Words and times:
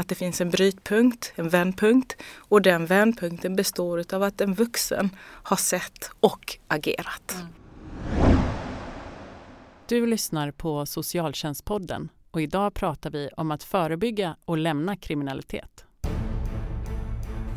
att 0.00 0.08
det 0.08 0.14
finns 0.14 0.40
en 0.40 0.50
brytpunkt, 0.50 1.32
en 1.36 1.48
vändpunkt 1.48 2.16
och 2.36 2.62
den 2.62 2.86
vändpunkten 2.86 3.56
består 3.56 4.04
av 4.14 4.22
att 4.22 4.40
en 4.40 4.54
vuxen 4.54 5.10
har 5.20 5.56
sett 5.56 6.10
och 6.20 6.58
agerat. 6.68 7.34
Mm. 7.34 8.38
Du 9.86 10.06
lyssnar 10.06 10.50
på 10.50 10.86
Socialtjänstpodden 10.86 12.08
och 12.30 12.42
idag 12.42 12.74
pratar 12.74 13.10
vi 13.10 13.28
om 13.36 13.50
att 13.50 13.62
förebygga 13.62 14.36
och 14.44 14.58
lämna 14.58 14.96
kriminalitet. 14.96 15.84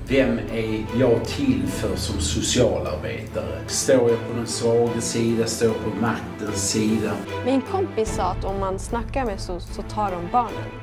Vem 0.08 0.40
är 0.40 0.86
jag 1.00 1.26
till 1.26 1.68
för 1.68 1.96
som 1.96 2.20
socialarbetare? 2.20 3.68
Står 3.68 4.10
jag 4.10 4.28
på 4.28 4.34
den 4.36 4.48
svaga 4.48 5.02
sida? 5.02 5.46
Står 5.46 5.68
jag 5.68 5.84
på 5.84 6.02
maktens 6.02 6.72
sida? 6.72 7.14
Min 7.46 7.62
kompis 7.62 8.16
sa 8.16 8.24
att 8.24 8.46
om 8.46 8.60
man 8.60 8.80
snackar 8.80 9.26
med 9.26 9.40
SOS 9.40 9.76
så 9.76 9.82
tar 9.82 10.12
de 10.12 10.32
barnen. 10.32 10.83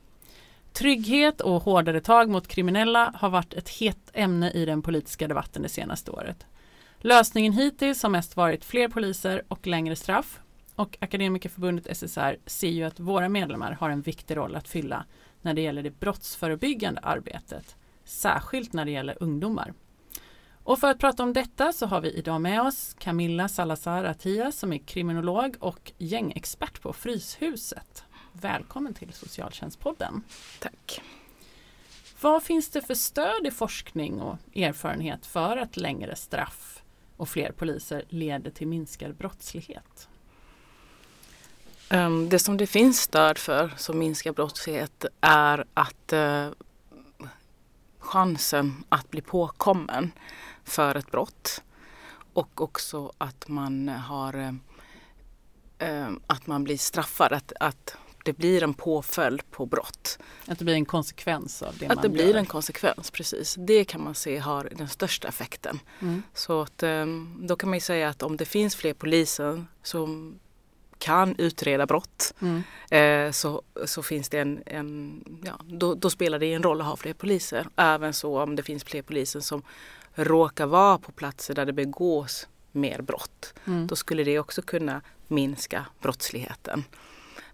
Trygghet 0.73 1.41
och 1.41 1.63
hårdare 1.63 1.99
tag 1.99 2.29
mot 2.29 2.47
kriminella 2.47 3.13
har 3.15 3.29
varit 3.29 3.53
ett 3.53 3.69
hett 3.69 4.11
ämne 4.13 4.51
i 4.51 4.65
den 4.65 4.81
politiska 4.81 5.27
debatten 5.27 5.61
det 5.61 5.69
senaste 5.69 6.11
året. 6.11 6.45
Lösningen 6.99 7.53
hittills 7.53 8.03
har 8.03 8.09
mest 8.09 8.35
varit 8.37 8.65
fler 8.65 8.87
poliser 8.87 9.43
och 9.47 9.67
längre 9.67 9.95
straff. 9.95 10.39
Och 10.75 10.97
Akademikerförbundet 11.01 11.97
SSR 11.97 12.37
ser 12.45 12.69
ju 12.69 12.83
att 12.83 12.99
våra 12.99 13.29
medlemmar 13.29 13.71
har 13.71 13.89
en 13.89 14.01
viktig 14.01 14.37
roll 14.37 14.55
att 14.55 14.67
fylla 14.67 15.05
när 15.41 15.53
det 15.53 15.61
gäller 15.61 15.83
det 15.83 15.99
brottsförebyggande 15.99 17.01
arbetet. 17.01 17.75
Särskilt 18.03 18.73
när 18.73 18.85
det 18.85 18.91
gäller 18.91 19.17
ungdomar. 19.23 19.73
Och 20.63 20.79
för 20.79 20.87
att 20.87 20.99
prata 20.99 21.23
om 21.23 21.33
detta 21.33 21.73
så 21.73 21.85
har 21.85 22.01
vi 22.01 22.11
idag 22.11 22.41
med 22.41 22.61
oss 22.61 22.95
Camilla 22.99 23.47
Salazar 23.47 24.03
Atias 24.03 24.57
som 24.57 24.73
är 24.73 24.77
kriminolog 24.77 25.55
och 25.59 25.91
gängexpert 25.97 26.81
på 26.81 26.93
Fryshuset. 26.93 28.03
Välkommen 28.33 28.93
till 28.93 29.13
Socialtjänstpodden. 29.13 30.23
Tack. 30.59 31.01
Vad 32.21 32.43
finns 32.43 32.69
det 32.69 32.81
för 32.81 32.93
stöd 32.93 33.47
i 33.47 33.51
forskning 33.51 34.21
och 34.21 34.37
erfarenhet 34.55 35.25
för 35.25 35.57
att 35.57 35.77
längre 35.77 36.15
straff 36.15 36.83
och 37.17 37.29
fler 37.29 37.51
poliser 37.51 38.03
leder 38.09 38.51
till 38.51 38.67
minskad 38.67 39.15
brottslighet? 39.15 40.09
Ehm, 41.89 42.29
det 42.29 42.39
som 42.39 42.57
det 42.57 42.67
finns 42.67 43.01
stöd 43.01 43.37
för 43.37 43.73
som 43.77 43.99
minskar 43.99 44.31
brottslighet 44.31 45.05
är 45.21 45.65
att 45.73 46.13
uh, 46.13 46.49
chansen 47.99 48.83
att 48.89 49.09
bli 49.11 49.21
påkommen 49.21 50.11
för 50.63 50.95
ett 50.95 51.11
brott 51.11 51.63
och 52.33 52.61
också 52.61 53.11
att 53.17 53.47
man 53.47 53.87
har 53.87 54.35
uh, 55.83 56.11
att 56.27 56.47
man 56.47 56.63
blir 56.63 56.77
straffad, 56.77 57.33
att, 57.33 57.53
att 57.59 57.97
det 58.23 58.33
blir 58.33 58.63
en 58.63 58.73
påföljd 58.73 59.51
på 59.51 59.65
brott. 59.65 60.19
Att 60.47 60.59
det 60.59 60.65
blir 60.65 60.75
en 60.75 60.85
konsekvens 60.85 61.61
av 61.61 61.77
det 61.77 61.85
att 61.85 61.95
man 61.95 62.01
det 62.01 62.07
gör. 62.07 62.25
blir 62.25 62.35
en 62.35 62.45
konsekvens, 62.45 63.11
precis. 63.11 63.55
Det 63.59 63.85
kan 63.85 64.03
man 64.03 64.15
se 64.15 64.37
har 64.37 64.69
den 64.75 64.89
största 64.89 65.27
effekten. 65.27 65.79
Mm. 65.99 66.23
Så 66.33 66.61
att, 66.61 66.83
ehm, 66.83 67.37
då 67.41 67.55
kan 67.55 67.69
man 67.69 67.77
ju 67.77 67.81
säga 67.81 68.09
att 68.09 68.23
om 68.23 68.37
det 68.37 68.45
finns 68.45 68.75
fler 68.75 68.93
poliser 68.93 69.65
som 69.83 70.39
kan 71.01 71.35
utreda 71.37 71.85
brott 71.85 72.33
mm. 72.39 72.63
eh, 72.89 73.31
så, 73.31 73.61
så 73.85 74.03
finns 74.03 74.29
det 74.29 74.39
en, 74.39 74.63
en 74.65 75.23
ja, 75.45 75.59
då, 75.65 75.95
då, 75.95 76.09
spelar 76.09 76.39
det 76.39 76.53
en 76.53 76.63
roll 76.63 76.81
att 76.81 76.87
ha 76.87 76.95
fler 76.95 77.13
poliser. 77.13 77.67
Även 77.75 78.13
så 78.13 78.41
om 78.41 78.55
det 78.55 78.63
finns 78.63 78.83
fler 78.83 79.01
poliser 79.01 79.39
som 79.39 79.61
råkar 80.13 80.65
vara 80.65 80.97
på 80.97 81.11
platser 81.11 81.53
där 81.53 81.65
det 81.65 81.73
begås 81.73 82.47
mer 82.71 83.01
brott. 83.01 83.53
Mm. 83.67 83.87
Då 83.87 83.95
skulle 83.95 84.23
det 84.23 84.39
också 84.39 84.61
kunna 84.61 85.01
minska 85.27 85.85
brottsligheten. 86.01 86.83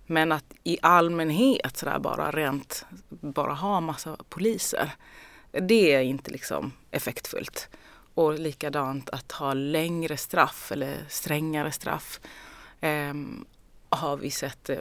Men 0.07 0.31
att 0.31 0.45
i 0.63 0.77
allmänhet 0.81 1.77
sådär 1.77 1.99
bara 1.99 2.31
rent, 2.31 2.85
bara 3.09 3.53
ha 3.53 3.81
massa 3.81 4.17
poliser. 4.29 4.91
Det 5.51 5.93
är 5.93 6.01
inte 6.01 6.31
liksom 6.31 6.71
effektfullt. 6.91 7.69
Och 8.13 8.39
likadant 8.39 9.09
att 9.09 9.31
ha 9.31 9.53
längre 9.53 10.17
straff 10.17 10.71
eller 10.71 10.97
strängare 11.09 11.71
straff 11.71 12.19
eh, 12.81 13.13
har 13.89 14.17
vi 14.17 14.31
sett 14.31 14.69
eh, 14.69 14.77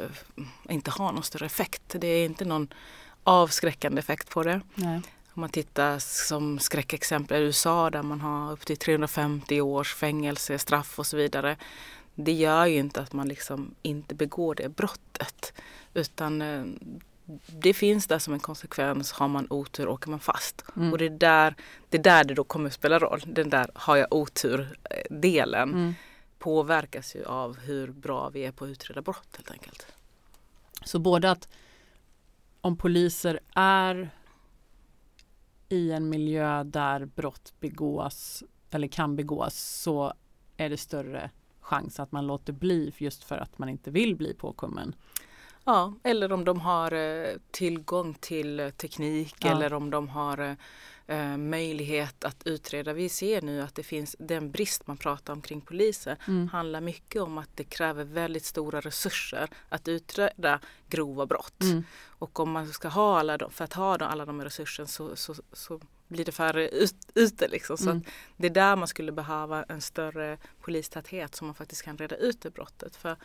inte 0.68 0.90
har 0.90 1.12
någon 1.12 1.22
större 1.22 1.46
effekt. 1.46 1.82
Det 1.98 2.06
är 2.06 2.24
inte 2.24 2.44
någon 2.44 2.68
avskräckande 3.24 3.98
effekt 3.98 4.30
på 4.30 4.42
det. 4.42 4.60
Nej. 4.74 5.00
Om 5.34 5.40
man 5.40 5.50
tittar 5.50 5.98
som 5.98 6.58
skräckexempel 6.58 7.42
i 7.42 7.44
USA 7.44 7.90
där 7.90 8.02
man 8.02 8.20
har 8.20 8.52
upp 8.52 8.66
till 8.66 8.76
350 8.76 9.60
års 9.60 9.94
fängelse, 9.94 10.58
straff 10.58 10.98
och 10.98 11.06
så 11.06 11.16
vidare 11.16 11.56
det 12.16 12.32
gör 12.32 12.66
ju 12.66 12.78
inte 12.78 13.00
att 13.00 13.12
man 13.12 13.28
liksom 13.28 13.74
inte 13.82 14.14
begår 14.14 14.54
det 14.54 14.68
brottet. 14.68 15.52
Utan 15.94 16.42
eh, 16.42 16.64
det 17.46 17.74
finns 17.74 18.06
där 18.06 18.18
som 18.18 18.34
en 18.34 18.40
konsekvens. 18.40 19.12
Har 19.12 19.28
man 19.28 19.46
otur 19.50 19.88
åker 19.88 20.10
man 20.10 20.20
fast. 20.20 20.64
Mm. 20.76 20.92
Och 20.92 20.98
det 20.98 21.04
är, 21.04 21.10
där, 21.10 21.54
det 21.88 21.98
är 21.98 22.02
där 22.02 22.24
det 22.24 22.34
då 22.34 22.44
kommer 22.44 22.66
att 22.66 22.72
spela 22.72 22.98
roll. 22.98 23.22
Den 23.26 23.50
där 23.50 23.70
har 23.74 23.96
jag 23.96 24.12
otur-delen 24.12 25.68
mm. 25.68 25.94
påverkas 26.38 27.16
ju 27.16 27.24
av 27.24 27.58
hur 27.58 27.92
bra 27.92 28.28
vi 28.28 28.44
är 28.44 28.52
på 28.52 28.64
att 28.64 28.70
utreda 28.70 29.02
brott 29.02 29.28
helt 29.36 29.50
enkelt. 29.50 29.86
Så 30.84 30.98
både 30.98 31.30
att 31.30 31.48
om 32.60 32.76
poliser 32.76 33.40
är 33.54 34.10
i 35.68 35.92
en 35.92 36.08
miljö 36.08 36.64
där 36.64 37.04
brott 37.04 37.52
begås 37.60 38.42
eller 38.70 38.88
kan 38.88 39.16
begås 39.16 39.54
så 39.54 40.12
är 40.56 40.68
det 40.68 40.76
större 40.76 41.30
chans 41.66 42.00
att 42.00 42.12
man 42.12 42.26
låter 42.26 42.52
bli 42.52 42.92
just 42.98 43.24
för 43.24 43.38
att 43.38 43.58
man 43.58 43.68
inte 43.68 43.90
vill 43.90 44.16
bli 44.16 44.34
påkommen. 44.34 44.94
Ja, 45.64 45.94
eller 46.02 46.32
om 46.32 46.44
de 46.44 46.60
har 46.60 46.92
eh, 46.92 47.36
tillgång 47.50 48.14
till 48.14 48.60
eh, 48.60 48.70
teknik 48.70 49.34
ja. 49.38 49.50
eller 49.50 49.72
om 49.72 49.90
de 49.90 50.08
har 50.08 50.56
eh, 51.06 51.36
möjlighet 51.36 52.24
att 52.24 52.46
utreda. 52.46 52.92
Vi 52.92 53.08
ser 53.08 53.42
nu 53.42 53.62
att 53.62 53.74
det 53.74 53.82
finns 53.82 54.16
den 54.18 54.50
brist 54.50 54.86
man 54.86 54.96
pratar 54.96 55.32
om 55.32 55.42
kring 55.42 55.60
poliser 55.60 56.16
mm. 56.28 56.48
handlar 56.48 56.80
mycket 56.80 57.22
om 57.22 57.38
att 57.38 57.50
det 57.54 57.64
kräver 57.64 58.04
väldigt 58.04 58.44
stora 58.44 58.80
resurser 58.80 59.48
att 59.68 59.88
utreda 59.88 60.60
grova 60.88 61.26
brott. 61.26 61.62
Mm. 61.62 61.84
Och 62.18 62.40
om 62.40 62.50
man 62.50 62.66
ska 62.66 62.88
ha 62.88 63.18
alla 63.18 63.38
de, 63.38 63.50
för 63.50 63.64
att 63.64 63.72
ha 63.72 63.96
alla 63.96 64.24
de 64.26 64.44
resurserna 64.44 64.86
så, 64.86 65.16
så, 65.16 65.34
så 65.52 65.80
blir 66.08 66.24
det 66.24 66.32
färre 66.32 66.68
ut, 66.68 66.96
ute. 67.14 67.48
Liksom. 67.48 67.76
Så 67.76 67.90
mm. 67.90 68.02
det 68.36 68.46
är 68.46 68.50
där 68.50 68.76
man 68.76 68.88
skulle 68.88 69.12
behöva 69.12 69.62
en 69.62 69.80
större 69.80 70.38
polistäthet 70.60 71.34
så 71.34 71.44
man 71.44 71.54
faktiskt 71.54 71.82
kan 71.82 71.98
reda 71.98 72.16
ut 72.16 72.40
det 72.40 72.50
brottet. 72.50 72.96
För 72.96 73.16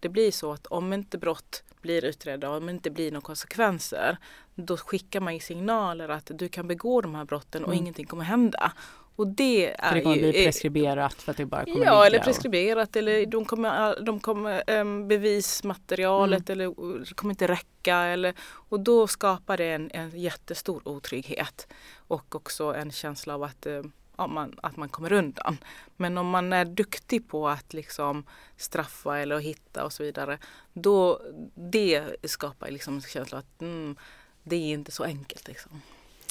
det 0.00 0.08
blir 0.08 0.30
så 0.30 0.52
att 0.52 0.66
om 0.66 0.92
inte 0.92 1.18
brott 1.18 1.62
blir 1.80 2.04
utredda 2.04 2.50
och 2.50 2.56
om 2.56 2.66
det 2.66 2.72
inte 2.72 2.90
blir 2.90 3.10
några 3.10 3.24
konsekvenser 3.24 4.18
då 4.54 4.76
skickar 4.76 5.20
man 5.20 5.34
ju 5.34 5.40
signaler 5.40 6.08
att 6.08 6.30
du 6.34 6.48
kan 6.48 6.68
begå 6.68 7.00
de 7.00 7.14
här 7.14 7.24
brotten 7.24 7.64
och 7.64 7.72
mm. 7.72 7.82
ingenting 7.82 8.06
kommer 8.06 8.24
hända. 8.24 8.72
Och 9.16 9.26
det 9.26 9.74
är 9.74 9.88
för 9.88 9.94
det 9.94 10.02
kommer 10.02 10.16
ju, 10.16 10.22
bli 10.22 10.44
preskriberat 10.44 11.14
för 11.14 11.30
att 11.30 11.36
det 11.36 11.46
bara 11.46 11.64
kommer 11.64 11.86
Ja, 11.86 12.06
eller 12.06 12.18
preskriberat 12.18 12.88
och... 12.88 12.96
eller 12.96 13.26
de 13.26 13.44
kommer, 13.44 14.00
de 14.00 14.20
kommer 14.20 14.80
um, 14.80 15.08
bevismaterialet 15.08 16.50
mm. 16.50 16.60
eller 16.60 16.98
det 17.04 17.14
kommer 17.14 17.32
inte 17.32 17.48
räcka. 17.48 17.96
Eller, 17.96 18.34
och 18.40 18.80
då 18.80 19.06
skapar 19.06 19.56
det 19.56 19.72
en, 19.72 19.90
en 19.94 20.20
jättestor 20.20 20.88
otrygghet 20.88 21.66
och 22.08 22.34
också 22.34 22.74
en 22.74 22.92
känsla 22.92 23.34
av 23.34 23.42
att 23.42 23.66
um, 23.66 23.92
ja, 24.16 24.26
man, 24.26 24.58
att 24.62 24.76
man 24.76 24.88
kommer 24.88 25.12
undan. 25.12 25.58
Men 25.96 26.18
om 26.18 26.28
man 26.28 26.52
är 26.52 26.64
duktig 26.64 27.28
på 27.28 27.48
att 27.48 27.72
liksom 27.72 28.24
straffa 28.56 29.18
eller 29.18 29.38
hitta 29.38 29.84
och 29.84 29.92
så 29.92 30.02
vidare. 30.02 30.38
Då 30.72 31.20
det 31.54 32.16
skapar 32.24 32.70
liksom 32.70 32.94
en 32.94 33.00
känsla 33.00 33.38
av 33.38 33.44
att 33.44 33.62
mm, 33.62 33.96
det 34.42 34.56
är 34.56 34.72
inte 34.72 34.90
så 34.90 35.04
enkelt. 35.04 35.48
Liksom. 35.48 35.82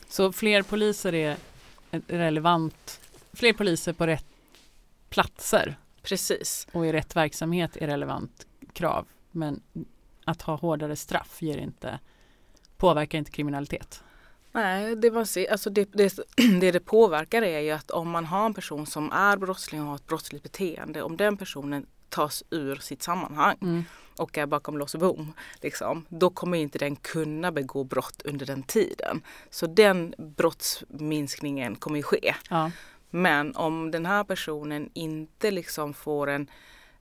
Så 0.08 0.32
fler 0.32 0.64
poliser 0.64 1.14
är 1.14 1.38
relevant, 2.08 3.00
fler 3.34 3.54
poliser 3.54 3.94
på 3.94 4.08
rätt 4.08 4.26
platser. 5.10 5.76
Precis. 6.02 6.68
Och 6.72 6.86
i 6.86 6.92
rätt 6.92 7.16
verksamhet 7.16 7.78
är 7.78 7.88
relevant 7.88 8.48
krav. 8.74 9.08
Men 9.32 9.62
att 10.26 10.42
ha 10.42 10.56
hårdare 10.56 10.96
straff 10.96 11.42
ger 11.42 11.58
inte, 11.58 12.00
påverkar 12.78 13.18
inte 13.18 13.32
kriminalitet. 13.32 14.04
Nej, 14.52 14.96
det, 14.96 15.12
man 15.12 15.26
ser, 15.26 15.52
alltså 15.52 15.70
det, 15.70 15.90
det, 15.94 16.20
det, 16.62 16.72
det 16.72 16.80
påverkar 16.80 17.42
är 17.42 17.60
ju 17.60 17.72
att 17.72 17.92
om 17.92 18.10
man 18.10 18.26
har 18.26 18.46
en 18.46 18.54
person 18.54 18.86
som 18.86 19.12
är 19.12 19.38
brottsling 19.38 19.82
och 19.82 19.88
har 19.88 19.96
ett 19.96 20.08
brottsligt 20.08 20.44
beteende, 20.44 21.04
om 21.04 21.18
den 21.18 21.38
personen 21.38 21.86
tas 22.12 22.44
ur 22.50 22.76
sitt 22.76 23.04
sammanhang 23.04 23.58
mm. 23.62 23.84
och 24.18 24.38
är 24.38 24.46
bakom 24.46 24.78
lås 24.78 24.94
och 24.94 25.00
bom, 25.00 25.34
liksom, 25.62 26.06
då 26.10 26.30
kommer 26.30 26.58
inte 26.58 26.80
den 26.80 26.96
kunna 26.96 27.52
begå 27.52 27.84
brott 27.84 28.22
under 28.26 28.46
den 28.46 28.64
tiden. 28.64 29.22
Så 29.50 29.68
den 29.68 30.14
brottsminskningen 30.18 31.76
kommer 31.76 31.98
ju 31.98 32.04
ske. 32.04 32.36
Ja. 32.50 32.72
Men 33.10 33.56
om 33.56 33.92
den 33.92 34.06
här 34.06 34.24
personen 34.24 34.90
inte 34.94 35.52
liksom 35.52 35.94
får 35.94 36.30
en, 36.30 36.48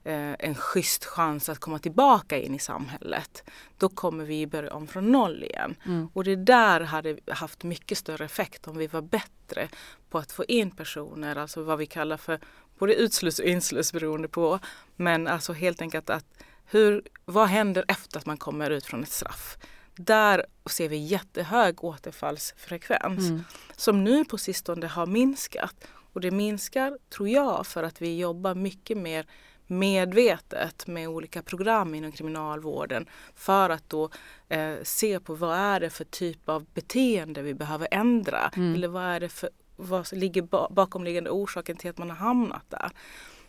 eh, 0.03 0.35
en 0.39 0.55
schysst 0.55 1.05
chans 1.05 1.49
att 1.49 1.59
komma 1.59 1.79
tillbaka 1.79 2.37
in 2.37 2.55
i 2.55 2.59
samhället, 2.59 3.43
då 3.77 3.89
kommer 3.89 4.25
vi 4.25 4.47
börja 4.47 4.73
om 4.73 4.87
från 4.87 5.11
noll 5.11 5.43
igen. 5.43 5.75
Mm. 5.85 6.09
Och 6.13 6.23
det 6.23 6.35
där 6.35 6.81
hade 6.81 7.17
haft 7.27 7.63
mycket 7.63 7.97
större 7.97 8.25
effekt 8.25 8.67
om 8.67 8.77
vi 8.77 8.87
var 8.87 9.01
bättre 9.01 9.67
på 10.09 10.17
att 10.17 10.31
få 10.31 10.45
in 10.45 10.71
personer, 10.71 11.35
alltså 11.35 11.63
vad 11.63 11.77
vi 11.77 11.85
kallar 11.85 12.17
för 12.17 12.39
både 12.81 12.95
utsluss 12.95 13.39
och 13.39 13.45
insluss 13.45 13.93
beroende 13.93 14.27
på. 14.27 14.59
Men 14.95 15.27
alltså 15.27 15.53
helt 15.53 15.81
enkelt 15.81 16.09
att 16.09 16.25
hur, 16.65 17.01
vad 17.25 17.47
händer 17.47 17.85
efter 17.87 18.17
att 18.19 18.25
man 18.25 18.37
kommer 18.37 18.69
ut 18.69 18.85
från 18.85 19.03
ett 19.03 19.11
straff? 19.11 19.57
Där 19.95 20.45
ser 20.69 20.89
vi 20.89 20.97
jättehög 20.97 21.83
återfallsfrekvens 21.83 23.29
Mm. 23.29 23.43
som 23.75 24.03
nu 24.03 24.25
på 24.25 24.37
sistone 24.37 24.87
har 24.87 25.05
minskat. 25.05 25.75
Och 26.13 26.21
det 26.21 26.31
minskar, 26.31 26.97
tror 27.09 27.29
jag, 27.29 27.67
för 27.67 27.83
att 27.83 28.01
vi 28.01 28.17
jobbar 28.19 28.55
mycket 28.55 28.97
mer 28.97 29.25
medvetet 29.67 30.87
med 30.87 31.07
olika 31.09 31.41
program 31.41 31.95
inom 31.95 32.11
kriminalvården 32.11 33.05
för 33.35 33.69
att 33.69 33.89
då 33.89 34.09
eh, 34.49 34.75
se 34.83 35.19
på 35.19 35.35
vad 35.35 35.55
är 35.57 35.79
det 35.79 35.89
för 35.89 36.03
typ 36.05 36.49
av 36.49 36.65
beteende 36.73 37.41
vi 37.41 37.53
behöver 37.53 37.87
ändra 37.91 38.51
Mm. 38.57 38.75
eller 38.75 38.87
vad 38.87 39.03
är 39.03 39.19
det 39.19 39.29
för 39.29 39.49
vad 39.81 40.13
ligger 40.13 40.41
ba- 40.41 40.69
bakomliggande 40.69 41.29
orsaken 41.29 41.77
till 41.77 41.89
att 41.89 41.97
man 41.97 42.09
har 42.09 42.17
hamnat 42.17 42.69
där. 42.69 42.91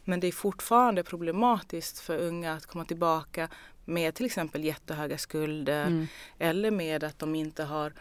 Men 0.05 0.21
det 0.21 0.27
är 0.27 0.33
fortfarande 0.33 1.03
problematiskt 1.03 1.99
för 2.01 2.19
unga 2.19 2.53
att 2.53 2.67
komma 2.67 2.85
tillbaka 2.85 3.49
med 3.85 4.15
till 4.15 4.27
exempel 4.27 4.65
jättehöga 4.65 5.19
skulder 5.19 5.87
Mm. 5.87 6.07
eller 6.39 6.71
med 6.71 7.05
att 7.05 7.19
de 7.19 7.35
inte 7.35 7.65
har, 7.65 7.93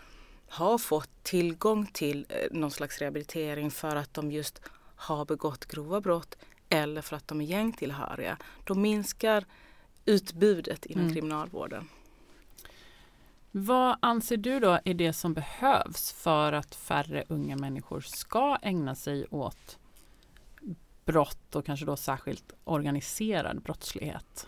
har 0.49 0.77
fått 0.77 1.23
tillgång 1.23 1.85
till 1.85 2.25
eh, 2.29 2.35
någon 2.51 2.71
slags 2.71 2.97
rehabilitering 2.99 3.71
för 3.71 3.95
att 3.95 4.13
de 4.13 4.31
just 4.31 4.61
har 4.95 5.25
begått 5.25 5.65
grova 5.65 6.01
brott 6.01 6.37
eller 6.69 7.01
för 7.01 7.15
att 7.15 7.27
de 7.27 7.41
är 7.41 7.45
gängtillhöriga. 7.45 8.37
Då 8.63 8.75
minskar 8.75 9.45
utbudet 10.05 10.85
inom 10.85 11.01
Mm. 11.03 11.13
kriminalvården. 11.13 11.89
Vad 13.51 13.97
anser 13.99 14.37
du 14.37 14.59
då 14.59 14.79
är 14.85 14.93
det 14.93 15.13
som 15.13 15.33
behövs 15.33 16.11
för 16.11 16.53
att 16.53 16.75
färre 16.75 17.23
unga 17.27 17.55
människor 17.55 18.01
ska 18.01 18.57
ägna 18.61 18.95
sig 18.95 19.25
åt 19.29 19.77
brott 21.05 21.55
och 21.55 21.65
kanske 21.65 21.85
då 21.85 21.95
särskilt 21.95 22.53
organiserad 22.63 23.61
brottslighet? 23.61 24.47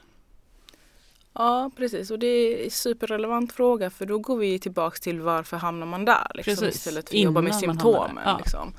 Ja 1.34 1.72
precis 1.76 2.12
och 2.12 2.20
det 2.20 2.28
är 2.28 2.64
en 2.64 2.72
superrelevant 2.72 3.54
fråga 3.54 3.90
för 3.90 4.06
då 4.06 4.20
går 4.20 4.38
vi 4.38 4.60
tillbaks 4.60 5.00
till 5.00 5.22
varför 5.22 5.58
hamnar 5.58 5.86
man 5.86 6.06
där 6.06 6.32
liksom, 6.34 6.56
Precis, 6.56 6.76
istället 6.76 7.10
för 7.10 7.18
att 7.18 7.24
jobba 7.24 7.42
med 7.42 7.64
innan 7.64 7.78
hamnar 7.78 7.92
där. 7.92 8.00
symptomen. 8.00 8.24
Ja. 8.26 8.38
Liksom. 8.38 8.74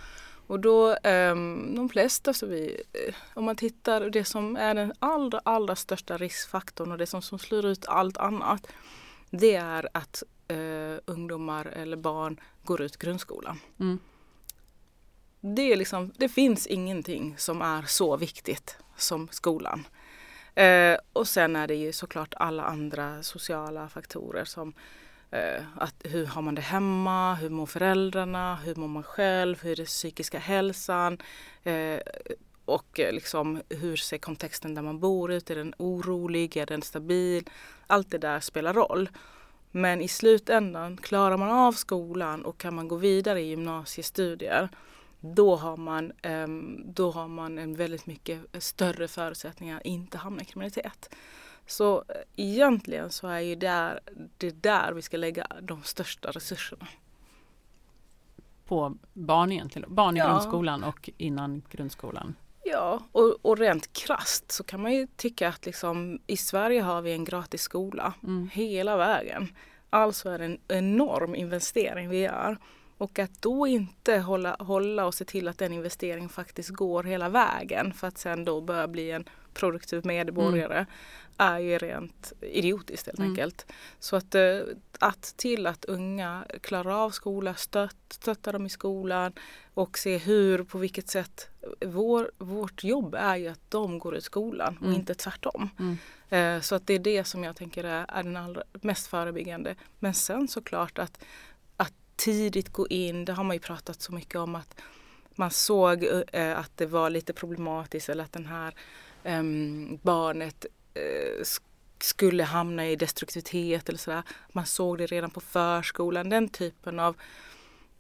Och 0.47 0.61
då 0.61 0.97
um, 0.97 1.75
de 1.77 1.89
flesta, 1.89 2.33
så 2.33 2.47
vi, 2.47 2.83
eh, 2.93 3.15
om 3.35 3.45
man 3.45 3.57
tittar, 3.57 4.11
det 4.11 4.25
som 4.25 4.57
är 4.57 4.75
den 4.75 4.93
allra, 4.99 5.41
allra 5.45 5.77
största 5.77 6.17
riskfaktorn 6.17 6.93
och 6.93 6.99
det 6.99 7.07
som, 7.07 7.23
som 7.23 7.39
slår 7.39 7.67
ut 7.67 7.87
allt 7.87 8.17
annat 8.17 8.67
det 9.39 9.55
är 9.55 9.89
att 9.93 10.23
eh, 10.49 10.99
ungdomar 11.05 11.67
eller 11.67 11.97
barn 11.97 12.41
går 12.63 12.83
ut 12.83 12.97
grundskolan. 12.97 13.61
Mm. 13.81 13.99
Det, 15.41 15.73
är 15.73 15.77
liksom, 15.77 16.13
det 16.17 16.29
finns 16.29 16.67
ingenting 16.67 17.35
som 17.39 17.63
är 17.63 17.83
så 17.83 18.17
viktigt 18.17 18.79
som 18.97 19.29
skolan. 19.31 19.87
Eh, 20.55 20.99
och 21.13 21.29
sen 21.29 21.57
är 21.57 21.67
det 21.67 21.75
ju 21.75 21.93
såklart 21.93 22.35
alla 22.37 22.63
andra 22.63 23.23
sociala 23.23 23.89
faktorer 23.89 24.45
som 24.45 24.73
eh, 25.31 25.63
att 25.77 25.95
hur 26.05 26.27
har 26.27 26.43
man 26.43 26.55
det 26.55 26.63
hemma, 26.63 27.35
hur 27.35 27.51
mår 27.51 27.67
föräldrarna, 27.67 28.57
hur 28.57 28.75
mår 28.75 28.89
man 28.89 29.03
själv, 29.03 29.63
hur 29.63 29.73
är 29.73 29.77
den 29.77 29.87
psykiska 29.87 30.39
hälsan 30.39 31.19
eh, 31.63 32.01
och 32.65 33.01
eh, 33.01 33.13
liksom 33.13 33.63
hur 33.69 33.97
ser 33.97 34.19
kontexten 34.19 34.75
där 34.75 34.83
man 34.83 35.01
bor 35.01 35.33
ut, 35.33 35.51
är 35.51 35.57
den 35.57 35.75
orolig, 35.79 36.57
är 36.57 36.67
den 36.67 36.83
stabil? 36.83 37.51
Allt 37.87 38.11
det 38.11 38.19
där 38.19 38.41
spelar 38.41 38.75
roll. 38.75 39.09
Men 39.71 40.01
i 40.01 40.09
slutändan, 40.09 40.97
klarar 40.97 41.37
man 41.37 41.51
av 41.51 41.73
skolan 41.73 42.45
och 42.45 42.59
kan 42.59 42.75
man 42.75 42.89
gå 42.89 42.97
vidare 42.97 43.41
i 43.41 43.49
gymnasiestudier 43.49 44.69
då 45.33 45.57
har 45.57 45.77
man, 45.77 46.13
ehm, 46.23 46.83
då 46.87 47.11
har 47.11 47.29
man 47.29 47.59
en 47.59 47.75
väldigt 47.75 48.07
mycket 48.07 48.63
större 48.63 49.09
förutsättningar 49.09 49.77
att 49.77 49.87
inte 49.87 50.19
hamna 50.19 50.43
i 50.43 50.45
kriminalitet. 50.45 51.15
Så 51.67 52.05
eh, 52.09 52.15
egentligen 52.37 53.11
så 53.11 53.29
är 53.29 53.41
ju 53.41 53.55
där, 53.55 54.01
det 54.37 54.47
är 54.47 54.53
där 54.53 54.93
vi 54.93 55.03
ska 55.03 55.17
lägga 55.17 55.47
de 55.63 55.83
största 55.83 56.31
resurserna. 56.31 56.87
På 58.65 58.97
barn 59.13 59.53
egentligen, 59.53 59.95
barn 59.95 60.17
i 60.17 60.21
Ja. 60.21 60.29
grundskolan 60.31 60.85
och 60.85 61.11
innan 61.17 61.63
grundskolan. 61.71 62.35
Ja, 62.65 63.01
och, 63.13 63.37
och 63.43 63.59
rent 63.59 63.93
krast 63.93 64.53
så 64.53 64.65
kan 64.65 64.83
man 64.83 64.93
ju 64.93 65.07
tycka 65.17 65.49
att 65.49 65.67
liksom, 65.67 66.19
i 66.27 66.37
Sverige 66.37 66.81
har 66.81 67.03
vi 67.03 67.13
en 67.13 67.25
gratis 67.25 67.63
skola 67.63 68.15
Mm. 68.23 68.49
hela 68.53 68.97
vägen. 68.97 69.49
Alltså 69.91 70.29
är 70.29 70.39
det 70.39 70.45
en 70.45 70.59
enorm 70.69 71.35
investering 71.35 72.09
vi 72.09 72.19
gör. 72.21 72.59
Och 72.99 73.19
att 73.19 73.43
då 73.43 73.67
inte 73.67 74.19
hålla, 74.19 74.57
hålla 74.59 75.07
och 75.07 75.15
se 75.15 75.25
till 75.25 75.49
att 75.49 75.59
den 75.59 75.73
investeringen 75.73 76.29
faktiskt 76.29 76.71
går 76.71 77.05
hela 77.05 77.29
vägen 77.29 77.93
för 77.93 78.07
att 78.09 78.19
sen 78.19 78.45
då 78.45 78.61
börja 78.61 78.89
bli 78.89 79.11
en 79.11 79.25
produktiv 79.55 80.07
medborgare 80.07 80.87
är 81.39 81.59
ju 81.59 81.79
rent 81.79 82.33
idiotiskt 82.41 83.07
helt 83.07 83.19
Mm. 83.19 83.31
enkelt. 83.31 83.67
Så 83.99 84.17
att, 84.17 84.35
eh, 84.35 84.59
att 84.99 85.35
till 85.37 85.67
att 85.67 85.85
unga 85.85 86.45
klarar 86.61 87.05
av 87.05 87.11
skolan, 87.11 87.55
stött, 87.55 87.97
stötta 88.09 88.53
dem 88.53 88.67
i 88.67 88.69
skolan 88.69 89.33
och 89.75 89.99
se 89.99 90.19
hur, 90.19 90.65
på 90.65 90.79
vilket 90.79 91.09
sätt 91.09 91.49
vår, 91.87 92.31
vårt 92.39 92.85
jobb 92.85 93.15
är 93.15 93.37
ju 93.37 93.49
att 93.49 93.71
de 93.71 93.99
går 93.99 94.17
ut 94.17 94.25
skolan 94.25 94.77
och 94.77 94.83
Mm. 94.87 94.95
inte 94.95 95.15
tvärtom. 95.15 95.71
Mm. 95.79 95.97
Eh, 96.57 96.61
Så 96.63 96.75
att 96.75 96.87
det 96.87 96.95
är 96.95 96.99
det 96.99 97.25
som 97.25 97.45
jag 97.45 97.57
tänker 97.57 97.85
är, 97.85 98.07
är 98.09 98.23
den 98.23 98.37
allra 98.37 98.63
mest 98.73 99.07
förebyggande. 99.07 99.75
Men 99.99 100.15
sen 100.15 100.49
såklart 100.49 100.99
att, 100.99 101.25
att 101.77 101.93
tidigt 102.17 102.69
gå 102.73 102.89
in, 102.89 103.25
det 103.25 103.33
har 103.33 103.45
man 103.45 103.57
ju 103.57 103.61
pratat 103.61 104.03
så 104.03 104.13
mycket 104.13 104.37
om 104.37 104.55
att 104.55 104.81
man 105.37 105.51
såg 105.51 106.05
eh, 106.33 106.59
att 106.59 106.77
det 106.77 106.87
var 106.87 107.11
lite 107.11 107.33
problematiskt 107.33 108.09
eller 108.09 108.25
att 108.25 108.33
den 108.33 108.47
här 108.47 108.75
barnet 110.03 110.67
eh, 110.95 111.41
sk- 111.43 111.63
skulle 112.01 112.43
hamna 112.45 112.89
i 112.89 112.97
destruktivitet 112.97 113.89
eller 113.89 113.99
sådär. 113.99 114.23
Man 114.53 114.67
såg 114.67 114.99
det 114.99 115.07
redan 115.07 115.31
på 115.31 115.41
förskolan. 115.41 116.29
Den 116.29 116.49
typen 116.49 117.01
av 117.01 117.17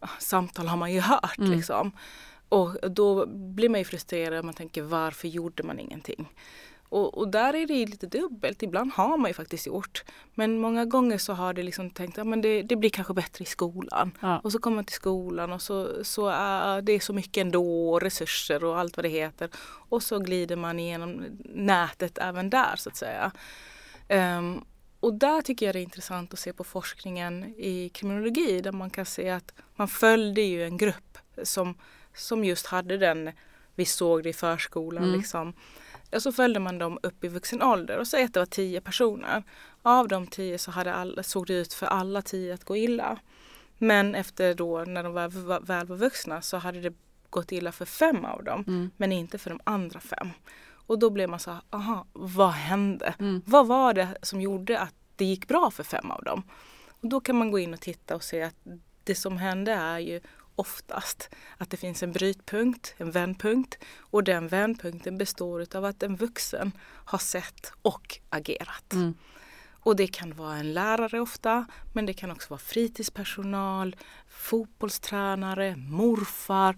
ah, 0.01 0.09
samtal 0.19 0.67
har 0.69 0.77
man 0.77 0.93
ju 0.93 1.01
hört 1.01 1.39
Mm. 1.39 1.51
liksom. 1.53 1.93
Och 2.49 2.91
då 2.91 3.27
blir 3.27 3.69
man 3.69 3.81
ju 3.81 3.85
frustrerad 3.85 4.39
och 4.39 4.45
man 4.45 4.55
tänker 4.55 4.83
varför 4.83 5.29
gjorde 5.29 5.63
man 5.63 5.79
ingenting? 5.79 6.29
Och, 6.95 7.19
och 7.19 7.29
där 7.29 7.55
är 7.55 7.67
det 7.67 7.75
ju 7.75 7.87
lite 7.87 8.07
dubbelt. 8.07 8.63
Ibland 8.63 8.93
har 8.93 9.17
man 9.19 9.31
ju 9.31 9.35
faktiskt 9.35 9.67
gjort. 9.67 10.05
Men 10.35 10.59
många 10.59 10.85
gånger 10.85 11.19
så 11.19 11.33
har 11.33 11.53
det 11.53 11.63
liksom 11.63 11.91
tänkt 11.91 12.19
att 12.19 12.27
ja, 12.27 12.37
det, 12.37 12.63
det 12.63 12.77
blir 12.77 12.91
kanske 12.91 13.15
bättre 13.15 13.43
i 13.43 13.47
skolan. 13.47 14.11
Ja. 14.21 14.39
Och 14.39 14.53
så 14.53 14.59
kommer 14.59 14.75
man 14.75 14.85
till 14.85 14.95
skolan 14.95 15.53
och 15.53 15.63
så, 15.63 16.05
så 16.05 16.29
är 16.29 16.83
det 16.83 17.01
så 17.01 17.13
mycket 17.13 17.41
ändå, 17.41 17.93
och 17.93 18.01
resurser 18.01 18.65
och 18.65 18.79
allt 18.79 18.97
vad 18.97 19.05
det 19.05 19.09
heter. 19.09 19.51
Och 19.89 20.03
så 20.03 20.19
glider 20.19 20.57
man 20.57 20.81
igenom 20.81 21.25
nätet 21.55 22.19
även 22.19 22.51
där 22.51 22.77
så 22.77 22.89
att 22.89 22.97
säga. 22.97 23.33
Ehm, 24.09 24.61
och 25.01 25.15
där 25.15 25.43
tycker 25.43 25.67
jag 25.67 25.75
det 25.75 25.81
är 25.81 25.83
intressant 25.83 26.33
att 26.33 26.39
se 26.39 26.53
på 26.53 26.65
forskningen 26.65 27.45
i 27.45 27.89
kriminologi 27.89 28.61
där 28.61 28.73
man 28.73 28.91
kan 28.91 29.07
se 29.07 29.31
att 29.31 29.55
man 29.77 29.89
följde 29.89 30.41
ju 30.41 30.65
en 30.65 30.77
grupp 30.77 31.19
som, 31.43 31.75
som 32.15 32.45
just 32.45 32.67
hade 32.67 32.99
den, 32.99 33.31
vi 33.75 33.85
såg 33.85 34.23
det 34.23 34.29
i 34.29 34.33
förskolan 34.33 35.05
Mm. 35.05 35.17
liksom. 35.17 35.55
Och 36.15 36.23
så 36.23 36.33
följde 36.33 36.61
man 36.61 36.79
dem 36.79 36.99
upp 37.03 37.25
i 37.25 37.29
vuxen 37.29 37.63
ålder 37.63 37.99
och 37.99 38.07
säg 38.07 38.25
att 38.25 38.35
det 38.35 38.41
var 38.41 38.47
tio 38.47 38.81
personer. 38.81 39.43
Av 39.83 40.09
de 40.09 40.27
tio 40.27 40.59
så 40.59 40.71
hade 40.71 40.95
alla, 40.95 41.23
såg 41.23 41.47
det 41.47 41.55
ut 41.55 41.75
för 41.75 41.87
alla 41.87 42.23
tio 42.23 42.55
att 42.55 42.65
gå 42.65 42.77
illa. 42.77 43.19
Men 43.79 44.15
efter 44.15 44.55
då 44.55 44.85
när 44.85 45.03
de 45.03 45.13
var, 45.13 45.61
väl 45.61 45.87
var 45.87 45.97
vuxna 45.97 46.43
så 46.43 46.57
hade 46.57 46.81
det 46.81 46.95
gått 47.31 47.53
illa 47.53 47.73
för 47.73 47.85
fem 47.85 48.25
av 48.25 48.45
dem 48.45 48.65
Mm. 48.67 48.91
men 48.97 49.13
inte 49.13 49.39
för 49.39 49.51
de 49.51 49.61
andra 49.65 50.01
fem. 50.01 50.31
Och 50.87 50.99
då 50.99 51.11
blev 51.11 51.29
man 51.29 51.39
så 51.39 51.57
aha, 51.71 52.07
vad 52.13 52.51
hände? 52.51 53.15
Mm. 53.19 53.43
Vad 53.47 53.67
var 53.67 53.95
det 53.95 54.17
som 54.23 54.41
gjorde 54.41 54.79
att 54.81 54.95
det 55.17 55.25
gick 55.25 55.49
bra 55.49 55.71
för 55.71 55.83
fem 55.83 56.11
av 56.11 56.23
dem? 56.25 56.43
Och 56.89 57.09
då 57.09 57.21
kan 57.21 57.37
man 57.39 57.51
gå 57.51 57.59
in 57.59 57.75
och 57.75 57.81
titta 57.81 58.15
och 58.15 58.23
se 58.25 58.43
att 58.43 58.57
det 59.05 59.15
som 59.15 59.37
hände 59.37 59.73
är 59.73 59.99
ju 59.99 60.21
oftast 60.57 61.31
att 61.59 61.71
det 61.71 61.77
finns 61.77 62.03
en 62.03 62.13
brytpunkt, 62.13 62.95
en 62.97 63.11
vändpunkt 63.11 63.79
och 63.99 64.25
den 64.25 64.49
vändpunkten 64.49 65.19
består 65.19 65.67
av 65.77 65.85
att 65.85 66.03
en 66.03 66.17
vuxen 66.17 66.73
har 67.05 67.19
sett 67.19 67.73
och 67.83 68.19
agerat. 68.31 68.93
Mm. 68.93 69.15
Och 69.87 69.97
det 69.97 70.07
kan 70.07 70.35
vara 70.35 70.57
en 70.57 70.73
lärare 70.73 71.21
ofta, 71.21 71.67
men 71.93 72.07
det 72.07 72.15
kan 72.15 72.31
också 72.31 72.51
vara 72.51 72.59
fritidspersonal, 72.61 73.97
fotbollstränare, 74.29 75.77
morfar, 75.77 76.77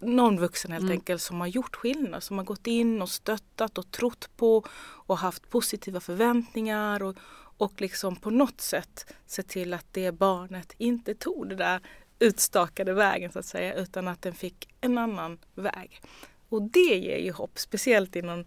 någon 0.00 0.40
vuxen 0.40 0.72
helt 0.72 0.82
Mm. 0.82 0.92
enkelt 0.92 1.22
som 1.22 1.40
har 1.40 1.46
gjort 1.46 1.76
skillnad, 1.76 2.22
som 2.22 2.38
har 2.38 2.44
gått 2.44 2.66
in 2.66 3.02
och 3.02 3.10
stöttat 3.10 3.78
och 3.78 3.90
trott 3.90 4.30
på 4.36 4.64
och 5.06 5.18
haft 5.18 5.50
positiva 5.50 6.00
förväntningar 6.00 7.02
och, 7.02 7.16
och 7.58 7.80
liksom 7.80 8.16
på 8.16 8.30
något 8.30 8.60
sätt 8.60 9.14
sett 9.26 9.48
till 9.48 9.74
att 9.74 9.86
det 9.92 10.12
barnet 10.12 10.74
inte 10.78 11.14
tog 11.14 11.48
det 11.48 11.54
där 11.56 11.80
utstakade 12.24 12.92
vägen 12.92 13.32
så 13.32 13.38
att 13.38 13.46
säga 13.46 13.74
utan 13.74 14.08
att 14.08 14.22
den 14.22 14.34
fick 14.34 14.68
en 14.80 14.98
annan 14.98 15.38
väg. 15.54 16.00
Och 16.48 16.62
det 16.62 16.98
ger 16.98 17.18
ju 17.18 17.32
hopp, 17.32 17.58
speciellt 17.58 18.16
inom 18.16 18.44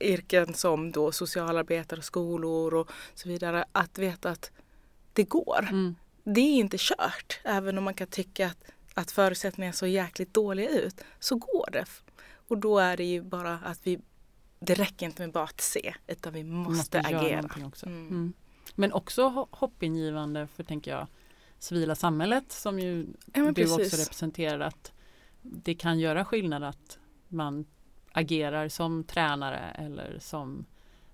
yrken 0.00 0.54
som 0.54 0.92
då 0.92 1.12
socialarbetare, 1.12 2.02
skolor 2.02 2.74
och 2.74 2.90
så 3.14 3.28
vidare, 3.28 3.64
att 3.72 3.98
veta 3.98 4.30
att 4.30 4.50
det 5.12 5.24
går. 5.24 5.66
Mm. 5.70 5.94
Det 6.24 6.40
är 6.40 6.54
inte 6.54 6.76
kört, 6.80 7.40
även 7.44 7.78
om 7.78 7.84
man 7.84 7.94
kan 7.94 8.06
tycka 8.06 8.46
att, 8.46 8.64
att 8.94 9.10
förutsättningarna 9.10 9.72
ser 9.72 9.86
jäkligt 9.86 10.34
dåliga 10.34 10.68
ut, 10.68 11.00
så 11.18 11.36
går 11.36 11.70
det. 11.72 11.84
Och 12.48 12.58
då 12.58 12.78
är 12.78 12.96
det 12.96 13.04
ju 13.04 13.22
bara 13.22 13.54
att 13.64 13.80
vi, 13.82 13.98
det 14.60 14.74
räcker 14.74 15.06
inte 15.06 15.22
med 15.22 15.32
bara 15.32 15.44
att 15.44 15.60
se, 15.60 15.94
utan 16.06 16.32
vi 16.32 16.44
måste, 16.44 16.72
måste 16.76 17.00
agera. 17.00 17.66
Också. 17.66 17.86
Mm. 17.86 18.08
Mm. 18.08 18.32
Men 18.74 18.92
också 18.92 19.46
hoppingivande 19.50 20.46
för, 20.46 20.62
tänker 20.64 20.90
jag, 20.90 21.06
civila 21.58 21.94
samhället 21.94 22.52
som 22.52 22.80
ju 22.80 23.06
ja, 23.32 23.42
du 23.42 23.54
precis. 23.54 23.72
också 23.72 23.96
representerar 23.96 24.60
att 24.60 24.92
det 25.42 25.74
kan 25.74 25.98
göra 25.98 26.24
skillnad 26.24 26.64
att 26.64 26.98
man 27.28 27.66
agerar 28.12 28.68
som 28.68 29.04
tränare 29.04 29.74
eller 29.78 30.18
som 30.20 30.66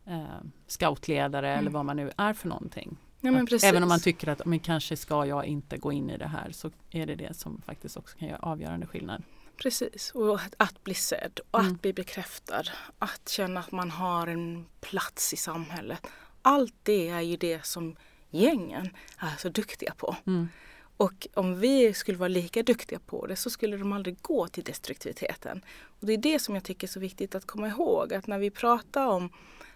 eh, 0.07 0.25
scoutledare 0.67 1.49
mm. 1.49 1.61
eller 1.61 1.71
vad 1.71 1.85
man 1.85 1.97
nu 1.97 2.11
är 2.17 2.33
för 2.33 2.49
någonting. 2.49 2.97
Ja, 3.21 3.47
även 3.63 3.83
om 3.83 3.89
man 3.89 4.01
tycker 4.01 4.29
att 4.29 4.45
men 4.45 4.61
kanske 4.61 4.97
ska 4.97 5.27
jag 5.27 5.45
inte 5.45 5.79
gå 5.79 5.93
in 5.93 6.11
i 6.11 6.19
det 6.19 6.27
här 6.27 6.51
så 6.53 6.71
är 6.91 7.07
det 7.07 7.15
det 7.15 7.37
som 7.37 7.63
faktiskt 7.67 7.97
också 7.97 8.19
kan 8.19 8.29
göra 8.29 8.39
avgörande 8.39 8.87
skillnad. 8.87 9.23
Precis, 9.57 10.11
och 10.11 10.41
att 10.57 10.85
bli 10.85 10.95
sedd 10.95 11.41
och 11.51 11.61
mm. 11.61 11.73
att 11.73 11.83
bli 11.83 11.93
bekräftad. 11.93 12.63
Att 12.99 13.29
känna 13.29 13.61
att 13.61 13.73
man 13.73 13.91
har 13.91 14.27
en 14.27 14.67
plats 14.81 15.33
i 15.33 15.37
samhället. 15.37 16.07
Allt 16.43 16.75
det 16.83 17.09
är 17.09 17.21
ju 17.21 17.37
det 17.37 17.67
som 17.67 17.97
gängen 18.35 18.91
är 19.19 19.37
så 19.39 19.49
duktiga 19.49 19.95
på. 19.95 20.17
Mm. 20.27 20.49
Och 20.97 21.27
om 21.35 21.61
vi 21.61 21.95
skulle 21.95 22.19
vara 22.19 22.29
lika 22.29 22.63
duktiga 22.63 22.99
på 22.99 23.27
det 23.27 23.37
så 23.37 23.51
skulle 23.51 23.77
de 23.77 23.93
aldrig 23.93 24.23
gå 24.23 24.49
till 24.49 24.65
destruktiviteten. 24.65 25.65
Och 26.01 26.07
det 26.07 26.13
är 26.13 26.19
det 26.19 26.39
som 26.39 26.55
jag 26.55 26.65
tycker 26.65 26.87
är 26.87 26.91
så 26.91 27.01
viktigt 27.01 27.35
att 27.35 27.47
komma 27.47 27.69
ihåg 27.69 28.15
att 28.15 28.27
när 28.27 28.39
vi 28.39 28.51
pratar 28.51 29.07
om 29.07 29.31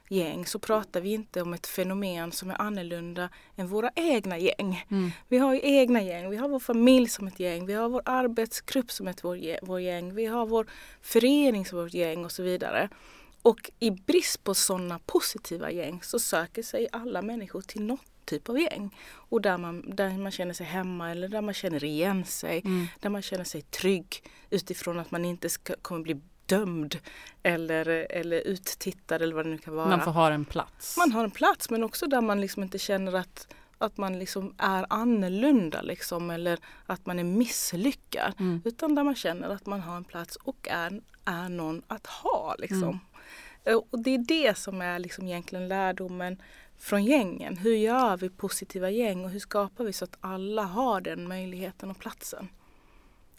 gäng 0.08 0.46
så 0.46 0.58
pratar 0.58 1.00
vi 1.00 1.12
inte 1.12 1.42
om 1.42 1.54
ett 1.54 1.66
fenomen 1.66 2.32
som 2.32 2.50
är 2.50 2.60
annorlunda 2.60 3.28
än 3.56 3.66
våra 3.66 3.90
egna 3.94 4.38
gäng. 4.38 4.84
Mm. 4.90 5.10
Vi 5.28 5.38
har 5.38 5.54
ju 5.54 5.60
egna 5.62 6.02
gäng, 6.02 6.30
vi 6.30 6.36
har 6.36 6.48
vår 6.48 6.60
familj 6.60 7.08
som 7.08 7.26
ett 7.26 7.40
gäng, 7.40 7.66
vi 7.66 7.72
har 7.72 7.88
vår 7.88 8.02
arbetsgrupp 8.04 8.90
som 8.90 9.08
ett 9.08 9.24
vår, 9.24 9.80
gäng, 9.80 10.14
vi 10.14 10.26
har 10.26 10.46
vår 10.46 10.66
förening 11.02 11.66
som 11.66 11.78
vårt 11.78 11.94
gäng 11.94 12.24
och 12.24 12.32
så 12.32 12.42
vidare. 12.42 12.88
Och 13.42 13.70
i 13.78 13.90
brist 13.90 14.44
på 14.44 14.54
sådana 14.54 14.98
positiva 15.06 15.70
gäng 15.70 16.02
så 16.02 16.18
söker 16.18 16.62
sig 16.62 16.88
alla 16.92 17.22
människor 17.22 17.62
till 17.62 17.82
något 17.82 18.17
typ 18.28 18.48
av 18.48 18.60
gäng. 18.60 18.96
Och 19.10 19.40
där 19.40 19.58
man, 19.58 19.96
där 19.96 20.18
man 20.18 20.32
känner 20.32 20.54
sig 20.54 20.66
hemma 20.66 21.10
eller 21.10 21.28
där 21.28 21.40
man 21.40 21.54
känner 21.54 21.84
igen 21.84 22.24
sig. 22.24 22.62
Mm. 22.64 22.86
Där 23.00 23.10
man 23.10 23.22
känner 23.22 23.44
sig 23.44 23.62
trygg 23.62 24.22
utifrån 24.50 24.98
att 24.98 25.10
man 25.10 25.24
inte 25.24 25.48
ska, 25.48 25.74
kommer 25.82 26.02
bli 26.02 26.20
dömd 26.46 26.98
eller, 27.42 27.88
eller 27.88 28.40
uttittad 28.40 29.22
eller 29.22 29.34
vad 29.34 29.46
det 29.46 29.50
nu 29.50 29.58
kan 29.58 29.74
vara. 29.74 29.88
Man 29.88 30.00
får 30.00 30.10
ha 30.10 30.32
en 30.32 30.44
plats. 30.44 30.96
Man 30.96 31.12
har 31.12 31.24
en 31.24 31.30
plats 31.30 31.70
men 31.70 31.84
också 31.84 32.06
där 32.06 32.20
man 32.20 32.40
liksom 32.40 32.62
inte 32.62 32.78
känner 32.78 33.12
att, 33.12 33.54
att 33.78 33.96
man 33.96 34.18
liksom 34.18 34.54
är 34.58 34.86
annorlunda 34.90 35.82
liksom, 35.82 36.30
eller 36.30 36.58
att 36.86 37.06
man 37.06 37.18
är 37.18 37.24
misslyckad. 37.24 38.34
Mm. 38.38 38.62
Utan 38.64 38.94
där 38.94 39.04
man 39.04 39.14
känner 39.14 39.48
att 39.48 39.66
man 39.66 39.80
har 39.80 39.96
en 39.96 40.04
plats 40.04 40.36
och 40.36 40.68
är, 40.70 41.00
är 41.24 41.48
någon 41.48 41.82
att 41.86 42.06
ha. 42.06 42.54
Liksom. 42.58 42.82
Mm. 42.82 42.98
Och 43.90 43.98
det 43.98 44.14
är 44.14 44.18
det 44.18 44.58
som 44.58 44.80
är 44.80 44.98
liksom 44.98 45.26
egentligen 45.26 45.68
lärdomen 45.68 46.42
från 46.78 47.04
gängen. 47.04 47.56
Hur 47.56 47.74
gör 47.74 48.16
vi 48.16 48.28
positiva 48.28 48.90
gäng 48.90 49.24
och 49.24 49.30
hur 49.30 49.40
skapar 49.40 49.84
vi 49.84 49.92
så 49.92 50.04
att 50.04 50.16
alla 50.20 50.62
har 50.62 51.00
den 51.00 51.28
möjligheten 51.28 51.90
och 51.90 51.98
platsen? 51.98 52.48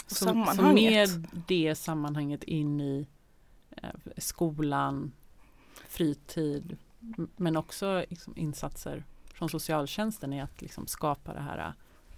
Och 0.05 0.11
så, 0.11 0.25
sammanhanget. 0.25 1.09
så 1.09 1.19
med 1.19 1.29
det 1.47 1.75
sammanhanget 1.75 2.43
in 2.43 2.81
i 2.81 3.07
eh, 3.71 3.89
skolan, 4.17 5.11
fritid 5.87 6.77
men 7.35 7.57
också 7.57 8.05
liksom, 8.09 8.37
insatser 8.37 9.03
från 9.33 9.49
socialtjänsten 9.49 10.33
i 10.33 10.41
att 10.41 10.61
liksom, 10.61 10.87
skapa 10.87 11.33
det 11.33 11.39
här 11.39 11.73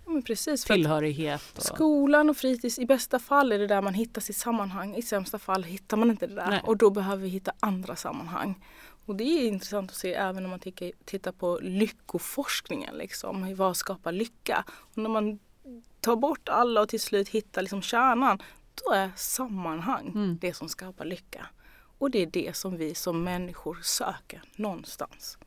Ja, 0.06 0.22
precis, 0.26 0.64
tillhörighet. 0.64 1.58
Och... 1.58 1.64
Skolan 1.64 2.30
och 2.30 2.38
fritids, 2.38 2.80
i 2.80 2.86
bästa 2.86 3.20
fall 3.20 3.52
är 3.52 3.60
det 3.60 3.68
där 3.68 3.82
man 3.82 3.94
hittar 3.94 4.22
sitt 4.22 4.36
sammanhang. 4.36 4.96
I 4.96 5.02
sämsta 5.02 5.40
fall 5.40 5.64
hittar 5.64 5.98
man 5.98 6.12
inte 6.12 6.28
det 6.28 6.36
där 6.36 6.50
Nej. 6.50 6.62
och 6.64 6.78
då 6.78 6.90
behöver 6.90 7.24
vi 7.24 7.30
hitta 7.30 7.52
andra 7.60 7.96
sammanhang. 7.96 8.66
Och 9.12 9.18
det 9.18 9.24
är 9.24 9.48
intressant 9.48 9.92
att 9.92 9.98
se 9.98 10.14
även 10.14 10.46
om 10.46 10.50
man 10.50 10.60
tittar 11.06 11.32
på 11.32 11.60
lyckoforskningen. 11.62 12.96
Liksom. 12.98 13.56
Vad 13.56 13.78
skapar 13.78 14.12
lycka? 14.12 14.66
Och 14.70 14.98
när 14.98 15.10
man 15.10 15.40
tar 16.00 16.16
bort 16.16 16.50
alla 16.50 16.82
och 16.82 16.90
till 16.90 17.00
slut 17.00 17.30
hittar 17.30 17.62
liksom 17.62 17.82
kärnan, 17.82 18.42
då 18.74 18.94
är 18.94 19.12
sammanhang 19.16 20.08
mm. 20.08 20.38
det 20.42 20.54
som 20.54 20.70
skapar 20.70 21.06
lycka. 21.06 21.48
Och 21.98 22.12
det 22.12 22.20
är 22.20 22.26
det 22.26 22.56
som 22.56 22.78
vi 22.78 22.96
som 22.96 23.24
människor 23.24 23.80
söker 23.84 24.42
någonstans. 24.56 25.38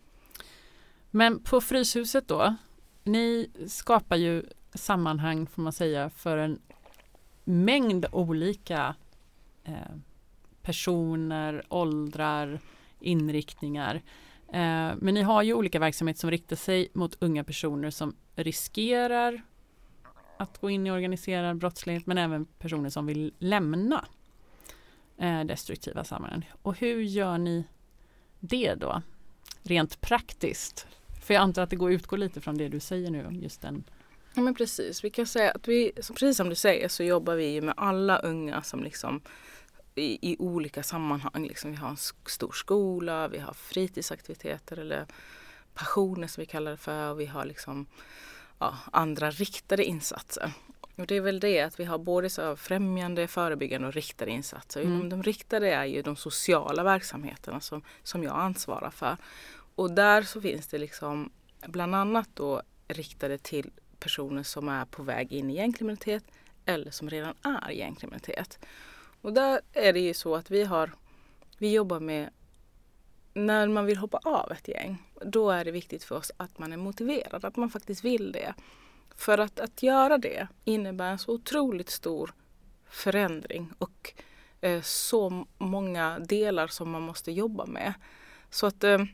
Men 1.10 1.42
på 1.42 1.60
Fryshuset 1.60 2.28
då, 2.28 2.54
ni 3.02 3.50
skapar 3.68 4.16
ju 4.16 4.42
sammanhang 4.74 5.46
får 5.46 5.62
man 5.62 5.72
säga 5.72 6.10
för 6.10 6.36
en 6.36 6.60
mängd 7.44 8.06
olika 8.12 8.94
eh, 9.64 9.96
personer, 10.62 11.64
åldrar, 11.68 12.60
inriktningar. 13.04 13.94
Eh, 14.48 14.92
men 14.96 15.14
ni 15.14 15.22
har 15.22 15.42
ju 15.42 15.54
olika 15.54 15.78
verksamheter 15.78 16.20
som 16.20 16.30
riktar 16.30 16.56
sig 16.56 16.88
mot 16.92 17.16
unga 17.22 17.44
personer 17.44 17.90
som 17.90 18.16
riskerar 18.36 19.42
att 20.36 20.58
gå 20.58 20.70
in 20.70 20.86
i 20.86 20.90
organiserad 20.90 21.56
brottslighet 21.56 22.06
men 22.06 22.18
även 22.18 22.44
personer 22.44 22.90
som 22.90 23.06
vill 23.06 23.32
lämna 23.38 24.04
eh, 25.18 25.44
destruktiva 25.44 26.04
sammanhang. 26.04 26.50
Och 26.62 26.78
hur 26.78 27.02
gör 27.02 27.38
ni 27.38 27.64
det 28.40 28.74
då? 28.74 29.02
Rent 29.62 30.00
praktiskt. 30.00 30.86
För 31.22 31.34
jag 31.34 31.40
antar 31.40 31.62
att 31.62 31.70
det 31.70 31.76
går 31.76 31.90
att 31.90 31.94
utgå 31.94 32.16
lite 32.16 32.40
från 32.40 32.58
det 32.58 32.68
du 32.68 32.80
säger 32.80 33.10
nu 33.10 33.28
just 33.30 33.62
den 33.62 33.84
Ja 34.34 34.42
men 34.42 34.54
precis, 34.54 35.04
vi 35.04 35.10
kan 35.10 35.26
säga 35.26 35.50
att 35.50 35.68
vi, 35.68 35.92
precis 35.94 36.36
som 36.36 36.48
du 36.48 36.54
säger 36.54 36.88
så 36.88 37.02
jobbar 37.02 37.34
vi 37.34 37.60
med 37.60 37.74
alla 37.76 38.18
unga 38.18 38.62
som 38.62 38.84
liksom 38.84 39.20
i, 39.94 40.32
i 40.32 40.36
olika 40.38 40.82
sammanhang. 40.82 41.46
Liksom, 41.46 41.70
vi 41.70 41.76
har 41.76 41.88
en 41.88 41.96
stor 42.26 42.52
skola, 42.52 43.28
vi 43.28 43.38
har 43.38 43.52
fritidsaktiviteter 43.52 44.78
eller 44.78 45.06
passioner 45.74 46.26
som 46.26 46.40
vi 46.40 46.46
kallar 46.46 46.70
det 46.70 46.76
för 46.76 47.10
och 47.10 47.20
vi 47.20 47.26
har 47.26 47.44
liksom 47.44 47.86
ja, 48.58 48.78
andra 48.92 49.30
riktade 49.30 49.84
insatser. 49.84 50.52
Och 50.96 51.06
det 51.06 51.14
är 51.16 51.20
väl 51.20 51.40
det 51.40 51.60
att 51.60 51.80
vi 51.80 51.84
har 51.84 51.98
både 51.98 52.30
så 52.30 52.56
främjande, 52.56 53.28
förebyggande 53.28 53.88
och 53.88 53.94
riktade 53.94 54.30
insatser. 54.30 54.82
Mm. 54.82 55.08
De 55.08 55.22
riktade 55.22 55.70
är 55.70 55.84
ju 55.84 56.02
de 56.02 56.16
sociala 56.16 56.82
verksamheterna 56.82 57.60
som, 57.60 57.82
som 58.02 58.22
jag 58.22 58.36
ansvarar 58.36 58.90
för. 58.90 59.16
Och 59.74 59.90
där 59.90 60.22
så 60.22 60.40
finns 60.40 60.66
det 60.66 60.78
liksom 60.78 61.30
bland 61.66 61.94
annat 61.94 62.28
då 62.34 62.62
riktade 62.88 63.38
till 63.38 63.70
personer 63.98 64.42
som 64.42 64.68
är 64.68 64.84
på 64.84 65.02
väg 65.02 65.32
in 65.32 65.50
i 65.50 65.54
gängkriminalitet 65.54 66.24
eller 66.64 66.90
som 66.90 67.10
redan 67.10 67.34
är 67.42 67.70
gängkriminalitet. 67.70 68.58
Och 69.24 69.32
där 69.32 69.60
är 69.72 69.92
det 69.92 70.00
ju 70.00 70.14
så 70.14 70.34
att 70.36 70.50
vi 70.50 70.64
har, 70.64 70.90
vi 71.58 71.72
jobbar 71.72 72.00
med 72.00 72.30
när 73.34 73.68
man 73.68 73.86
vill 73.86 73.96
hoppa 73.96 74.18
av 74.24 74.52
ett 74.52 74.68
gäng, 74.68 75.02
då 75.24 75.50
är 75.50 75.64
det 75.64 75.70
viktigt 75.70 76.04
för 76.04 76.16
oss 76.16 76.32
att 76.36 76.58
man 76.58 76.72
är 76.72 76.76
motiverad, 76.76 77.44
att 77.44 77.56
man 77.56 77.70
faktiskt 77.70 78.04
vill 78.04 78.32
det. 78.32 78.54
För 79.16 79.38
att, 79.38 79.60
att 79.60 79.82
göra 79.82 80.18
det 80.18 80.48
innebär 80.64 81.10
en 81.10 81.18
så 81.18 81.32
otroligt 81.32 81.90
stor 81.90 82.34
förändring 82.88 83.72
och 83.78 84.12
eh, 84.60 84.82
så 84.82 85.46
många 85.58 86.18
delar 86.18 86.66
som 86.66 86.90
man 86.90 87.02
måste 87.02 87.32
jobba 87.32 87.66
med. 87.66 87.94
Så 88.50 88.66
att 88.66 88.84
eh, 88.84 89.04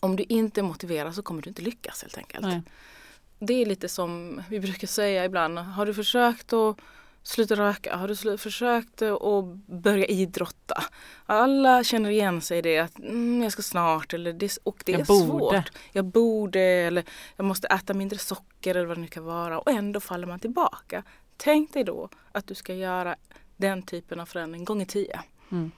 om 0.00 0.16
du 0.16 0.24
inte 0.28 0.60
är 0.60 0.62
motiverad 0.62 1.14
så 1.14 1.22
kommer 1.22 1.42
du 1.42 1.48
inte 1.48 1.62
lyckas 1.62 2.02
helt 2.02 2.18
enkelt. 2.18 2.46
Nej. 2.46 2.62
Det 3.38 3.54
är 3.54 3.66
lite 3.66 3.88
som 3.88 4.42
vi 4.48 4.60
brukar 4.60 4.86
säga 4.86 5.24
ibland, 5.24 5.58
har 5.58 5.86
du 5.86 5.94
försökt 5.94 6.52
att 6.52 6.76
Sluta 7.26 7.54
röka. 7.54 7.96
Har 7.96 8.08
du 8.08 8.38
försökt 8.38 9.02
att 9.02 9.44
börja 9.66 10.04
idrotta? 10.04 10.84
Alla 11.26 11.84
känner 11.84 12.10
igen 12.10 12.40
sig 12.40 12.58
i 12.58 12.62
det 12.62 12.78
att 12.78 12.98
mm, 12.98 13.42
jag 13.42 13.52
ska 13.52 13.62
snart 13.62 14.14
eller 14.14 14.32
det, 14.32 14.58
och 14.62 14.82
det 14.86 14.92
jag 14.92 15.00
är 15.00 15.04
borde. 15.04 15.26
svårt. 15.26 15.70
Jag 15.92 16.04
borde 16.04 16.60
eller 16.60 17.04
jag 17.36 17.44
måste 17.44 17.68
äta 17.68 17.94
mindre 17.94 18.18
socker 18.18 18.74
eller 18.74 18.86
vad 18.86 18.96
det 18.96 19.00
nu 19.00 19.06
kan 19.06 19.24
vara 19.24 19.58
och 19.58 19.70
ändå 19.70 20.00
faller 20.00 20.26
man 20.26 20.40
tillbaka. 20.40 21.02
Tänk 21.36 21.72
dig 21.72 21.84
då 21.84 22.08
att 22.32 22.46
du 22.46 22.54
ska 22.54 22.74
göra 22.74 23.16
den 23.56 23.82
typen 23.82 24.20
av 24.20 24.26
förändring 24.26 24.64
gånger 24.64 24.86
tio. 24.86 25.20
Mm. 25.52 25.70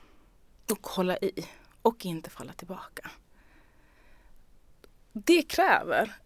Och 0.70 0.86
hålla 0.86 1.16
i 1.16 1.46
och 1.82 2.06
inte 2.06 2.30
falla 2.30 2.52
tillbaka. 2.52 3.10
Det 5.12 5.42
kräver 5.42 6.16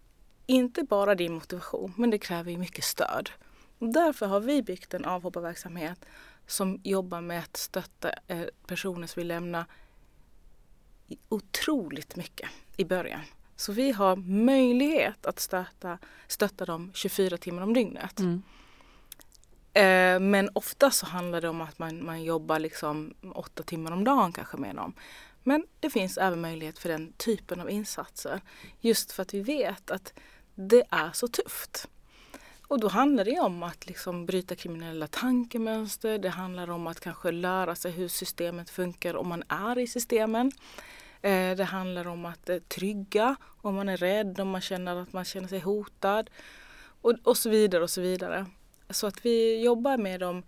inte 0.46 0.82
bara 0.82 1.14
din 1.14 1.34
motivation 1.34 1.94
men 1.96 2.10
det 2.10 2.18
kräver 2.18 2.56
mycket 2.56 2.84
stöd. 2.84 3.30
Därför 3.80 4.26
har 4.26 4.40
vi 4.40 4.62
byggt 4.62 4.94
en 4.94 5.04
avhopparverksamhet 5.04 6.06
som 6.46 6.80
jobbar 6.84 7.20
med 7.20 7.38
att 7.38 7.56
stötta 7.56 8.10
eh, 8.26 8.44
personer 8.66 9.06
som 9.06 9.20
vill 9.20 9.28
lämna 9.28 9.66
otroligt 11.28 12.16
mycket 12.16 12.50
i 12.76 12.84
början. 12.84 13.20
Så 13.56 13.72
vi 13.72 13.92
har 13.92 14.16
möjlighet 14.16 15.26
att 15.26 15.40
stötta, 15.40 15.98
stötta 16.26 16.64
dem 16.64 16.90
24 16.94 17.36
timmar 17.36 17.62
om 17.62 17.74
dygnet. 17.74 18.20
Mm. 18.20 18.42
Eh, 19.72 20.20
men 20.30 20.50
ofta 20.52 20.90
så 20.90 21.06
handlar 21.06 21.40
det 21.40 21.48
om 21.48 21.60
att 21.60 21.78
man, 21.78 22.04
man 22.04 22.22
jobbar 22.24 22.58
liksom 22.58 23.14
åtta 23.34 23.62
timmar 23.62 23.92
om 23.92 24.04
dagen 24.04 24.32
kanske 24.32 24.56
med 24.56 24.76
dem. 24.76 24.94
Men 25.42 25.66
det 25.80 25.90
finns 25.90 26.18
även 26.18 26.40
möjlighet 26.40 26.78
för 26.78 26.88
den 26.88 27.12
typen 27.12 27.60
av 27.60 27.70
insatser. 27.70 28.40
Just 28.80 29.12
för 29.12 29.22
att 29.22 29.34
vi 29.34 29.40
vet 29.40 29.90
att 29.90 30.12
det 30.54 30.82
är 30.90 31.10
så 31.12 31.28
tufft. 31.28 31.88
Och 32.70 32.80
då 32.80 32.88
handlar 32.88 33.24
det 33.24 33.40
om 33.40 33.62
att 33.62 33.86
liksom 33.86 34.26
bryta 34.26 34.56
kriminella 34.56 35.06
tankemönster. 35.06 36.18
Det 36.18 36.28
handlar 36.28 36.70
om 36.70 36.86
att 36.86 37.00
kanske 37.00 37.30
lära 37.30 37.74
sig 37.74 37.92
hur 37.92 38.08
systemet 38.08 38.70
funkar 38.70 39.16
om 39.16 39.28
man 39.28 39.42
är 39.48 39.78
i 39.78 39.86
systemen. 39.86 40.52
Eh, 41.22 41.56
det 41.56 41.64
handlar 41.64 42.08
om 42.08 42.26
att 42.26 42.48
eh, 42.48 42.58
trygga 42.58 43.36
om 43.62 43.74
man 43.74 43.88
är 43.88 43.96
rädd, 43.96 44.40
om 44.40 44.48
man 44.48 44.60
känner 44.60 44.96
att 44.96 45.12
man 45.12 45.24
känner 45.24 45.48
sig 45.48 45.58
hotad. 45.58 46.30
Och, 47.00 47.14
och 47.24 47.36
så 47.36 47.50
vidare 47.50 47.82
och 47.82 47.90
så 47.90 48.00
vidare. 48.00 48.46
Så 48.90 49.06
att 49.06 49.26
vi 49.26 49.62
jobbar 49.64 49.96
med 49.96 50.20
dem 50.20 50.42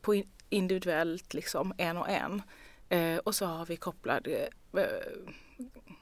på 0.00 0.22
individuellt, 0.50 1.34
liksom 1.34 1.74
en 1.78 1.96
och 1.96 2.08
en. 2.08 2.42
Eh, 2.88 3.18
och 3.18 3.34
så 3.34 3.46
har 3.46 3.66
vi 3.66 3.76
kopplad 3.76 4.28
eh, 4.72 4.82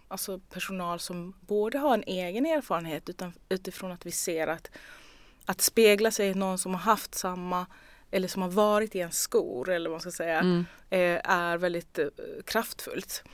alltså 0.09 0.39
personal 0.39 1.01
som 1.01 1.35
både 1.41 1.79
har 1.79 1.95
en 1.95 2.05
egen 2.07 2.47
erfarenhet 2.47 3.09
utan, 3.09 3.33
utifrån 3.49 3.93
att 3.93 4.07
vi 4.07 4.11
ser 4.11 4.47
att 4.47 4.71
att 5.45 5.61
spegla 5.61 6.11
sig 6.11 6.29
i 6.29 6.35
någon 6.35 6.59
som 6.59 6.75
har 6.75 6.81
haft 6.81 7.15
samma 7.15 7.67
eller 8.11 8.29
som 8.29 8.43
har 8.43 8.49
varit 8.49 8.95
i 8.95 9.01
en 9.01 9.13
skor 9.13 9.71
eller 9.71 9.91
vad 9.91 9.95
man 9.95 10.01
ska 10.01 10.11
säga 10.11 10.41
mm. 10.41 10.65
eh, 10.91 11.21
är 11.25 11.59
väldigt 11.59 11.99
eh, 11.99 12.07
kraftfullt. 12.45 13.25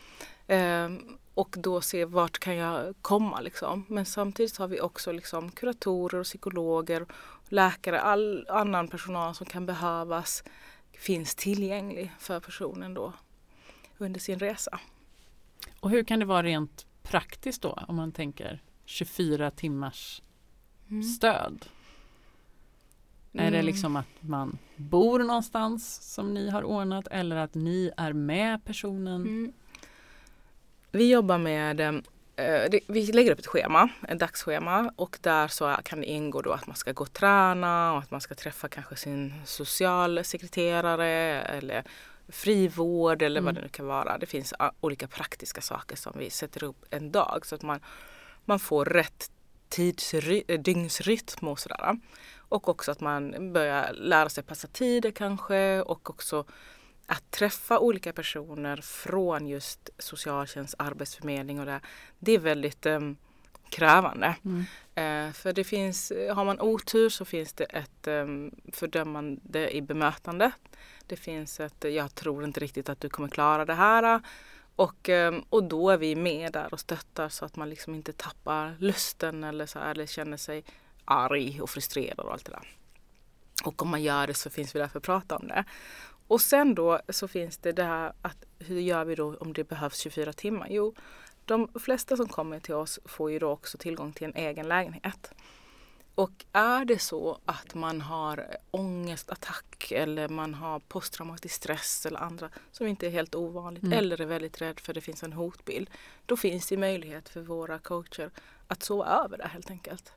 Eh, 0.47 0.89
och 1.35 1.55
då 1.59 1.81
se 1.81 2.05
vart 2.05 2.39
kan 2.39 2.57
jag 2.57 2.95
komma 3.03 3.41
liksom. 3.41 3.85
Men 3.89 4.07
samtidigt 4.07 4.57
har 4.57 4.69
vi 4.69 4.81
också 4.81 5.13
liksom 5.13 5.51
kuratorer 5.51 6.21
och 6.21 6.25
psykologer, 6.25 7.07
läkare, 7.49 8.01
all 8.01 8.47
annan 8.49 8.89
personal 8.89 9.35
som 9.35 9.47
kan 9.47 9.67
behövas 9.67 10.45
finns 10.93 11.35
tillgänglig 11.35 12.13
för 12.19 12.41
personen 12.41 12.95
då 12.95 13.13
under 13.99 14.21
sin 14.21 14.39
resa. 14.39 14.81
Och 15.81 15.91
hur 15.91 16.05
kan 16.05 16.19
det 16.19 16.25
vara 16.25 16.43
rent 16.43 16.87
praktiskt 17.03 17.63
då 17.63 17.79
om 17.89 17.97
man 17.97 18.13
tänker 18.13 18.63
24 18.85 19.51
timmars 19.51 20.23
mm. 20.89 21.03
stöd? 21.03 21.67
Mm. 23.33 23.47
Är 23.47 23.51
det 23.51 23.57
mm. 23.57 23.67
liksom 23.67 23.97
att 23.97 24.07
man 24.21 24.59
bor 24.77 25.19
någonstans 25.19 26.15
som 26.15 26.35
ni 26.35 26.51
har 26.51 26.63
ordnat 26.63 27.07
eller 27.11 27.37
att 27.37 27.55
ni 27.55 27.91
är 27.97 28.13
med 28.13 28.65
personen? 28.65 29.23
Mm. 29.23 29.53
Vi 30.93 31.11
jobbar 31.11 31.39
med 31.39 31.81
eh, 31.81 32.81
vi 32.87 33.13
lägger 33.13 33.33
upp 33.33 33.39
ett 33.39 33.47
schema, 33.47 33.89
ett 34.09 34.19
dagsschema 34.19 34.93
och 34.97 35.19
där 35.21 35.49
så 35.49 35.77
kan 35.85 36.01
det 36.01 36.07
ingå 36.07 36.43
då 36.43 36.53
att 36.53 36.67
man 36.67 36.77
ska 36.77 36.93
gå 36.93 37.03
och 37.03 37.13
träna 37.13 37.93
och 37.93 37.99
att 37.99 38.11
man 38.11 38.21
ska 38.21 38.35
träffa 38.35 38.69
kanske 38.69 38.97
sin 38.97 39.35
socialsekreterare 39.45 41.43
eller 41.43 41.85
frivård 42.29 43.23
eller 43.23 43.41
mm. 43.41 43.45
vad 43.45 43.55
det 43.55 43.61
nu 43.61 43.69
kan 43.69 43.87
vara. 43.87 44.19
Det 44.19 44.27
finns 44.27 44.55
olika 44.81 45.09
praktiska 45.09 45.61
saker 45.61 45.97
som 45.97 46.13
vi 46.19 46.31
sätter 46.31 46.65
upp 46.65 46.85
en 46.91 47.13
dag 47.13 47.47
så 47.47 47.55
att 47.55 47.63
man, 47.63 47.81
man 48.45 48.59
får 48.59 48.85
rätt 48.85 49.31
dygnsrytm 50.59 51.49
och 51.49 51.59
sådär. 51.59 51.99
Och 52.37 52.69
också 52.69 52.91
att 52.91 53.01
man 53.01 53.53
börjar 53.53 53.93
lära 53.93 54.29
sig 54.29 54.45
passa 54.45 54.69
tider 54.69 55.11
kanske 55.11 55.83
och 55.83 56.11
också 56.11 56.45
att 57.07 57.31
träffa 57.31 57.79
olika 57.79 58.13
personer 58.13 58.77
från 58.77 59.47
just 59.47 59.91
socialtjänst, 59.99 60.75
arbetsförmedling 60.79 61.61
och 61.61 61.67
det. 61.67 61.81
Det 62.19 62.33
är 62.33 62.39
väldigt 62.39 62.87
um, 62.87 63.17
krävande. 63.71 64.37
Mm. 64.45 64.59
Uh, 64.59 65.33
för 65.33 65.53
det 65.53 65.65
finns, 65.65 66.13
har 66.35 66.45
man 66.45 66.61
otur 66.61 67.09
så 67.09 67.25
finns 67.25 67.53
det 67.53 67.65
ett 67.65 68.07
um, 68.07 68.51
fördömande 68.73 69.77
i 69.77 69.83
bemötandet. 69.83 70.53
Det 71.07 71.17
finns 71.17 71.61
ett, 71.61 71.85
jag 71.85 72.15
tror 72.15 72.45
inte 72.45 72.61
riktigt 72.61 72.89
att 72.89 73.01
du 73.01 73.09
kommer 73.09 73.29
klara 73.29 73.65
det 73.65 73.75
här. 73.75 74.21
Och, 74.81 75.09
ehm, 75.09 75.45
och 75.51 75.65
då 75.65 75.91
är 75.91 75.97
vi 75.97 76.17
med 76.17 76.53
där 76.53 76.69
och 76.73 76.81
stöttar 76.81 77.29
så 77.29 77.45
att 77.45 77.57
man 77.57 77.71
liksom 77.71 77.95
inte 77.95 78.13
tappar 78.13 78.77
lusten 78.79 79.45
eller, 79.45 79.67
så 79.67 79.79
här, 79.79 79.91
eller 79.91 80.07
känner 80.07 80.37
sig 80.37 80.65
arg 81.05 81.61
och 81.63 81.71
frustrerad 81.71 82.27
och 82.27 82.33
allt 82.33 82.45
det 82.45 82.53
där. 82.53 82.77
Och 83.65 83.83
om 83.83 83.89
man 83.89 84.03
gör 84.03 84.27
det 84.27 84.35
så 84.35 84.51
finns 84.51 84.75
vi 84.75 84.79
där 84.79 84.89
för 84.89 84.99
att 84.99 85.05
prata 85.05 85.37
om 85.37 85.49
det. 85.49 85.65
Och 86.27 86.41
sen 86.41 86.75
då 86.75 87.01
så 87.09 87.29
finns 87.29 87.59
det 87.59 87.73
det 87.73 87.85
här 87.85 88.13
att 88.23 88.45
hur 88.59 88.81
gör 88.81 89.05
vi 89.05 89.15
då 89.15 89.37
om 89.37 89.53
det 89.53 89.65
behövs 89.65 89.99
24 89.99 90.33
timmar? 90.33 90.67
Jo, 90.71 90.95
de 91.45 91.69
flesta 91.81 92.17
som 92.17 92.29
kommer 92.29 92.61
till 92.61 92.75
oss 92.75 93.01
får 93.05 93.31
ju 93.31 93.39
då 93.39 93.51
också 93.51 93.79
tillgång 93.79 94.13
till 94.13 94.25
en 94.25 94.37
egen 94.37 94.69
lägenhet. 94.69 95.33
Och 96.15 96.45
är 96.53 96.85
det 96.85 96.99
så 96.99 97.39
att 97.45 97.75
man 97.75 98.01
har 98.01 98.47
ångestattack 98.71 99.93
eller 99.93 100.29
man 100.29 100.55
har 100.55 100.79
posttraumatisk 100.79 101.55
stress 101.55 102.07
eller 102.07 102.19
andra 102.19 102.51
som 102.73 102.87
inte 102.87 103.07
är 103.07 103.11
helt 103.11 103.35
ovanligt 103.35 103.83
mm. 103.83 103.99
eller 103.99 104.21
är 104.21 104.27
väldigt 104.27 104.61
rädd 104.61 104.81
för 104.81 104.95
det 104.95 105.01
finns 105.01 105.23
en 105.23 105.33
hotbild. 105.33 105.91
Då 106.27 106.37
finns 106.37 106.67
det 106.67 106.77
möjlighet 106.77 107.29
för 107.29 107.41
våra 107.41 107.79
coacher 107.79 108.31
att 108.67 108.83
sova 108.83 109.07
över 109.25 109.39
det 109.39 109.49
helt 109.49 109.71
enkelt. 109.71 110.13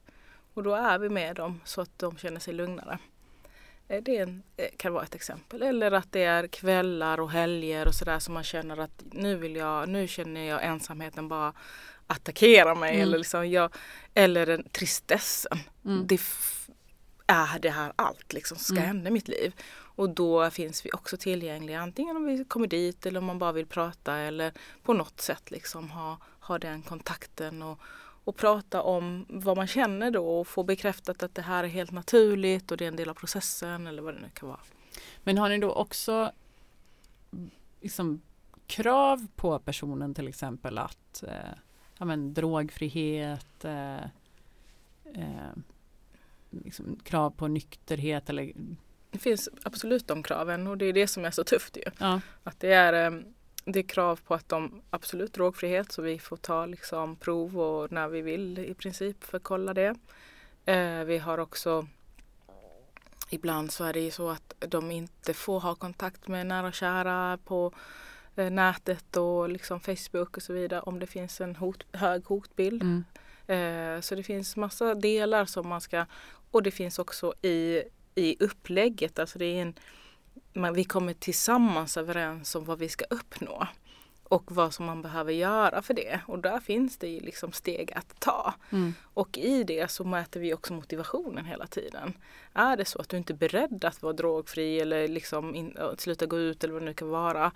Och 0.53 0.63
då 0.63 0.73
är 0.73 0.99
vi 0.99 1.09
med 1.09 1.35
dem 1.35 1.61
så 1.65 1.81
att 1.81 1.99
de 1.99 2.17
känner 2.17 2.39
sig 2.39 2.53
lugnare. 2.53 2.99
Eh, 3.87 4.03
det 4.03 4.17
en, 4.17 4.43
eh, 4.57 4.67
kan 4.77 4.93
vara 4.93 5.03
ett 5.03 5.15
exempel. 5.15 5.61
Eller 5.61 5.91
att 5.91 6.11
det 6.11 6.23
är 6.23 6.47
kvällar 6.47 7.19
och 7.19 7.31
helger 7.31 7.87
och 7.87 7.95
sådär 7.95 8.19
som 8.19 8.33
man 8.33 8.43
känner 8.43 8.77
att 8.77 9.03
nu 9.11 9.35
vill 9.35 9.55
jag, 9.55 9.89
nu 9.89 10.07
känner 10.07 10.41
jag 10.41 10.63
ensamheten 10.63 11.27
bara 11.27 11.53
attackera 12.13 12.75
mig. 12.75 12.89
Mm. 12.89 13.01
Eller, 13.01 13.17
liksom 13.17 13.49
jag, 13.49 13.73
eller 14.13 14.45
den 14.45 14.69
tristessen. 14.69 15.59
Mm. 15.85 16.07
Det 16.07 16.19
är 17.27 17.59
det 17.59 17.69
här 17.69 17.93
allt 17.95 18.33
liksom 18.33 18.57
som 18.57 18.63
ska 18.63 18.75
mm. 18.75 18.87
hända 18.87 19.09
i 19.09 19.13
mitt 19.13 19.27
liv. 19.27 19.53
Och 19.95 20.09
då 20.09 20.49
finns 20.49 20.85
vi 20.85 20.89
också 20.93 21.17
tillgängliga 21.17 21.81
antingen 21.81 22.17
om 22.17 22.25
vi 22.25 22.45
kommer 22.45 22.67
dit 22.67 23.05
eller 23.05 23.19
om 23.19 23.25
man 23.25 23.39
bara 23.39 23.51
vill 23.51 23.65
prata 23.65 24.15
eller 24.15 24.53
på 24.83 24.93
något 24.93 25.21
sätt 25.21 25.51
liksom 25.51 25.89
ha, 25.91 26.17
ha 26.39 26.59
den 26.59 26.81
kontakten 26.81 27.61
och, 27.61 27.79
och 28.23 28.35
prata 28.35 28.81
om 28.81 29.25
vad 29.29 29.57
man 29.57 29.67
känner 29.67 30.11
då 30.11 30.39
och 30.39 30.47
få 30.47 30.63
bekräftat 30.63 31.23
att 31.23 31.35
det 31.35 31.41
här 31.41 31.63
är 31.63 31.67
helt 31.67 31.91
naturligt 31.91 32.71
och 32.71 32.77
det 32.77 32.85
är 32.85 32.87
en 32.87 32.95
del 32.95 33.09
av 33.09 33.13
processen 33.13 33.87
eller 33.87 34.01
vad 34.01 34.13
det 34.13 34.21
nu 34.21 34.29
kan 34.33 34.49
vara. 34.49 34.59
Men 35.23 35.37
har 35.37 35.49
ni 35.49 35.57
då 35.57 35.71
också 35.71 36.31
liksom, 37.81 38.21
krav 38.67 39.27
på 39.35 39.59
personen 39.59 40.13
till 40.13 40.27
exempel 40.27 40.77
att 40.77 41.23
eh, 41.23 41.57
ja, 41.97 42.05
men, 42.05 42.33
drogfrihet, 42.33 43.65
eh, 43.65 44.03
eh, 45.03 45.53
liksom, 46.49 46.99
krav 47.03 47.29
på 47.29 47.47
nykterhet 47.47 48.29
eller 48.29 48.53
det 49.11 49.19
finns 49.19 49.49
absolut 49.63 50.07
de 50.07 50.23
kraven 50.23 50.67
och 50.67 50.77
det 50.77 50.85
är 50.85 50.93
det 50.93 51.07
som 51.07 51.25
är 51.25 51.31
så 51.31 51.43
tufft 51.43 51.77
ju. 51.77 51.83
Ja. 51.99 52.21
Att 52.43 52.59
det 52.59 52.73
är 52.73 53.11
eh, 53.11 53.19
det 53.65 53.79
är 53.79 53.83
krav 53.83 54.19
på 54.27 54.33
att 54.33 54.49
de 54.49 54.81
absolut 54.89 55.33
drogfrihet 55.33 55.91
så 55.91 56.01
vi 56.01 56.19
får 56.19 56.37
ta 56.37 56.65
liksom 56.65 57.15
prov 57.15 57.59
och 57.59 57.91
när 57.91 58.07
vi 58.07 58.21
vill 58.21 58.59
i 58.59 58.73
princip 58.73 59.23
för 59.23 59.37
att 59.37 59.43
kolla 59.43 59.73
det. 59.73 59.95
Eh, 60.65 61.03
vi 61.03 61.17
har 61.17 61.37
också 61.37 61.87
Ibland 63.29 63.71
så 63.71 63.83
är 63.83 63.93
det 63.93 63.99
ju 63.99 64.11
så 64.11 64.29
att 64.29 64.53
de 64.59 64.91
inte 64.91 65.33
får 65.33 65.59
ha 65.59 65.75
kontakt 65.75 66.27
med 66.27 66.47
nära 66.47 66.67
och 66.67 66.73
kära 66.73 67.37
på 67.37 67.73
nätet 68.35 69.17
och 69.17 69.49
liksom 69.49 69.79
Facebook 69.79 70.37
och 70.37 70.43
så 70.43 70.53
vidare 70.53 70.81
om 70.81 70.99
det 70.99 71.07
finns 71.07 71.41
en 71.41 71.55
hot, 71.55 71.83
hög 71.91 72.25
hotbild. 72.25 72.83
Mm. 72.83 73.03
Eh, 73.47 74.01
så 74.01 74.15
det 74.15 74.23
finns 74.23 74.55
massa 74.55 74.95
delar 74.95 75.45
som 75.45 75.67
man 75.67 75.81
ska 75.81 76.05
och 76.51 76.63
det 76.63 76.71
finns 76.71 76.99
också 76.99 77.33
i, 77.41 77.83
i 78.15 78.43
upplägget, 78.43 79.19
alltså 79.19 79.39
det 79.39 79.45
är 79.45 79.61
en 79.61 79.73
men 80.53 80.73
vi 80.73 80.83
kommer 80.83 81.13
tillsammans 81.13 81.97
överens 81.97 82.55
om 82.55 82.65
vad 82.65 82.79
vi 82.79 82.89
ska 82.89 83.05
uppnå 83.09 83.67
och 84.23 84.51
vad 84.51 84.73
som 84.73 84.85
man 84.85 85.01
behöver 85.01 85.33
göra 85.33 85.81
för 85.81 85.93
det. 85.93 86.19
Och 86.27 86.39
där 86.39 86.59
finns 86.59 86.97
det 86.97 87.19
liksom 87.19 87.51
steg 87.51 87.93
att 87.93 88.19
ta. 88.19 88.53
Mm. 88.69 88.93
Och 89.13 89.37
i 89.37 89.63
det 89.63 89.91
så 89.91 90.03
mäter 90.03 90.39
vi 90.39 90.53
också 90.53 90.73
motivationen 90.73 91.45
hela 91.45 91.67
tiden. 91.67 92.13
Är 92.53 92.77
det 92.77 92.85
så 92.85 92.99
att 92.99 93.09
du 93.09 93.17
inte 93.17 93.33
är 93.33 93.37
beredd 93.37 93.85
att 93.85 94.01
vara 94.01 94.13
drogfri 94.13 94.79
eller 94.79 95.07
liksom 95.07 95.55
in, 95.55 95.77
sluta 95.97 96.25
gå 96.25 96.39
ut 96.39 96.63
eller 96.63 96.73
vad 96.73 96.81
det 96.81 96.85
nu 96.85 96.93
kan 96.93 97.09
vara. 97.09 97.51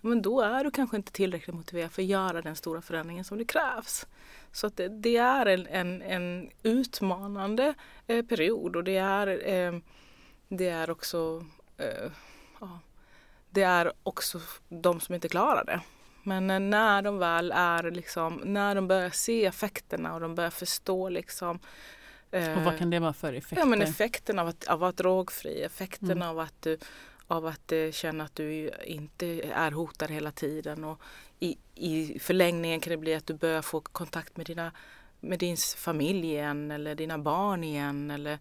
Men 0.00 0.22
då 0.22 0.40
är 0.40 0.64
du 0.64 0.70
kanske 0.70 0.96
inte 0.96 1.12
tillräckligt 1.12 1.56
motiverad 1.56 1.92
för 1.92 2.02
att 2.02 2.08
göra 2.08 2.42
den 2.42 2.56
stora 2.56 2.82
förändringen 2.82 3.24
som 3.24 3.38
det 3.38 3.44
krävs. 3.44 4.06
Så 4.52 4.66
att 4.66 4.76
det, 4.76 4.88
det 4.88 5.16
är 5.16 5.46
en, 5.46 5.66
en, 5.66 6.02
en 6.02 6.50
utmanande 6.62 7.74
eh, 8.06 8.24
period 8.24 8.76
och 8.76 8.84
det 8.84 8.96
är, 8.96 9.48
eh, 9.48 9.80
det 10.48 10.68
är 10.68 10.90
också 10.90 11.44
eh, 11.76 12.10
ja, 12.60 12.80
det 13.50 13.62
är 13.62 13.92
också 14.02 14.40
de 14.68 15.00
som 15.00 15.14
inte 15.14 15.28
klarar 15.28 15.64
det. 15.64 15.80
Men 16.22 16.70
när 16.70 17.02
de 17.02 17.18
väl 17.18 17.52
är 17.52 17.90
liksom, 17.90 18.40
när 18.44 18.74
de 18.74 18.88
börjar 18.88 19.10
se 19.10 19.46
effekterna 19.46 20.14
och 20.14 20.20
de 20.20 20.34
börjar 20.34 20.50
förstå 20.50 21.08
liksom 21.08 21.58
eh, 22.30 22.58
Och 22.58 22.64
vad 22.64 22.78
kan 22.78 22.90
det 22.90 22.98
vara 22.98 23.12
för 23.12 23.32
effekter? 23.32 23.56
Ja 23.56 23.64
men 23.64 23.82
effekten 23.82 24.38
av 24.38 24.48
att, 24.48 24.68
av 24.68 24.74
att 24.74 24.80
vara 24.80 24.92
drogfri, 24.92 25.62
effekten 25.62 26.10
mm. 26.10 26.28
av 26.28 26.38
att 26.38 26.62
du 26.62 26.78
av 27.30 27.46
att 27.46 27.72
uh, 27.72 27.90
känna 27.90 28.24
att 28.24 28.34
du 28.34 28.70
inte 28.84 29.26
är 29.54 29.70
hotad 29.70 30.10
hela 30.10 30.30
tiden 30.30 30.84
och 30.84 31.00
i, 31.38 31.56
i 31.74 32.18
förlängningen 32.18 32.80
kan 32.80 32.90
det 32.90 32.96
bli 32.96 33.14
att 33.14 33.26
du 33.26 33.34
börjar 33.34 33.62
få 33.62 33.80
kontakt 33.80 34.36
med 34.36 34.46
dina 34.46 34.72
med 35.20 35.38
din 35.38 35.56
familj 35.76 36.26
igen 36.26 36.70
eller 36.70 36.94
dina 36.94 37.18
barn 37.18 37.64
igen 37.64 38.10
eller 38.10 38.38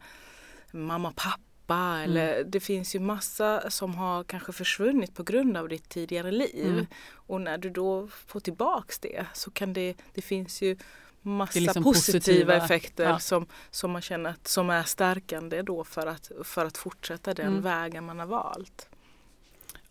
mamma 0.71 1.10
och 1.10 1.15
pappa 1.15 1.49
jobba 1.69 1.99
eller 2.04 2.43
det 2.43 2.60
finns 2.60 2.95
ju 2.95 2.99
massa 2.99 3.69
som 3.69 3.95
har 3.95 4.23
kanske 4.23 4.54
försvunnit 4.54 5.15
på 5.15 5.23
grund 5.23 5.58
av 5.58 5.69
ditt 5.69 5.89
tidigare 5.89 6.32
liv. 6.32 6.71
Mm. 6.71 6.86
Och 7.28 7.41
när 7.41 7.58
du 7.58 7.69
då 7.69 8.08
får 8.08 8.39
tillbaks 8.39 8.99
det 8.99 9.25
så 9.34 9.52
kan 9.52 9.73
det, 9.73 9.95
det 10.13 10.21
finns 10.21 10.62
ju 10.62 10.78
massa 11.21 11.60
liksom 11.60 11.84
positiva, 11.84 12.19
positiva, 12.19 12.55
effekter 12.55 13.03
ja. 13.03 13.19
som, 13.19 13.45
som 13.71 13.91
man 13.91 14.01
känner 14.01 14.29
att, 14.29 14.47
som 14.47 14.69
är 14.69 14.84
stärkande 14.84 15.62
då 15.62 15.84
för 15.84 16.08
att, 16.08 16.32
för 16.43 16.65
att 16.65 16.77
fortsätta 16.77 17.34
den 17.34 17.47
Mm. 17.47 17.62
vägen 17.62 18.05
man 18.05 18.19
har 18.19 18.25
valt. 18.25 18.89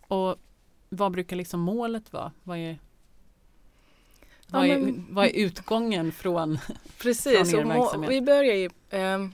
Och 0.00 0.36
vad 0.88 1.12
brukar 1.12 1.36
liksom 1.36 1.60
målet 1.60 2.12
vara? 2.12 2.32
Vad 2.42 2.58
är, 2.58 2.78
Ja, 4.50 4.58
vad 4.58 4.66
är, 4.66 4.78
men- 4.78 5.06
vad 5.10 5.26
är 5.26 5.30
utgången 5.30 6.12
från? 6.12 6.58
Precis, 6.98 7.50
Från 7.50 7.60
er 7.60 7.64
verksamhet. 7.78 8.10
vi 8.10 8.20
börjar 8.22 8.54
ju 8.54 8.70
ehm, 8.90 9.32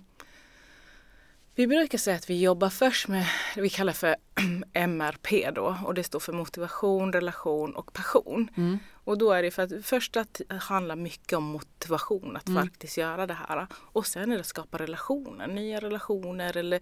vi 1.55 1.67
brukar 1.67 1.99
säga 1.99 2.17
att 2.17 2.31
vi 2.31 2.41
jobbar 2.43 2.71
först 2.71 3.09
med 3.09 3.27
det 3.55 3.61
vi 3.61 3.69
kallar 3.71 3.93
för 3.93 4.17
MRP 4.73 5.51
då 5.51 5.77
och 5.85 5.95
det 5.95 6.05
står 6.05 6.21
för 6.21 6.33
motivation, 6.33 7.13
relation 7.13 7.75
och 7.77 7.93
passion. 7.93 8.49
Mm. 8.57 8.79
Och 9.05 9.19
då 9.19 9.33
är 9.33 9.43
det 9.43 9.51
för 9.51 9.63
att 9.63 9.87
först 9.87 10.17
att 10.17 10.41
det 10.49 10.55
handlar 10.57 10.97
mycket 10.97 11.33
om 11.37 11.45
motivation 11.45 12.37
att 12.37 12.49
Mm. 12.49 12.63
faktiskt 12.63 12.97
göra 12.97 13.27
det 13.27 13.35
här. 13.35 13.67
Och 13.75 14.07
sen 14.07 14.33
är 14.33 14.35
det 14.37 14.41
att 14.41 14.47
skapa 14.47 14.79
relationer, 14.79 15.47
nya 15.47 15.81
relationer 15.81 16.57
eller 16.57 16.81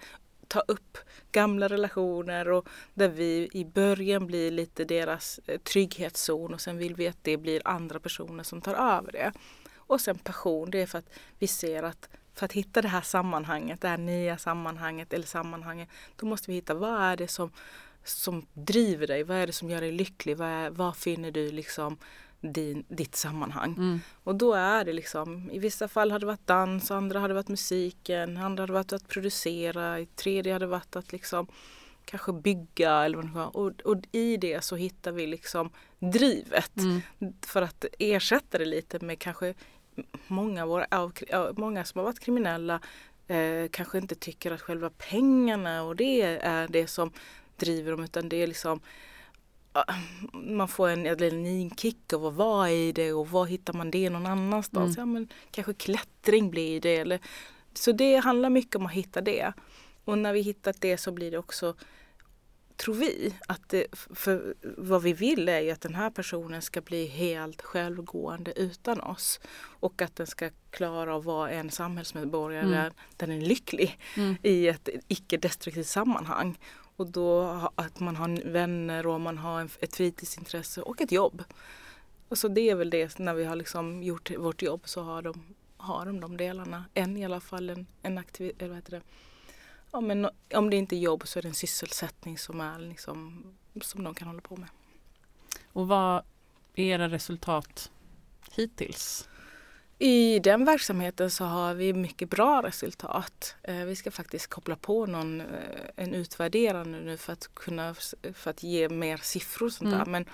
ta 0.48 0.60
upp 0.60 0.98
gamla 1.32 1.68
relationer 1.68 2.48
och 2.50 2.68
där 2.94 3.08
vi 3.08 3.48
i 3.52 3.64
början 3.64 4.26
blir 4.26 4.50
lite 4.50 4.84
deras 4.84 5.40
eh, 5.46 5.58
trygghetszon 5.60 6.54
och 6.54 6.60
sen 6.60 6.78
vill 6.78 6.94
vi 6.94 7.08
att 7.08 7.18
det 7.22 7.36
blir 7.36 7.62
andra 7.64 8.00
personer 8.00 8.44
som 8.44 8.60
tar 8.60 8.74
över 8.74 9.12
det. 9.12 9.32
Och 9.76 10.00
sen 10.00 10.18
passion, 10.18 10.70
det 10.70 10.82
är 10.82 10.86
för 10.86 10.98
att 10.98 11.10
vi 11.38 11.46
ser 11.46 11.82
att 11.82 12.08
för 12.34 12.44
att 12.44 12.52
hitta 12.52 12.82
det 12.82 12.88
här 12.88 13.00
sammanhanget, 13.00 13.80
det 13.80 13.88
här 13.88 13.98
nya 13.98 14.38
sammanhanget 14.38 15.12
eller 15.12 15.26
sammanhanget, 15.26 15.88
då 16.16 16.26
måste 16.26 16.50
vi 16.50 16.54
hitta 16.54 16.74
vad 16.74 17.00
är 17.02 17.16
det 17.16 17.28
som, 17.28 17.50
som 18.04 18.46
driver 18.52 19.06
dig, 19.06 19.24
vad 19.24 19.36
är 19.36 19.46
det 19.46 19.52
som 19.52 19.70
gör 19.70 19.80
dig 19.80 19.92
lycklig, 19.92 20.36
vad, 20.36 20.48
är, 20.48 20.70
vad 20.70 20.96
finner 20.96 21.30
du 21.30 21.52
liksom 21.52 21.98
din, 22.42 22.84
ditt 22.88 23.16
sammanhang. 23.16 23.74
Mm. 23.78 24.00
Och 24.24 24.34
då 24.34 24.54
är 24.54 24.84
det 24.84 24.92
liksom, 24.92 25.50
i 25.50 25.58
vissa 25.58 25.88
fall 25.88 26.10
har 26.10 26.18
det 26.18 26.26
varit 26.26 26.46
dans, 26.46 26.90
andra 26.90 27.20
har 27.20 27.28
det 27.28 27.34
varit 27.34 27.48
musiken, 27.48 28.36
andra 28.36 28.62
har 28.62 28.66
det 28.66 28.72
varit 28.72 28.92
att 28.92 29.08
producera, 29.08 30.00
i 30.00 30.06
tredje 30.06 30.52
har 30.52 30.60
det 30.60 30.66
varit 30.66 30.96
att 30.96 31.12
liksom 31.12 31.46
kanske 32.04 32.32
bygga 32.32 33.04
eller 33.04 33.18
vad. 33.18 33.48
Och, 33.48 33.80
och 33.80 33.96
i 34.12 34.36
det 34.36 34.64
så 34.64 34.76
hittar 34.76 35.12
vi 35.12 35.26
liksom 35.26 35.70
drivet 35.98 36.76
Mm. 36.76 37.00
för 37.46 37.62
att 37.62 37.84
ersätta 37.98 38.58
det 38.58 38.64
lite 38.64 39.04
med 39.04 39.18
kanske 39.18 39.54
många, 40.26 40.66
våra, 40.66 40.86
många 41.56 41.84
som 41.84 41.98
har 41.98 42.04
varit 42.04 42.20
kriminella 42.20 42.80
eh, 43.26 43.68
kanske 43.70 43.98
inte 43.98 44.14
tycker 44.14 44.50
att 44.50 44.60
själva 44.60 44.90
pengarna 44.90 45.82
och 45.82 45.96
det 45.96 46.22
är 46.22 46.68
det 46.68 46.86
som 46.86 47.12
driver 47.56 47.90
dem 47.90 48.04
utan 48.04 48.28
det 48.28 48.36
är 48.42 48.46
liksom 48.46 48.80
ja, 49.72 49.84
man 50.32 50.68
får 50.68 50.88
en 50.88 51.06
adrenalinkick 51.06 52.12
av 52.12 52.26
att 52.26 52.34
vara 52.34 52.70
i 52.70 52.92
det 52.92 53.12
och 53.12 53.28
var 53.30 53.46
hittar 53.46 53.72
man 53.72 53.90
det 53.90 54.10
någon 54.10 54.26
annanstans? 54.26 54.96
Mm. 54.98 55.08
Ja, 55.08 55.12
men 55.14 55.28
kanske 55.50 55.74
klättring 55.74 56.50
blir 56.50 56.80
det. 56.80 56.96
Eller, 56.96 57.20
så 57.74 57.92
det 57.92 58.16
handlar 58.16 58.50
mycket 58.50 58.76
om 58.76 58.86
att 58.86 58.92
hitta 58.92 59.20
det. 59.20 59.52
Och 60.04 60.18
när 60.18 60.32
vi 60.32 60.40
hittat 60.40 60.80
det 60.80 60.96
så 60.98 61.12
blir 61.12 61.30
det 61.30 61.38
också 61.38 61.74
tror 62.76 62.94
vi 62.94 63.34
att 63.48 63.68
det, 63.68 63.86
för 64.14 64.54
vad 64.76 65.02
vi 65.02 65.12
vill 65.12 65.48
är 65.48 65.60
ju 65.60 65.70
att 65.70 65.80
den 65.80 65.94
här 65.94 66.10
personen 66.10 66.62
ska 66.62 66.80
bli 66.80 67.06
helt 67.06 67.62
självgående 67.62 68.52
utan 68.56 69.00
oss. 69.00 69.40
Och 69.80 70.02
att 70.02 70.16
den 70.16 70.26
ska 70.26 70.50
klara 70.70 71.16
att 71.16 71.24
vara 71.24 71.50
en 71.50 71.70
samhällsmedborgare 71.70 72.62
Mm. 72.66 72.72
där 72.72 72.92
den 73.16 73.30
är 73.30 73.40
lycklig 73.40 73.98
Mm. 74.16 74.36
i 74.42 74.68
ett 74.68 74.88
icke-destruktivt 75.08 75.86
sammanhang. 75.86 76.58
Och 77.02 77.10
då 77.10 77.42
att 77.74 78.00
man 78.00 78.16
har 78.16 78.50
vänner 78.52 79.06
och 79.06 79.20
man 79.20 79.38
har 79.38 79.68
ett 79.80 79.96
fritidsintresse 79.96 80.82
och 80.82 81.00
ett 81.00 81.12
jobb. 81.12 81.44
Och 82.28 82.38
så 82.38 82.48
det 82.48 82.70
är 82.70 82.74
väl 82.74 82.90
det, 82.90 83.18
när 83.18 83.34
vi 83.34 83.44
har 83.44 83.56
liksom 83.56 84.02
gjort 84.02 84.30
vårt 84.30 84.62
jobb 84.62 84.80
så 84.84 85.02
har 85.02 85.22
de, 85.22 85.54
har 85.76 86.06
de 86.06 86.20
de 86.20 86.36
delarna. 86.36 86.84
En 86.94 87.16
i 87.16 87.24
alla 87.24 87.40
fall, 87.40 87.70
en, 87.70 87.86
en 88.02 88.18
aktivitet, 88.18 88.62
eller 88.62 88.68
vad 88.68 88.76
heter 88.76 88.90
det? 88.90 89.02
Ja, 89.92 90.00
men 90.00 90.28
om 90.54 90.70
det 90.70 90.76
inte 90.76 90.96
är 90.96 90.98
jobb 90.98 91.28
så 91.28 91.38
är 91.38 91.42
det 91.42 91.48
en 91.48 91.54
sysselsättning 91.54 92.38
som, 92.38 92.60
är 92.60 92.78
liksom, 92.78 93.44
som 93.80 94.04
de 94.04 94.14
kan 94.14 94.28
hålla 94.28 94.40
på 94.40 94.56
med. 94.56 94.68
Och 95.72 95.88
vad 95.88 96.24
är 96.74 96.84
era 96.84 97.08
resultat 97.08 97.90
hittills? 98.50 99.28
I 100.04 100.38
den 100.38 100.64
verksamheten 100.64 101.30
så 101.30 101.44
har 101.44 101.74
vi 101.74 101.92
mycket 101.92 102.30
bra 102.30 102.62
resultat. 102.62 103.54
Eh, 103.62 103.84
Vi 103.84 103.96
ska 103.96 104.10
faktiskt 104.10 104.46
koppla 104.46 104.76
på 104.76 105.06
någon, 105.06 105.40
eh, 105.40 105.46
en 105.96 106.14
utvärderande 106.14 107.00
nu 107.00 107.16
för 107.16 107.32
att 107.32 107.54
kunna 107.54 107.94
för 108.34 108.50
att 108.50 108.62
ge 108.62 108.88
mer 108.88 109.16
siffror 109.16 109.66
och 109.66 109.72
sånt 109.72 109.88
Mm. 109.88 109.98
där. 109.98 110.06
Men 110.06 110.24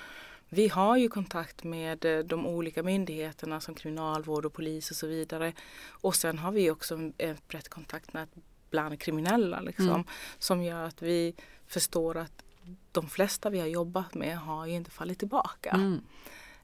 vi 0.48 0.68
har 0.68 0.96
ju 0.96 1.08
kontakt 1.08 1.64
med 1.64 2.04
eh, 2.04 2.18
de 2.18 2.46
olika 2.46 2.82
myndigheterna 2.82 3.60
som 3.60 3.74
kriminalvård 3.74 4.46
och 4.46 4.52
polis 4.52 4.90
och 4.90 4.96
så 4.96 5.06
vidare. 5.06 5.52
Och 5.88 6.14
sen 6.16 6.38
har 6.38 6.52
vi 6.52 6.70
också 6.70 6.98
ett 7.18 7.48
brett 7.48 7.68
kontaktnät 7.68 8.28
bland 8.70 9.00
kriminella 9.00 9.60
liksom, 9.60 9.88
Mm. 9.88 10.04
som 10.38 10.62
gör 10.62 10.84
att 10.84 11.02
vi 11.02 11.34
förstår 11.66 12.16
att 12.16 12.44
de 12.92 13.08
flesta 13.08 13.50
vi 13.50 13.60
har 13.60 13.66
jobbat 13.66 14.14
med 14.14 14.38
har 14.38 14.66
ju 14.66 14.72
inte 14.72 14.90
fallit 14.90 15.18
tillbaka. 15.18 15.70
Mm. 15.70 16.00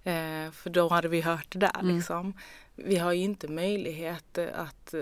Eh, 0.06 0.50
för 0.52 0.70
då 0.70 0.88
hade 0.88 1.08
vi 1.08 1.20
hört 1.20 1.46
det 1.52 1.58
där 1.58 1.80
Mm. 1.80 1.96
liksom. 1.96 2.34
Vi 2.76 2.96
har 2.96 3.12
ju 3.12 3.22
inte 3.22 3.48
möjlighet 3.48 4.38
eh, 4.38 4.48
att 4.54 4.94
eh, 4.94 5.00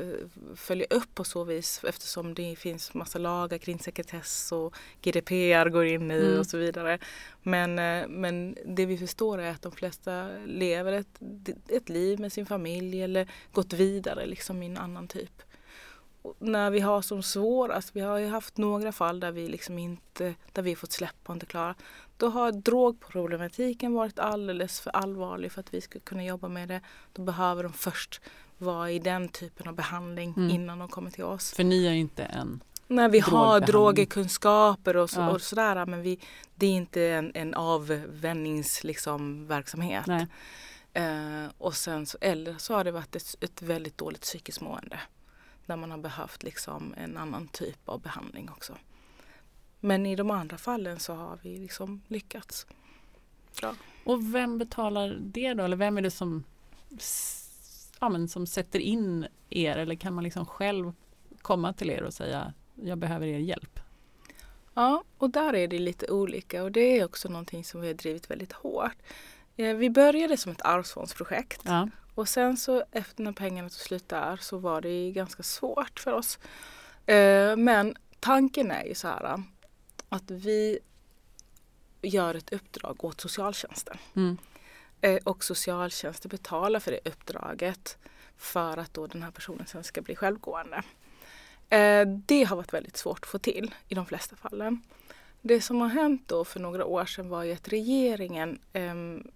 följa 0.57 0.87
upp 0.91 1.15
på 1.15 1.25
så 1.25 1.45
vis 1.45 1.85
eftersom 1.85 2.35
det 2.35 2.57
finns 2.57 2.95
massa 2.95 3.19
lagar 3.19 3.59
kring 3.59 3.79
sekretess 3.79 4.53
och 4.53 4.75
GDPR 5.03 5.69
går 5.69 5.85
in 5.87 6.11
i 6.11 6.15
Mm. 6.15 6.39
och 6.39 6.47
så 6.47 6.59
vidare. 6.59 6.99
Men, 7.43 7.79
eh, 7.79 8.09
men 8.09 8.57
det 8.67 8.87
vi 8.87 8.99
förstår 8.99 9.39
är 9.39 9.51
att 9.51 9.63
de 9.63 9.73
flesta 9.73 10.29
lever 10.47 10.93
ett, 10.93 11.21
ett 11.69 11.89
liv 11.89 12.21
med 12.21 12.33
sin 12.33 12.47
familj 12.47 13.03
eller 13.03 13.29
gått 13.53 13.73
vidare 13.73 14.27
liksom 14.27 14.63
i 14.63 14.67
en 14.67 14.77
annan 14.79 15.09
typ. 15.09 15.43
När 16.39 16.71
vi 16.71 16.81
har 16.81 17.03
som 17.03 17.23
svårast, 17.23 17.97
vi 17.97 18.01
har 18.01 18.19
ju 18.19 18.27
haft 18.29 18.57
några 18.57 18.93
fall 18.93 19.21
där 19.21 19.33
vi 19.33 19.49
liksom 19.49 19.79
inte, 19.79 20.35
där 20.53 20.63
vi 20.63 20.77
fått 20.77 20.93
släppa 20.93 21.33
och 21.33 21.37
inte 21.37 21.47
klara. 21.47 21.75
Då 22.23 22.29
har 22.29 22.53
drogproblematiken 22.53 23.93
varit 23.95 24.19
alldeles 24.19 24.81
för 24.81 24.91
allvarlig 24.91 25.53
för 25.53 25.61
att 25.61 25.75
vi 25.75 25.81
ska 25.81 26.01
kunna 26.01 26.25
jobba 26.25 26.49
med 26.49 26.69
det. 26.69 26.81
Då 27.13 27.23
behöver 27.23 27.63
de 27.63 27.73
först 27.73 28.21
vara 28.59 28.91
i 28.91 28.99
den 28.99 29.29
typen 29.29 29.69
av 29.69 29.75
behandling 29.75 30.35
Mm. 30.37 30.51
innan 30.51 30.79
de 30.79 30.89
kommer 30.89 31.11
till 31.11 31.25
oss. 31.25 31.53
För 31.53 31.65
ni 31.65 31.87
är 31.87 31.93
inte 31.93 32.25
en 32.25 32.63
När 32.87 33.09
vi 33.09 33.21
har 33.21 33.61
drogkunskaper 33.61 34.97
och, 34.97 35.11
så, 35.11 35.21
Ja. 35.21 35.31
och 35.31 35.43
sådär 35.43 35.87
men 35.87 36.03
vi, 36.03 36.19
det 36.55 36.67
är 36.67 36.71
inte 36.71 37.03
en, 37.03 37.33
en 37.35 37.55
avvändningsverksamhet. 37.55 38.85
Liksom, 38.85 39.47
verksamhet. 39.47 40.07
Nej. 40.07 40.27
Eh, 40.93 41.51
och 41.59 41.75
sen 41.75 42.07
så, 42.07 42.19
eller 42.21 42.55
så 42.59 42.75
har 42.75 42.85
det 42.85 42.93
varit 42.93 43.17
ett, 43.17 43.37
ett 43.41 43.63
väldigt 43.63 43.99
dåligt 43.99 44.21
psykiskt 44.23 44.61
mående. 44.61 45.01
Där 45.67 45.77
man 45.77 45.91
har 45.91 45.99
behövt 45.99 46.43
liksom 46.43 46.95
en 46.97 47.17
annan 47.17 47.49
typ 47.49 47.89
av 47.89 48.01
behandling 48.01 48.51
också. 48.51 48.77
Men 49.85 50.07
i 50.07 50.17
de 50.17 50.31
andra 50.31 50.59
fallen 50.59 50.99
så 50.99 51.15
har 51.15 51.39
vi 51.43 51.59
liksom 51.59 52.03
lyckats. 52.09 52.67
Bra. 53.61 53.75
Och 54.05 54.35
vem 54.35 54.59
betalar 54.59 55.19
det 55.21 55.55
då? 55.55 55.65
Eller 55.65 55.77
vem 55.77 55.99
är 55.99 56.03
det 56.03 56.11
som, 56.11 56.45
ja, 58.01 58.09
men 58.09 58.29
som 58.29 58.47
sätter 58.47 58.79
in 58.79 59.27
er? 59.51 59.77
Eller 59.77 59.95
kan 59.95 60.15
man 60.15 60.25
liksom 60.25 60.47
själv 60.47 60.93
komma 61.43 61.73
till 61.73 61.91
er 61.91 62.03
och 62.03 62.15
säga 62.15 62.53
jag 62.75 62.99
behöver 62.99 63.27
er 63.27 63.39
hjälp? 63.39 63.81
Ja, 64.75 65.05
och 65.19 65.31
där 65.31 65.55
är 65.55 65.69
det 65.69 65.79
lite 65.79 66.11
olika 66.11 66.63
och 66.63 66.73
det 66.73 66.99
är 66.99 67.05
också 67.05 67.29
någonting 67.29 67.65
som 67.65 67.81
vi 67.81 67.87
har 67.87 67.95
drivit 67.95 68.31
väldigt 68.31 68.53
hårt. 68.53 68.97
Eh, 69.57 69.77
vi 69.77 69.91
började 69.91 70.37
som 70.37 70.53
ett 70.53 70.63
arvsfondsprojekt 70.63 71.61
Ja. 71.65 71.89
och 72.15 72.29
sen 72.29 72.57
så 72.57 72.85
efter 72.93 73.23
när 73.23 73.33
pengarna 73.33 73.69
tog 73.69 73.79
slut 73.79 74.09
där 74.09 74.37
så 74.37 74.59
var 74.59 74.81
det 74.81 75.11
ganska 75.13 75.43
svårt 75.43 76.01
för 76.01 76.13
oss. 76.13 76.39
Eh, 77.07 77.57
men 77.57 77.95
tanken 78.21 78.71
är 78.71 78.85
ju 78.85 78.95
så 78.95 79.09
här 79.09 79.43
att 80.13 80.31
vi 80.31 80.79
gör 82.03 82.35
ett 82.35 82.53
uppdrag 82.53 83.05
åt 83.05 83.21
socialtjänsten. 83.21 83.97
Mm. 84.17 84.39
Eh, 85.01 85.19
och 85.25 85.45
socialtjänsten 85.45 86.29
betalar 86.29 86.81
för 86.81 86.91
det 86.93 87.11
uppdraget 87.11 87.99
för 88.37 88.77
att 88.77 88.95
då 88.95 89.07
den 89.07 89.23
här 89.23 89.31
personen 89.31 89.67
sen 89.67 89.85
ska 89.85 90.03
bli 90.03 90.17
självgående. 90.17 90.83
Eh, 91.69 92.07
det 92.07 92.45
har 92.45 92.57
varit 92.57 92.73
väldigt 92.73 92.97
svårt 92.97 93.19
att 93.23 93.27
få 93.27 93.39
till 93.39 93.75
i 93.89 93.95
de 93.95 94.07
flesta 94.07 94.37
fallen. 94.37 94.83
Det 95.41 95.61
som 95.61 95.81
har 95.81 95.89
hänt 95.89 96.23
då 96.27 96.45
för 96.45 96.61
några 96.61 96.85
år 96.85 97.05
sedan 97.05 97.29
var 97.29 97.43
ju 97.43 97.53
att 97.53 97.69
regeringen 97.69 98.59
ehm, 98.73 99.31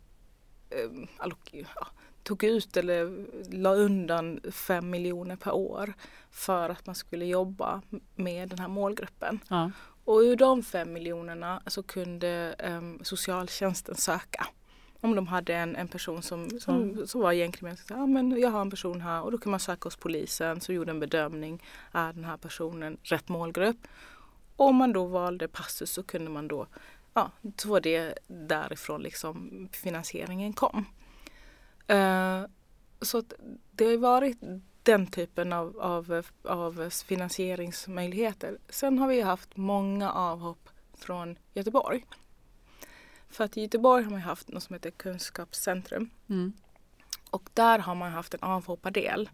ehm, 0.70 1.06
alloc- 1.18 1.66
ja, 1.74 1.86
tog 2.22 2.44
ut 2.44 2.76
eller 2.76 3.26
la 3.50 3.74
undan 3.74 4.40
fem 4.52 4.90
miljoner 4.90 5.36
per 5.36 5.52
år 5.52 5.94
för 6.30 6.70
att 6.70 6.86
man 6.86 6.94
skulle 6.94 7.24
jobba 7.24 7.82
med 8.14 8.48
den 8.48 8.58
här 8.58 8.68
målgruppen. 8.68 9.40
Ja. 9.48 9.70
Och 10.07 10.19
ur 10.19 10.37
de 10.37 10.62
fem 10.62 10.92
miljonerna 10.92 11.62
så 11.66 11.83
kunde 11.83 12.55
em, 12.59 13.01
socialtjänsten 13.03 13.95
söka. 13.95 14.47
Om 15.01 15.14
de 15.14 15.27
hade 15.27 15.55
en, 15.55 15.77
en 15.77 15.88
person 15.88 16.23
som, 16.23 16.51
som, 16.61 17.07
som 17.07 17.21
var 17.21 17.33
gängkriminell. 17.33 17.79
Ja, 17.88 18.07
men 18.07 18.40
jag 18.40 18.51
har 18.51 18.61
en 18.61 18.71
person 18.71 19.01
här 19.01 19.23
och 19.23 19.33
då 19.33 19.38
kan 19.38 19.51
man 19.51 19.61
söka 19.61 19.87
hos 19.87 19.97
polisen. 19.97 20.61
Så 20.61 20.73
gjorde 20.73 20.90
en 20.90 21.01
bedömning. 21.01 21.62
Är 21.92 22.12
den 22.12 22.25
här 22.25 22.37
personen 22.37 22.99
rätt 23.03 23.29
målgrupp? 23.29 23.77
om 24.57 24.77
man 24.77 24.92
då 24.92 25.05
valde 25.05 25.49
passus 25.49 25.90
så 25.90 26.03
kunde 26.03 26.31
man 26.31 26.49
då, 26.49 26.66
ja, 27.14 27.31
så 27.57 27.69
var 27.69 27.81
det 27.81 28.19
därifrån 28.27 29.03
liksom 29.03 29.69
finansieringen 29.73 30.53
kom. 30.53 30.87
Eh, 31.87 32.42
så 33.01 33.23
det 33.71 33.85
har 33.85 33.97
varit 33.97 34.38
den 34.87 35.07
typen 35.07 35.53
av, 35.53 35.81
av, 35.81 36.22
av 36.42 36.90
finansieringsmöjligheter. 36.90 38.59
Sen 38.68 38.99
har 38.99 39.09
vi 39.09 39.20
haft 39.20 39.57
många 39.57 40.12
avhopp 40.12 40.68
från 40.94 41.38
Göteborg. 41.55 42.05
För 43.29 43.44
att 43.44 43.57
i 43.57 43.62
Göteborg 43.62 44.05
har 44.05 44.11
man 44.11 44.20
haft 44.20 44.49
något 44.49 44.62
som 44.62 44.75
heter 44.75 44.90
kunskapscentrum. 44.90 46.11
Mm. 46.29 46.53
Och 47.31 47.51
där 47.55 47.79
har 47.79 47.94
man 47.94 48.12
haft 48.12 48.35
en 48.35 48.42
avhoppardel. 48.42 49.31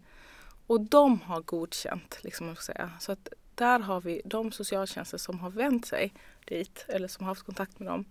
Och 0.67 0.81
de 0.81 1.21
har 1.21 1.41
godkänt, 1.41 2.19
liksom 2.21 2.45
man 2.45 2.55
ska 2.55 2.73
säga. 2.73 2.91
Så 2.99 3.11
att 3.11 3.29
där 3.55 3.79
har 3.79 4.01
vi 4.01 4.21
de 4.25 4.51
socialtjänster 4.51 5.17
som 5.17 5.39
har 5.39 5.49
vänt 5.49 5.85
sig 5.85 6.13
dit 6.45 6.85
eller 6.87 7.07
som 7.07 7.25
har 7.25 7.31
haft 7.31 7.45
kontakt 7.45 7.79
med 7.79 7.87
dem. 7.87 8.05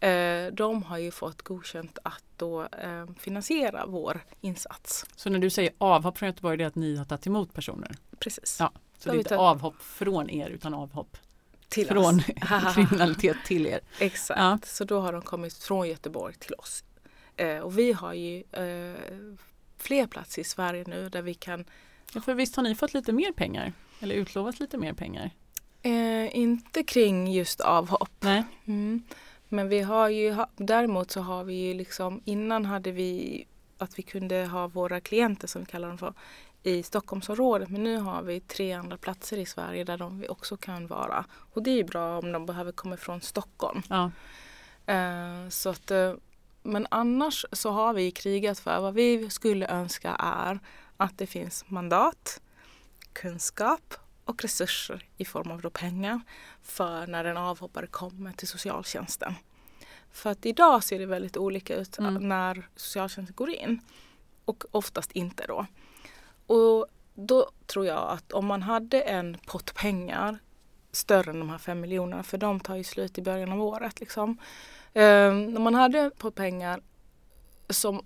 Eh, 0.00 0.46
de 0.52 0.82
har 0.82 0.98
ju 0.98 1.10
fått 1.10 1.42
godkänt 1.42 1.98
att 2.02 2.24
då 2.36 2.62
eh, 2.62 3.06
finansiera 3.18 3.86
vår 3.86 4.20
insats. 4.40 5.06
Så 5.16 5.30
när 5.30 5.38
du 5.38 5.50
säger 5.50 5.72
avhopp 5.78 6.18
från 6.18 6.26
Göteborg, 6.26 6.56
det 6.56 6.64
är 6.64 6.68
att 6.68 6.74
ni 6.74 6.96
har 6.96 7.04
tagit 7.04 7.26
emot 7.26 7.52
personer? 7.52 7.96
Precis. 8.18 8.56
Ja, 8.60 8.72
så 8.98 9.08
det 9.10 9.16
är 9.16 9.18
inte 9.18 9.36
avhopp 9.38 9.82
från 9.82 10.30
er 10.30 10.48
utan 10.50 10.74
avhopp 10.74 11.16
till 11.68 11.86
från 11.88 12.20
kriminalitet 12.74 13.36
till 13.46 13.66
er. 13.66 13.80
Exakt, 13.98 14.40
Ja. 14.40 14.58
så 14.64 14.84
då 14.84 15.00
har 15.00 15.12
de 15.12 15.22
kommit 15.22 15.54
från 15.54 15.88
Göteborg 15.88 16.34
till 16.34 16.54
oss. 16.54 16.84
Eh, 17.36 17.58
och 17.58 17.78
vi 17.78 17.92
har 17.92 18.12
ju 18.14 18.42
eh, 18.52 18.96
fler 19.78 20.06
platser 20.06 20.42
i 20.42 20.44
Sverige 20.44 20.84
nu 20.86 21.08
där 21.08 21.22
vi 21.22 21.34
kan, 21.34 21.64
Ja, 22.12 22.20
för 22.20 22.34
visst 22.34 22.56
har 22.56 22.62
ni 22.62 22.74
fått 22.74 22.94
lite 22.94 23.12
mer 23.12 23.32
pengar? 23.32 23.72
Eller 24.00 24.14
utlovat 24.14 24.60
lite 24.60 24.78
mer 24.78 24.92
pengar? 24.92 25.30
eh, 25.82 26.36
inte 26.36 26.82
kring 26.82 27.32
just 27.32 27.60
avhopp. 27.60 28.10
Nej. 28.20 28.44
Mm. 28.66 29.02
Men 29.48 29.68
vi 29.68 29.80
har 29.80 30.08
ju, 30.08 30.36
däremot 30.56 31.10
så 31.10 31.20
har 31.20 31.44
vi 31.44 31.54
ju 31.54 31.74
liksom, 31.74 32.20
innan 32.24 32.64
hade 32.64 32.92
vi 32.92 33.46
att 33.78 33.98
vi 33.98 34.02
kunde 34.02 34.46
ha 34.46 34.66
våra 34.66 35.00
klienter 35.00 35.48
som 35.48 35.62
vi 35.62 35.66
kallar 35.66 35.88
dem 35.88 35.98
för 35.98 36.14
i 36.62 36.82
Stockholmsområdet. 36.82 37.68
Men 37.68 37.82
nu 37.82 37.96
har 37.96 38.22
vi 38.22 38.40
tre 38.40 38.72
andra 38.72 38.96
platser 38.96 39.36
i 39.36 39.46
Sverige 39.46 39.84
där 39.84 39.98
de 39.98 40.20
vi 40.20 40.28
också 40.28 40.56
kan 40.56 40.86
vara. 40.86 41.24
Och 41.52 41.62
det 41.62 41.70
är 41.70 41.76
ju 41.76 41.84
bra 41.84 42.18
om 42.18 42.32
de 42.32 42.46
behöver 42.46 42.72
komma 42.72 42.96
från 42.96 43.20
Stockholm. 43.20 43.82
Ja. 43.88 44.10
Eh, 44.86 45.48
så 45.48 45.70
att, 45.70 45.90
eh, 45.90 46.14
men 46.62 46.86
annars 46.90 47.46
så 47.52 47.70
har 47.70 47.94
vi 47.94 48.10
krigat 48.10 48.58
för 48.58 48.80
vad 48.80 48.94
vi 48.94 49.30
skulle 49.30 49.68
önska 49.68 50.16
är 50.18 50.60
att 50.96 51.18
det 51.18 51.26
finns 51.26 51.64
mandat, 51.68 52.40
kunskap 53.12 53.94
och 54.26 54.42
resurser 54.42 55.04
i 55.16 55.24
form 55.24 55.50
av 55.50 55.70
pengar 55.70 56.20
för 56.62 57.06
när 57.06 57.24
en 57.24 57.36
avhoppare 57.36 57.86
kommer 57.86 58.32
till 58.32 58.48
socialtjänsten. 58.48 59.34
För 60.12 60.30
att 60.30 60.46
idag 60.46 60.84
ser 60.84 60.98
det 60.98 61.06
väldigt 61.06 61.36
olika 61.36 61.76
ut 61.76 61.98
Mm. 61.98 62.28
när 62.28 62.68
socialtjänsten 62.76 63.34
går 63.36 63.50
in 63.50 63.80
och 64.44 64.64
oftast 64.70 65.12
inte 65.12 65.46
då. 65.46 65.66
Och 66.46 66.86
då 67.14 67.50
tror 67.66 67.86
jag 67.86 68.10
att 68.10 68.32
om 68.32 68.46
man 68.46 68.62
hade 68.62 69.00
en 69.00 69.36
pott 69.46 69.74
pengar 69.74 70.38
större 70.92 71.30
än 71.30 71.38
de 71.38 71.50
här 71.50 71.58
fem 71.58 71.80
miljonerna 71.80 72.22
för 72.22 72.38
de 72.38 72.60
tar 72.60 72.76
ju 72.76 72.84
slut 72.84 73.18
i 73.18 73.22
början 73.22 73.52
av 73.52 73.62
året 73.62 74.00
liksom. 74.00 74.38
Um, 74.94 75.56
om 75.56 75.62
man 75.62 75.74
hade 75.74 75.98
en 75.98 76.10
pott 76.10 76.34
pengar 76.34 76.80
som 77.70 78.04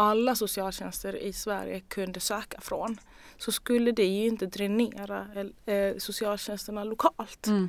alla 0.00 0.34
socialtjänster 0.34 1.16
i 1.16 1.32
Sverige 1.32 1.80
kunde 1.80 2.20
söka 2.20 2.60
från 2.60 3.00
så 3.38 3.52
skulle 3.52 3.92
det 3.92 4.04
ju 4.04 4.26
inte 4.26 4.46
dränera 4.46 5.26
eh, 5.66 5.96
socialtjänsterna 5.98 6.84
lokalt. 6.84 7.46
Mm. 7.46 7.68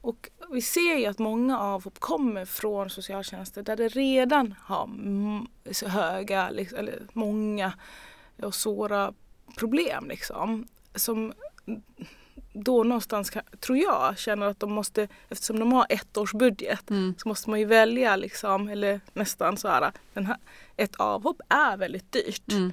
Och 0.00 0.30
vi 0.50 0.62
ser 0.62 0.96
ju 0.96 1.06
att 1.06 1.18
många 1.18 1.58
avhopp 1.58 1.98
kommer 1.98 2.44
från 2.44 2.90
socialtjänster 2.90 3.62
där 3.62 3.76
det 3.76 3.88
redan 3.88 4.54
har 4.60 4.88
höga, 5.88 6.50
liksom, 6.50 6.78
eller 6.78 7.02
många 7.12 7.72
och 8.42 8.54
svåra 8.54 9.14
problem 9.56 10.08
liksom. 10.08 10.66
Som 10.94 11.32
då 12.52 12.82
någonstans, 12.84 13.32
tror 13.60 13.78
jag, 13.78 14.18
känner 14.18 14.46
att 14.46 14.60
de 14.60 14.72
måste, 14.72 15.08
eftersom 15.28 15.58
de 15.58 15.72
har 15.72 15.86
ett 15.88 16.16
års 16.16 16.32
budget 16.32 16.90
Mm. 16.90 17.14
så 17.18 17.28
måste 17.28 17.50
man 17.50 17.58
ju 17.58 17.64
välja 17.66 18.16
liksom, 18.16 18.68
eller 18.68 19.00
nästan 19.12 19.56
så 19.56 19.68
här, 19.68 19.92
här 20.14 20.36
ett 20.76 20.96
avhopp 20.96 21.40
är 21.48 21.76
väldigt 21.76 22.12
dyrt. 22.12 22.52
Mm. 22.52 22.72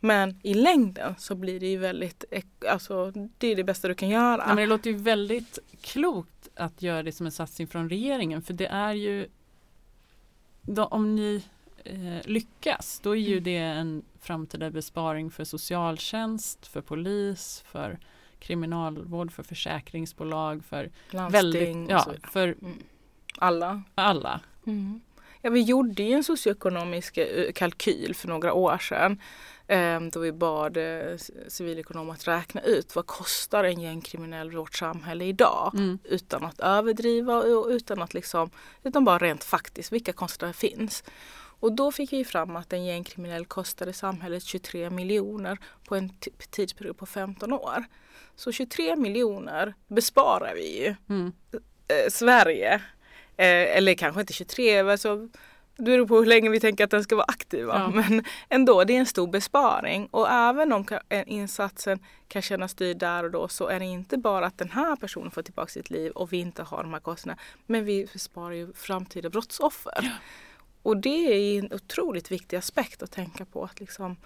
Men 0.00 0.40
i 0.42 0.54
längden 0.54 1.14
så 1.18 1.34
blir 1.34 1.60
det 1.60 1.66
ju 1.66 1.76
väldigt, 1.78 2.24
alltså 2.68 3.10
det 3.38 3.46
är 3.46 3.56
det 3.56 3.64
bästa 3.64 3.88
du 3.88 3.94
kan 3.94 4.08
göra. 4.08 4.42
Ja, 4.42 4.46
men 4.46 4.56
det 4.56 4.66
låter 4.66 4.90
ju 4.90 4.96
väldigt 4.96 5.58
klokt 5.80 6.48
att 6.54 6.82
göra 6.82 7.02
det 7.02 7.12
som 7.12 7.26
en 7.26 7.32
satsning 7.32 7.68
från 7.68 7.88
regeringen 7.88 8.42
för 8.42 8.54
det 8.54 8.66
är 8.66 8.92
ju 8.92 9.28
då, 10.62 10.84
om 10.84 11.16
ni 11.16 11.44
eh, 11.84 12.26
lyckas 12.30 13.00
då 13.02 13.10
är 13.16 13.20
ju 13.20 13.32
Mm. 13.32 13.44
det 13.44 13.56
en 13.56 14.02
framtida 14.20 14.70
besparing 14.70 15.30
för 15.30 15.44
socialtjänst, 15.44 16.66
för 16.66 16.80
polis, 16.80 17.62
för 17.66 17.98
kriminalvård, 18.40 19.32
för 19.32 19.42
försäkringsbolag, 19.42 20.64
för 20.64 20.90
Landsting 21.10 21.32
väldigt, 21.52 21.90
ja, 21.90 22.06
för 22.30 22.54
Alla. 23.38 23.82
alla. 23.94 24.40
Mm. 24.66 25.00
Ja, 25.42 25.50
vi 25.50 25.62
gjorde 25.62 26.02
ju 26.02 26.12
en 26.12 26.24
socioekonomisk 26.24 27.18
eh, 27.18 27.52
kalkyl 27.52 28.14
för 28.14 28.28
några 28.28 28.52
år 28.52 28.78
sedan. 28.78 29.20
eh, 29.66 30.00
Då 30.00 30.20
vi 30.20 30.32
bad 30.32 30.76
eh, 30.76 31.16
civilekonomer 31.48 32.12
att 32.12 32.28
räkna 32.28 32.60
ut 32.60 32.96
vad 32.96 33.06
kostar 33.06 33.64
en 33.64 33.80
gängkriminell 33.80 34.50
vårt 34.50 34.74
samhälle 34.74 35.24
idag. 35.24 35.70
Mm. 35.74 35.98
Utan 36.04 36.44
att 36.44 36.60
överdriva 36.60 37.36
och 37.36 37.66
utan 37.68 38.02
att 38.02 38.14
liksom, 38.14 38.50
utan 38.82 39.04
bara 39.04 39.18
rent 39.18 39.44
faktiskt 39.44 39.92
vilka 39.92 40.12
kostnader 40.12 40.52
finns. 40.54 41.04
Och 41.62 41.72
då 41.72 41.92
fick 41.92 42.12
vi 42.12 42.24
fram 42.24 42.56
att 42.56 42.72
en 42.72 42.84
gängkriminell 42.84 43.46
kostade 43.46 43.92
samhället 43.92 44.42
23 44.42 44.90
miljoner 44.90 45.58
på 45.88 45.96
en 45.96 46.12
tidsperiod 46.50 46.96
på 46.98 47.06
15 47.06 47.52
år. 47.52 47.84
Så 48.40 48.52
23 48.52 48.96
miljoner 48.96 49.74
besparar 49.88 50.54
vi 50.54 50.84
ju 50.84 50.94
Mm. 51.08 51.32
eh, 51.88 52.10
Sverige. 52.10 52.74
Eh, 53.36 53.76
eller 53.76 53.94
kanske 53.94 54.20
inte 54.20 54.32
23, 54.32 54.78
alltså, 54.78 55.28
det 55.76 55.82
beror 55.84 56.06
på 56.06 56.16
hur 56.18 56.26
länge 56.26 56.50
vi 56.50 56.60
tänker 56.60 56.84
att 56.84 56.90
den 56.90 57.02
ska 57.04 57.16
vara 57.16 57.26
aktiv. 57.28 57.66
Ja. 57.68 57.88
Men 57.88 58.24
ändå, 58.48 58.84
det 58.84 58.92
är 58.96 58.98
en 58.98 59.06
stor 59.06 59.26
besparing. 59.26 60.06
Och 60.06 60.30
även 60.30 60.72
om 60.72 60.84
eh, 61.08 61.24
insatsen 61.26 61.98
kan 62.28 62.42
kännas 62.42 62.74
dyr 62.74 62.94
där 62.94 63.24
och 63.24 63.30
då 63.30 63.48
så 63.48 63.66
är 63.68 63.78
det 63.78 63.84
inte 63.86 64.18
bara 64.18 64.46
att 64.46 64.58
den 64.58 64.70
här 64.70 64.96
personen 64.96 65.30
får 65.30 65.42
tillbaka 65.42 65.68
sitt 65.70 65.90
liv 65.90 66.12
och 66.12 66.32
vi 66.32 66.36
inte 66.36 66.62
har 66.62 66.82
de 66.82 66.92
här 66.92 67.00
kostnaderna. 67.00 67.42
Men 67.66 67.84
vi 67.84 68.06
besparar 68.12 68.52
ju 68.54 68.72
framtida 68.72 69.30
brottsoffer. 69.30 70.12
Och 70.82 70.96
det 70.96 71.32
är 71.32 71.58
en 71.58 71.72
otroligt 71.72 72.30
viktig 72.32 72.56
aspekt 72.56 73.02
att 73.02 73.10
tänka 73.12 73.44
på. 73.44 73.64
Att 73.64 73.80
liksom, 73.80 74.16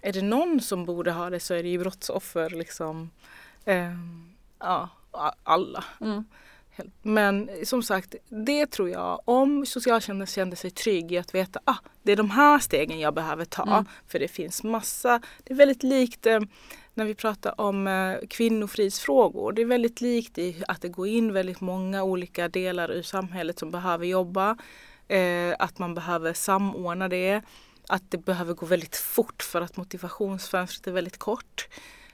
är 0.00 0.12
det 0.12 0.22
någon 0.22 0.60
som 0.60 0.84
borde 0.84 1.12
ha 1.12 1.30
det 1.30 1.40
så 1.40 1.54
är 1.54 1.62
det 1.62 1.68
ju 1.68 1.78
brottsoffer. 1.78 2.50
Liksom, 2.50 3.10
Ehm, 3.64 4.32
ja, 4.58 4.88
alla. 5.42 5.84
Mm. 6.00 6.24
Men 7.02 7.50
som 7.64 7.82
sagt, 7.82 8.14
det 8.28 8.66
tror 8.66 8.90
jag, 8.90 9.20
om 9.24 9.66
socialtjänsten 9.66 10.26
kände 10.26 10.56
sig 10.56 10.70
trygg 10.70 11.12
i 11.12 11.18
att 11.18 11.34
veta 11.34 11.60
ah, 11.64 11.76
det 12.02 12.12
är 12.12 12.16
de 12.16 12.30
här 12.30 12.58
stegen 12.58 13.00
jag 13.00 13.14
behöver 13.14 13.44
ta. 13.44 13.62
Mm. 13.62 13.84
För 14.06 14.18
det 14.18 14.28
finns 14.28 14.62
massa, 14.62 15.20
det 15.44 15.52
är 15.52 15.56
väldigt 15.56 15.82
likt 15.82 16.26
eh, 16.26 16.40
när 16.94 17.04
vi 17.04 17.14
pratar 17.14 17.60
om 17.60 17.86
eh, 17.86 18.16
kvinnofridsfrågor. 18.28 19.52
Det 19.52 19.62
är 19.62 19.66
väldigt 19.66 20.00
likt 20.00 20.38
i 20.38 20.64
att 20.68 20.82
det 20.82 20.88
går 20.88 21.08
in 21.08 21.32
väldigt 21.32 21.60
många 21.60 22.02
olika 22.02 22.48
delar 22.48 22.90
ur 22.90 23.02
samhället 23.02 23.58
som 23.58 23.70
behöver 23.70 24.06
jobba. 24.06 24.56
Eh, 25.08 25.54
att 25.58 25.78
man 25.78 25.94
behöver 25.94 26.32
samordna 26.32 27.08
det. 27.08 27.42
Att 27.90 28.10
det 28.10 28.18
behöver 28.18 28.54
gå 28.54 28.66
väldigt 28.66 28.96
fort 28.96 29.42
för 29.42 29.60
att 29.60 29.76
motivationsfönstret 29.76 30.86
är 30.86 30.92
väldigt 30.92 31.18
kort. 31.18 31.68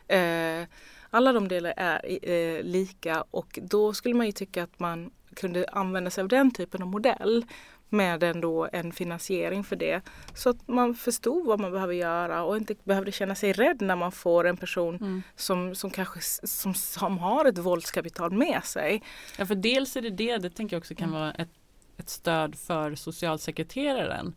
Eh, 0.08 0.62
alla 1.10 1.32
de 1.32 1.48
delar 1.48 1.74
är 1.76 2.28
eh, 2.30 2.62
lika 2.62 3.24
och 3.30 3.58
då 3.62 3.92
skulle 3.94 4.14
man 4.14 4.26
ju 4.26 4.32
tycka 4.32 4.62
att 4.62 4.78
man 4.78 5.10
kunde 5.34 5.66
använda 5.72 6.10
sig 6.10 6.22
av 6.22 6.28
den 6.28 6.50
typen 6.50 6.82
av 6.82 6.88
modell 6.88 7.44
med 7.88 8.22
ändå 8.22 8.68
en 8.72 8.92
finansiering 8.92 9.64
för 9.64 9.76
det. 9.76 10.00
Så 10.34 10.50
att 10.50 10.68
man 10.68 10.94
förstod 10.94 11.46
vad 11.46 11.60
man 11.60 11.72
behöver 11.72 11.94
göra 11.94 12.42
och 12.44 12.56
inte 12.56 12.74
behövde 12.84 13.12
känna 13.12 13.34
sig 13.34 13.52
rädd 13.52 13.80
när 13.82 13.96
man 13.96 14.12
får 14.12 14.46
en 14.46 14.56
person 14.56 14.96
Mm. 14.96 15.22
som, 15.36 15.74
som 15.74 15.90
kanske 15.90 16.20
som, 16.46 16.74
som 16.74 17.18
har 17.18 17.44
ett 17.44 17.58
våldskapital 17.58 18.32
med 18.32 18.64
sig. 18.64 19.02
Ja, 19.38 19.46
för 19.46 19.54
dels 19.54 19.96
är 19.96 20.02
det 20.02 20.10
det, 20.10 20.38
det 20.38 20.50
tänker 20.50 20.76
jag 20.76 20.80
också 20.80 20.94
kan 20.94 21.08
Mm. 21.08 21.20
vara 21.20 21.32
ett, 21.32 21.48
ett 21.96 22.08
stöd 22.08 22.54
för 22.58 22.94
socialsekreteraren 22.94 24.34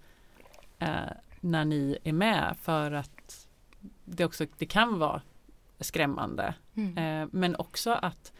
eh, 0.79 0.87
när 1.41 1.65
ni 1.65 1.97
är 2.03 2.13
med 2.13 2.55
för 2.61 2.91
att 2.91 3.47
det 4.05 4.25
också 4.25 4.45
det 4.57 4.65
kan 4.65 4.99
vara 4.99 5.21
skrämmande. 5.79 6.53
Eh, 6.97 7.27
men 7.31 7.55
också 7.55 7.91
att 7.91 8.33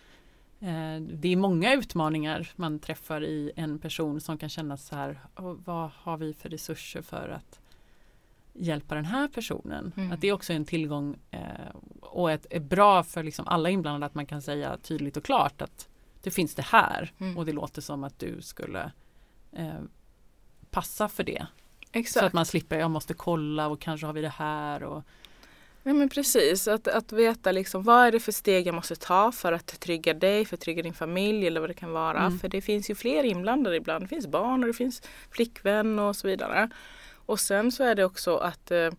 eh, 0.60 1.02
det 1.02 1.28
är 1.28 1.36
många 1.36 1.74
utmaningar 1.74 2.52
man 2.56 2.80
träffar 2.80 3.24
i 3.24 3.52
en 3.56 3.80
person 3.80 4.22
som 4.22 4.38
kan 4.38 4.50
känna 4.50 4.78
så 4.78 4.96
här, 4.96 5.20
"Åh, 5.36 5.56
vad 5.66 5.90
har 5.94 6.18
vi 6.18 6.34
för 6.34 6.50
resurser 6.50 7.02
för 7.02 7.30
att 7.30 7.60
hjälpa 8.54 8.96
den 8.96 9.06
här 9.06 9.28
personen? 9.28 9.92
Mm. 9.98 10.12
Att 10.12 10.22
det 10.22 10.28
är 10.28 10.34
också 10.34 10.54
en 10.54 10.66
tillgång 10.66 11.16
eh, 11.32 11.76
och 12.02 12.32
ett, 12.32 12.46
är 12.50 12.60
bra 12.60 13.04
för 13.04 13.24
liksom 13.24 13.48
alla 13.48 13.70
inblandade 13.70 14.06
att 14.06 14.16
man 14.16 14.26
kan 14.26 14.42
säga 14.42 14.78
tydligt 14.78 15.18
och 15.18 15.24
klart 15.24 15.62
att 15.62 15.90
det 16.24 16.32
finns 16.32 16.56
det 16.56 16.62
här 16.66 17.12
Mm. 17.20 17.38
och 17.38 17.46
det 17.46 17.52
låter 17.54 17.82
som 17.82 18.04
att 18.04 18.20
du 18.20 18.42
skulle 18.42 18.92
eh, 19.52 19.80
passa 20.72 21.08
för 21.08 21.24
det. 21.24 21.48
Exakt. 21.92 22.20
Så 22.20 22.26
att 22.26 22.34
man 22.34 22.46
slipper, 22.46 22.80
jag 22.80 22.92
måste 22.92 23.14
kolla 23.14 23.68
och 23.68 23.80
kanske 23.80 24.06
har 24.06 24.14
vi 24.14 24.22
det 24.22 24.34
här. 24.38 24.84
Och, 24.84 25.04
Ja 25.84 25.94
men 25.94 26.10
precis, 26.10 26.68
att, 26.68 26.88
att 26.88 27.12
veta 27.12 27.52
liksom 27.52 27.84
vad 27.84 28.08
är 28.08 28.12
det 28.12 28.20
för 28.20 28.32
steg 28.32 28.68
jag 28.68 28.76
måste 28.76 28.96
ta 28.96 29.32
för 29.32 29.54
att 29.54 29.80
trygga 29.80 30.14
dig, 30.14 30.46
för 30.46 30.56
att 30.56 30.62
trygga 30.62 30.84
din 30.84 30.94
familj 30.94 31.48
eller 31.48 31.60
vad 31.60 31.70
det 31.70 31.74
kan 31.74 31.92
vara. 31.92 32.20
Mm. 32.20 32.40
För 32.40 32.50
det 32.50 32.62
finns 32.62 32.90
ju 32.90 32.96
fler 32.96 33.24
inblandade 33.24 33.76
ibland. 33.76 34.04
Det 34.04 34.08
finns 34.08 34.28
barn 34.28 34.64
och 34.64 34.68
det 34.68 34.74
finns 34.74 35.02
flickvän 35.32 36.00
och 36.00 36.16
så 36.16 36.28
vidare. 36.28 36.70
Och 37.14 37.40
sen 37.40 37.72
så 37.72 37.84
är 37.84 37.96
det 37.96 38.06
också 38.06 38.38
att, 38.38 38.72
eh, 38.72 38.92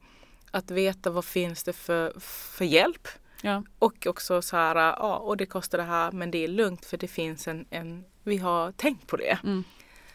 att 0.50 0.70
veta 0.70 1.10
vad 1.10 1.24
finns 1.24 1.62
det 1.62 1.72
för, 1.72 2.20
för 2.20 2.64
hjälp. 2.64 3.08
ja. 3.42 3.62
Och 3.78 4.06
också 4.06 4.42
så 4.42 4.56
här, 4.56 4.76
ja 4.76 5.16
och 5.16 5.36
det 5.36 5.46
kostar 5.46 5.78
det 5.78 5.84
här 5.84 6.12
men 6.12 6.30
det 6.30 6.44
är 6.44 6.48
lugnt 6.48 6.86
för 6.86 6.96
det 6.96 7.08
finns 7.08 7.48
en, 7.48 7.66
en 7.70 8.04
vi 8.22 8.36
har 8.36 8.72
tänkt 8.72 9.06
på 9.06 9.16
det. 9.16 9.38
Mm. 9.44 9.64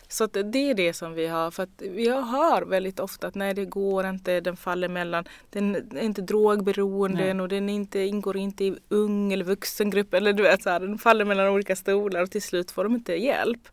Så 0.07 0.25
det 0.27 0.69
är 0.69 0.73
det 0.73 0.93
som 0.93 1.13
vi 1.13 1.27
har. 1.27 1.51
För 1.51 1.63
att 1.63 1.81
vi 1.81 2.09
hör 2.09 2.61
väldigt 2.61 2.99
ofta 2.99 3.27
att 3.27 3.35
nej 3.35 3.53
det 3.53 3.65
går 3.65 4.09
inte, 4.09 4.39
den 4.39 4.57
faller 4.57 4.87
mellan, 4.87 5.25
den 5.49 5.75
är 5.75 6.01
inte 6.03 6.21
drogberoende 6.21 7.33
Nej. 7.33 7.41
och 7.41 7.47
den 7.47 7.69
inte, 7.69 7.99
ingår 7.99 8.37
inte 8.37 8.65
i 8.65 8.75
ung 8.89 9.33
eller 9.33 9.45
vuxengrupp 9.45 10.13
eller 10.13 10.33
du 10.33 10.43
vet 10.43 10.63
så 10.63 10.69
här, 10.69 10.79
den 10.79 10.97
faller 10.97 11.25
mellan 11.25 11.47
olika 11.47 11.75
stolar 11.75 12.21
och 12.21 12.31
till 12.31 12.41
slut 12.41 12.71
får 12.71 12.83
de 12.83 12.95
inte 12.95 13.13
hjälp. 13.13 13.69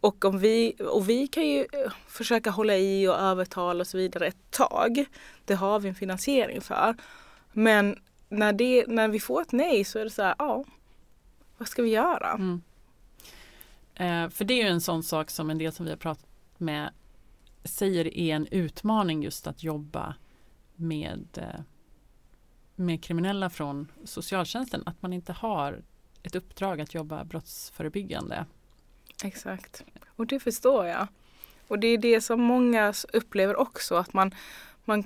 Och, 0.00 0.24
om 0.24 0.38
vi, 0.38 0.74
och 0.88 1.08
vi 1.08 1.26
kan 1.26 1.48
ju 1.48 1.60
eh, 1.60 1.92
försöka 2.08 2.50
hålla 2.50 2.76
i 2.76 3.08
och 3.08 3.18
övertala 3.18 3.80
och 3.80 3.86
så 3.86 3.98
vidare 3.98 4.26
ett 4.26 4.50
tag. 4.50 5.04
Det 5.44 5.54
har 5.54 5.80
vi 5.80 5.88
en 5.88 5.94
finansiering 5.94 6.60
för. 6.60 6.96
Men 7.52 7.96
när, 8.28 8.52
det, 8.52 8.84
när 8.88 9.08
vi 9.08 9.20
får 9.20 9.42
ett 9.42 9.52
nej 9.52 9.84
så 9.84 9.98
är 9.98 10.04
det 10.04 10.10
så 10.10 10.22
här, 10.22 10.34
ja, 10.38 10.64
vad 11.58 11.68
ska 11.68 11.82
vi 11.82 11.90
göra? 11.90 12.30
Mm. 12.30 12.62
Eh, 13.94 14.28
för 14.28 14.44
det 14.44 14.54
är 14.54 14.64
ju 14.64 14.70
en 14.70 14.80
sån 14.80 15.02
sak 15.02 15.30
som 15.30 15.50
en 15.50 15.58
del 15.58 15.72
som 15.72 15.84
vi 15.84 15.90
har 15.92 15.96
pratat 15.96 16.26
med 16.58 16.90
säger 17.64 18.16
är 18.18 18.34
en 18.34 18.46
utmaning 18.46 19.22
just 19.22 19.46
att 19.46 19.62
jobba 19.62 20.14
med, 20.76 21.28
eh, 21.36 21.60
med 22.74 23.04
kriminella 23.04 23.50
från 23.50 23.92
socialtjänsten. 24.04 24.82
Att 24.86 25.02
man 25.02 25.12
inte 25.12 25.32
har 25.32 25.82
ett 26.22 26.34
uppdrag 26.34 26.80
att 26.80 26.94
jobba 26.94 27.24
brottsförebyggande. 27.24 28.46
Exakt. 29.24 29.84
Och 30.16 30.26
det 30.26 30.40
förstår 30.40 30.86
jag. 30.86 31.06
Och 31.68 31.78
det 31.78 31.88
är 31.88 31.98
det 31.98 32.20
som 32.20 32.42
många 32.42 32.92
upplever 33.12 33.56
också 33.56 33.94
att 33.94 34.12
man, 34.12 34.34
man 34.84 35.04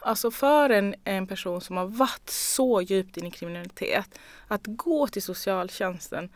alltså 0.00 0.30
för 0.30 0.70
en, 0.70 0.94
en 1.04 1.26
person 1.26 1.60
som 1.60 1.76
har 1.76 1.86
varit 1.86 2.30
så 2.30 2.82
djupt 2.82 3.16
in 3.16 3.26
i 3.26 3.30
kriminalitet 3.30 4.18
att 4.48 4.62
gå 4.64 5.06
till 5.06 5.22
socialtjänsten 5.22 6.30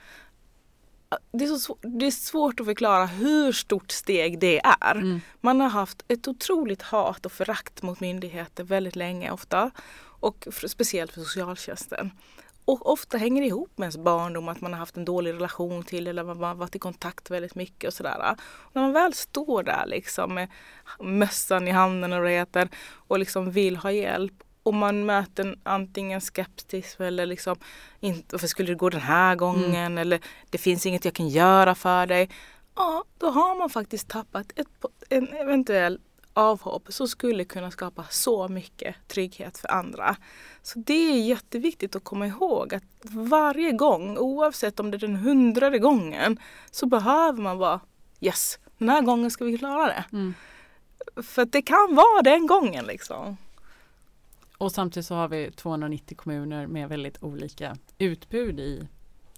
det 1.32 1.44
är, 1.44 1.56
så, 1.56 1.78
det 1.80 2.06
är 2.06 2.10
svårt 2.10 2.60
att 2.60 2.66
förklara 2.66 3.06
hur 3.06 3.52
stort 3.52 3.90
steg 3.90 4.38
det 4.38 4.60
är. 4.64 4.94
Mm. 4.94 5.20
Man 5.40 5.60
har 5.60 5.68
haft 5.68 6.04
ett 6.08 6.28
otroligt 6.28 6.82
hat 6.82 7.26
och 7.26 7.32
förakt 7.32 7.82
mot 7.82 8.00
myndigheter 8.00 8.64
väldigt 8.64 8.96
länge 8.96 9.30
ofta. 9.30 9.70
Och 10.22 10.48
för, 10.50 10.68
speciellt 10.68 11.12
för 11.12 11.20
socialtjänsten. 11.20 12.10
Och 12.64 12.92
ofta 12.92 13.18
hänger 13.18 13.42
det 13.42 13.48
ihop 13.48 13.78
med 13.78 13.84
ens 13.84 13.96
barndom, 13.96 14.48
att 14.48 14.60
man 14.60 14.72
har 14.72 14.78
haft 14.78 14.96
en 14.96 15.04
dålig 15.04 15.32
relation 15.32 15.82
till 15.82 16.06
eller 16.06 16.24
man 16.24 16.42
har 16.42 16.54
varit 16.54 16.76
i 16.76 16.78
kontakt 16.78 17.30
väldigt 17.30 17.54
mycket 17.54 17.88
och 17.88 17.94
sådär. 17.94 18.36
Och 18.42 18.70
när 18.72 18.82
man 18.82 18.92
väl 18.92 19.14
står 19.14 19.62
där 19.62 19.86
liksom 19.86 20.34
med 20.34 20.48
mössan 21.00 21.68
i 21.68 21.70
handen 21.70 22.12
och 22.12 22.22
det 22.22 22.30
heter 22.30 22.68
och 23.08 23.18
liksom 23.18 23.50
vill 23.50 23.76
ha 23.76 23.92
hjälp 23.92 24.42
och 24.62 24.74
man 24.74 25.06
möter 25.06 25.56
antingen 25.62 26.20
skepsis 26.20 26.96
eller 27.00 27.26
liksom 27.26 27.56
inte, 28.00 28.26
varför 28.32 28.46
skulle 28.46 28.68
det 28.68 28.74
gå 28.74 28.90
den 28.90 29.00
här 29.00 29.34
gången 29.34 29.98
eller 29.98 30.20
det 30.50 30.58
finns 30.58 30.86
inget 30.86 31.04
jag 31.04 31.14
kan 31.14 31.28
göra 31.28 31.74
för 31.74 32.06
dig. 32.06 32.28
Ja, 32.74 33.04
då 33.18 33.30
har 33.30 33.58
man 33.58 33.70
faktiskt 33.70 34.08
tappat 34.08 34.52
ett, 34.56 34.68
en 35.08 35.28
eventuell 35.28 35.98
avhopp 36.34 36.86
som 36.88 37.08
skulle 37.08 37.44
kunna 37.44 37.70
skapa 37.70 38.04
så 38.10 38.48
mycket 38.48 38.94
trygghet 39.08 39.58
för 39.58 39.68
andra. 39.68 40.16
Så 40.62 40.78
det 40.78 41.12
är 41.12 41.26
jätteviktigt 41.26 41.96
att 41.96 42.04
komma 42.04 42.26
ihåg 42.26 42.74
att 42.74 42.84
varje 43.10 43.72
gång, 43.72 44.18
oavsett 44.18 44.80
om 44.80 44.90
det 44.90 44.96
är 44.96 44.98
den 44.98 45.16
hundrade 45.16 45.78
gången, 45.78 46.38
så 46.70 46.86
behöver 46.86 47.42
man 47.42 47.58
vara 47.58 47.80
yes, 48.20 48.58
den 48.78 48.88
här 48.88 49.02
gången 49.02 49.30
ska 49.30 49.44
vi 49.44 49.58
klara 49.58 49.86
det. 49.86 50.04
Mm. 50.12 50.34
För 51.22 51.44
det 51.44 51.62
kan 51.62 51.94
vara 51.94 52.22
den 52.22 52.46
gången 52.46 52.84
liksom. 52.84 53.36
Och 54.62 54.72
samtidigt 54.72 55.06
så 55.06 55.14
har 55.14 55.28
vi 55.28 55.50
290 55.50 56.16
kommuner 56.16 56.66
med 56.66 56.88
väldigt 56.88 57.22
olika 57.22 57.76
utbud 57.98 58.60
i 58.60 58.88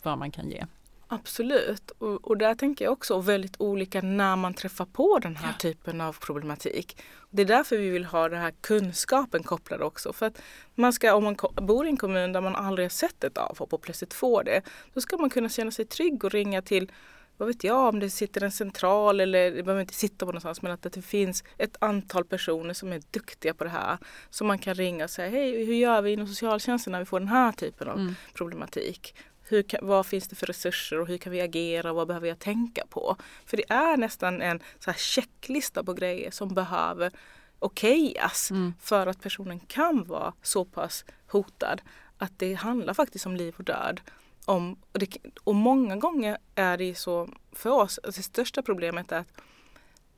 vad 0.03 0.19
man 0.19 0.31
kan 0.31 0.51
ge. 0.51 0.65
Absolut. 1.09 1.91
Och, 1.91 2.25
och 2.29 2.37
där 2.39 2.55
tänker 2.55 2.85
jag 2.85 2.93
också 2.93 3.19
väldigt 3.21 3.61
olika 3.61 4.01
när 4.01 4.37
man 4.37 4.55
träffar 4.55 4.85
på 4.87 5.19
den 5.19 5.37
här 5.37 5.49
Ja. 5.49 5.59
typen 5.59 6.01
av 6.01 6.13
problematik. 6.21 7.03
Det 7.31 7.43
är 7.43 7.47
därför 7.47 7.77
vi 7.79 7.91
vill 7.91 8.05
ha 8.05 8.29
den 8.29 8.41
här 8.41 8.53
kunskapen 8.61 9.43
kopplad 9.43 9.83
också. 9.83 10.13
För 10.13 10.27
att 10.27 10.43
man 10.75 10.93
ska, 10.93 11.15
om 11.15 11.25
man 11.25 11.37
bor 11.55 11.87
i 11.87 11.89
en 11.89 11.97
kommun 11.97 12.33
där 12.33 12.41
man 12.41 12.57
aldrig 12.57 12.85
har 12.85 12.91
sett 12.91 13.25
ett 13.25 13.39
avhopp 13.39 13.73
och 13.73 13.83
plötsligt 13.83 14.15
får 14.15 14.45
det, 14.45 14.63
då 14.95 15.01
ska 15.01 15.17
man 15.17 15.31
kunna 15.31 15.49
känna 15.49 15.71
sig 15.71 15.85
trygg 15.85 16.25
och 16.25 16.31
ringa 16.33 16.63
till 16.63 16.93
vad 17.37 17.49
vet 17.49 17.65
jag, 17.65 17.89
om 17.89 18.01
det 18.01 18.11
sitter 18.11 18.45
en 18.45 18.53
central 18.53 19.21
eller 19.21 19.51
det 19.51 19.63
behöver 19.63 19.81
inte 19.81 19.95
sitta 19.95 20.27
på 20.27 20.33
någonstans 20.33 20.63
men 20.63 20.73
att 20.73 20.83
det 20.83 21.03
finns 21.03 21.45
ett 21.59 21.77
antal 21.79 22.25
personer 22.25 22.75
som 22.75 22.93
är 22.93 23.03
duktiga 23.11 23.55
på 23.55 23.65
det 23.65 23.71
här. 23.71 23.99
Som 24.31 24.47
man 24.47 24.59
kan 24.59 24.75
ringa 24.75 25.05
och 25.05 25.11
säga, 25.11 25.29
hej 25.31 25.65
hur 25.65 25.75
gör 25.75 26.03
vi 26.03 26.13
inom 26.13 26.27
socialtjänsten 26.27 26.93
när 26.93 26.99
vi 26.99 27.05
får 27.05 27.21
den 27.21 27.29
här 27.29 27.53
typen 27.53 27.89
av 27.89 27.99
Mm. 27.99 28.15
problematik. 28.35 29.15
Hur 29.49 29.63
kan, 29.63 29.87
vad 29.87 30.07
finns 30.07 30.29
det 30.29 30.37
för 30.37 30.47
resurser 30.47 31.01
och 31.01 31.07
hur 31.09 31.19
kan 31.19 31.33
vi 31.33 31.41
agera 31.41 31.91
och 31.91 31.97
vad 31.97 32.07
behöver 32.09 32.29
jag 32.29 32.39
tänka 32.39 32.83
på? 32.91 33.17
För 33.47 33.57
det 33.57 33.65
är 33.73 33.97
nästan 33.97 34.43
en 34.43 34.61
så 34.79 34.91
här 34.91 34.99
checklista 34.99 35.85
på 35.85 35.93
grejer 35.93 36.31
som 36.31 36.55
behöver 36.55 37.13
okejas 37.59 38.51
Mm. 38.51 38.75
för 38.81 39.07
att 39.07 39.23
personen 39.23 39.61
kan 39.61 40.05
vara 40.05 40.33
så 40.43 40.65
pass 40.65 41.05
hotad 41.27 41.81
att 42.19 42.33
det 42.39 42.55
handlar 42.55 42.95
faktiskt 42.95 43.27
om 43.27 43.37
liv 43.37 43.55
och 43.59 43.65
död. 43.65 44.01
Om, 44.45 44.77
och, 44.93 44.99
det, 44.99 45.17
och 45.45 45.55
många 45.55 45.97
gånger 45.97 46.39
är 46.55 46.79
det 46.79 46.95
så 46.95 47.29
för 47.53 47.71
oss, 47.71 48.01
att 48.03 48.15
det 48.15 48.23
största 48.23 48.63
problemet 48.63 49.13
är 49.13 49.19
att 49.19 49.33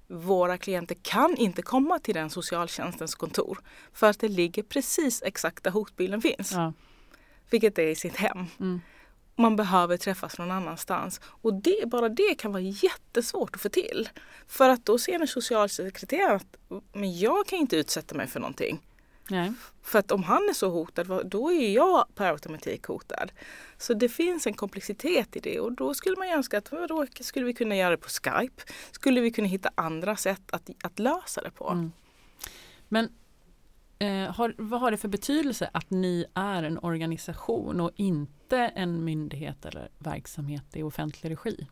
våra 0.08 0.58
klienter 0.58 0.96
kan 1.02 1.36
inte 1.36 1.62
komma 1.62 1.98
till 1.98 2.14
den 2.14 2.30
socialtjänstens 2.30 3.14
kontor 3.14 3.58
för 3.92 4.10
att 4.10 4.18
det 4.18 4.28
ligger 4.28 4.62
precis 4.62 5.22
exakt 5.22 5.64
där 5.64 5.70
hotbilden 5.70 6.22
finns 6.22 6.52
Ja. 6.52 6.72
vilket 7.50 7.78
är 7.78 7.86
i 7.86 7.94
sitt 7.94 8.16
hem. 8.16 8.46
Mm. 8.60 8.80
Man 9.38 9.56
behöver 9.56 9.96
träffas 9.96 10.38
någon 10.38 10.50
annanstans. 10.50 11.20
Och 11.24 11.54
det, 11.54 11.86
bara 11.86 12.08
det 12.08 12.34
kan 12.38 12.52
vara 12.52 12.62
jättesvårt 12.62 13.54
att 13.54 13.62
få 13.62 13.68
till. 13.68 14.08
För 14.46 14.68
att 14.68 14.86
då 14.86 14.98
ser 14.98 15.20
en 15.20 15.26
socialsekreterare 15.26 16.34
att 16.34 16.56
men 16.92 17.18
jag 17.18 17.46
kan 17.46 17.58
inte 17.58 17.76
utsätta 17.76 18.14
mig 18.14 18.26
för 18.26 18.40
någonting. 18.40 18.85
Nej. 19.30 19.52
För 19.82 19.98
att 19.98 20.12
om 20.12 20.22
han 20.22 20.48
är 20.48 20.52
så 20.52 20.70
hotad, 20.70 21.30
då 21.30 21.52
är 21.52 21.74
jag 21.74 22.14
per 22.14 22.32
automatik 22.32 22.84
hotad. 22.84 23.32
Så 23.78 23.94
det 23.94 24.08
finns 24.08 24.46
en 24.46 24.54
komplexitet 24.54 25.36
i 25.36 25.40
det 25.40 25.60
och 25.60 25.72
då 25.72 25.94
skulle 25.94 26.16
man 26.16 26.28
ju 26.28 26.34
önska 26.34 26.58
att 26.58 26.72
vadå, 26.72 27.06
skulle 27.20 27.46
vi 27.46 27.54
kunna 27.54 27.76
göra 27.76 27.90
det 27.90 27.96
på 27.96 28.08
Skype? 28.08 28.62
Skulle 28.90 29.20
vi 29.20 29.30
kunna 29.30 29.48
hitta 29.48 29.70
andra 29.74 30.16
sätt 30.16 30.50
att, 30.50 30.70
att 30.82 30.98
lösa 30.98 31.42
det 31.42 31.50
på? 31.50 31.68
Mm. 31.68 31.92
Men 32.88 33.08
eh, 33.98 34.34
har, 34.34 34.54
vad 34.58 34.80
har 34.80 34.90
det 34.90 34.96
för 34.96 35.08
betydelse 35.08 35.70
att 35.72 35.90
ni 35.90 36.24
är 36.34 36.62
en 36.62 36.78
organisation 36.78 37.80
och 37.80 37.90
inte 37.96 38.58
en 38.58 39.04
myndighet 39.04 39.64
eller 39.64 39.88
verksamhet 39.98 40.64
i 40.72 40.82
offentlig 40.82 41.30
regi? 41.30 41.66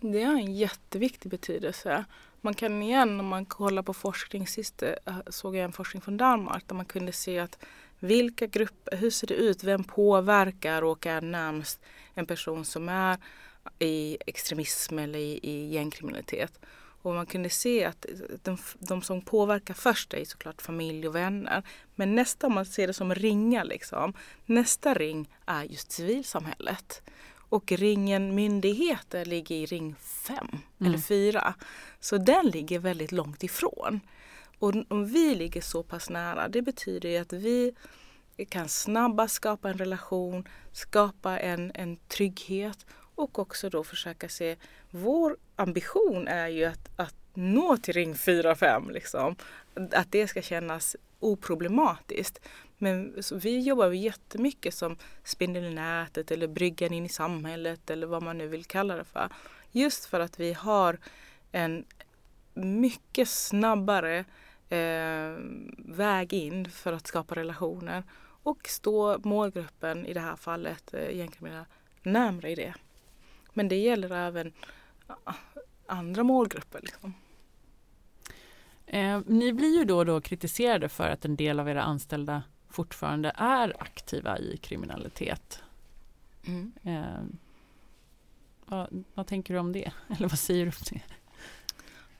Det 0.00 0.22
har 0.22 0.34
en 0.34 0.54
jätteviktig 0.54 1.30
betydelse. 1.30 2.04
Man 2.44 2.54
kan 2.54 2.82
igen, 2.82 3.20
om 3.20 3.26
man 3.26 3.44
kollar 3.44 3.82
på 3.82 3.94
forskning, 3.94 4.46
sist 4.46 4.82
eh, 4.82 4.94
såg 5.26 5.56
jag 5.56 5.64
en 5.64 5.72
forskning 5.72 6.00
från 6.00 6.16
Danmark 6.16 6.68
där 6.68 6.74
man 6.74 6.84
kunde 6.84 7.12
se 7.12 7.38
att 7.38 7.58
vilka 7.98 8.46
grupper, 8.46 8.96
hur 8.96 9.10
ser 9.10 9.26
det 9.26 9.34
ut, 9.34 9.64
vem 9.64 9.84
påverkar 9.84 10.82
och 10.82 11.06
är 11.06 11.20
närmst 11.20 11.80
en 12.14 12.26
person 12.26 12.64
som 12.64 12.88
är 12.88 13.18
i 13.78 14.18
extremism 14.26 14.98
eller 14.98 15.18
i, 15.18 15.40
i 15.42 15.74
gängkriminalitet. 15.74 16.60
Och 17.02 17.14
man 17.14 17.26
kunde 17.26 17.50
se 17.50 17.84
att 17.84 18.06
de, 18.42 18.58
de 18.78 19.02
som 19.02 19.22
påverkar 19.22 19.74
först 19.74 20.14
är 20.14 20.24
såklart 20.24 20.62
familj 20.62 21.08
och 21.08 21.14
vänner. 21.14 21.62
Men 21.94 22.14
nästa, 22.14 22.46
om 22.46 22.54
man 22.54 22.66
ser 22.66 22.86
det 22.86 22.94
som 22.94 23.14
ringar 23.14 23.64
liksom, 23.64 24.12
nästa 24.46 24.94
ring 24.94 25.34
är 25.46 25.64
just 25.64 25.92
civilsamhället. 25.92 27.02
Och 27.54 27.72
ringen 27.72 28.34
myndigheter 28.34 29.24
ligger 29.24 29.56
i 29.56 29.66
ring 29.66 29.94
5 29.98 30.36
Mm. 30.38 30.62
eller 30.80 30.98
4. 30.98 31.54
Så 32.00 32.18
den 32.18 32.46
ligger 32.46 32.78
väldigt 32.78 33.12
långt 33.12 33.42
ifrån. 33.42 34.00
Och 34.58 34.72
om 34.88 35.06
vi 35.06 35.34
ligger 35.34 35.60
så 35.60 35.82
pass 35.82 36.10
nära, 36.10 36.48
det 36.48 36.62
betyder 36.62 37.08
ju 37.08 37.16
att 37.16 37.32
vi 37.32 37.74
kan 38.48 38.68
snabbast 38.68 39.34
skapa 39.34 39.68
en 39.70 39.78
relation, 39.78 40.48
skapa 40.72 41.38
en, 41.38 41.72
en 41.74 41.96
trygghet 41.96 42.86
och 43.14 43.38
också 43.38 43.70
då 43.70 43.84
försöka 43.84 44.28
se, 44.28 44.56
vår 44.90 45.36
ambition 45.56 46.28
är 46.28 46.48
ju 46.48 46.64
att, 46.64 46.90
att 46.96 47.16
nå 47.34 47.76
till 47.76 47.94
ring 47.94 48.14
4-5 48.14 48.92
liksom. 48.92 49.36
Att 49.92 50.12
det 50.12 50.28
ska 50.28 50.42
kännas 50.42 50.96
oproblematiskt. 51.20 52.40
Men 52.78 53.22
så 53.22 53.36
vi 53.36 53.60
jobbar 53.60 53.90
jättemycket 53.90 54.74
som 54.74 54.96
spindeln 55.24 55.66
i 55.66 55.74
nätet 55.74 56.30
eller 56.30 56.46
bryggan 56.46 56.92
in 56.92 57.06
i 57.06 57.08
samhället 57.08 57.90
eller 57.90 58.06
vad 58.06 58.22
man 58.22 58.38
nu 58.38 58.48
vill 58.48 58.64
kalla 58.64 58.96
det 58.96 59.04
för. 59.04 59.28
Just 59.72 60.04
för 60.04 60.20
att 60.20 60.40
vi 60.40 60.52
har 60.52 60.98
en 61.52 61.84
mycket 62.54 63.28
snabbare 63.28 64.24
eh, 64.68 65.34
väg 65.78 66.32
in 66.32 66.70
för 66.70 66.92
att 66.92 67.06
skapa 67.06 67.34
relationer 67.34 68.02
och 68.42 68.68
stå 68.68 69.18
målgruppen, 69.18 70.06
i 70.06 70.14
det 70.14 70.20
här 70.20 70.36
fallet 70.36 70.94
eh, 70.94 71.16
gängkriminella, 71.16 71.66
närmare 72.02 72.50
i 72.50 72.54
det. 72.54 72.74
Men 73.52 73.68
det 73.68 73.76
gäller 73.76 74.10
även 74.10 74.52
ah, 75.06 75.34
andra 75.86 76.22
målgrupper. 76.22 76.80
Liksom. 76.82 77.14
Eh, 78.86 79.20
ni 79.26 79.52
blir 79.52 79.78
ju 79.78 79.84
då 79.84 79.98
och 79.98 80.06
då 80.06 80.20
kritiserade 80.20 80.88
för 80.88 81.08
att 81.08 81.24
en 81.24 81.36
del 81.36 81.60
av 81.60 81.68
era 81.68 81.82
anställda 81.82 82.42
fortfarande 82.74 83.32
är 83.34 83.82
aktiva 83.82 84.38
i 84.38 84.56
kriminalitet. 84.56 85.62
Mm. 86.46 86.72
Eh, 86.82 87.24
vad, 88.66 89.04
vad, 89.14 89.26
tänker 89.26 89.54
du 89.54 89.60
om 89.60 89.72
det? 89.72 89.92
Eller 90.16 90.28
vad 90.28 90.38
säger 90.38 90.64
du 90.64 90.70
om 90.70 90.84
det? 90.90 91.02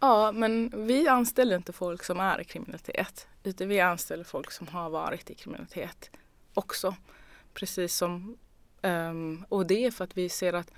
Ja, 0.01 0.33
men 0.33 0.87
vi 0.87 1.09
anställer 1.09 1.57
inte 1.57 1.73
folk 1.73 2.05
som 2.05 2.21
är 2.21 2.41
i 2.41 2.45
kriminalitet. 2.45 3.27
Utan 3.43 3.69
vi 3.69 3.81
anställer 3.81 4.25
folk 4.25 4.51
som 4.51 4.69
har 4.69 4.91
varit 4.91 5.31
i 5.31 5.35
kriminalitet 5.35 6.11
också. 6.55 6.95
Precis 7.55 7.97
som, 7.97 8.37
um, 8.83 9.45
och 9.49 9.67
det 9.67 9.85
är 9.85 9.91
för 9.91 10.05
att 10.05 10.17
vi 10.17 10.29
ser 10.29 10.53
att 10.53 10.71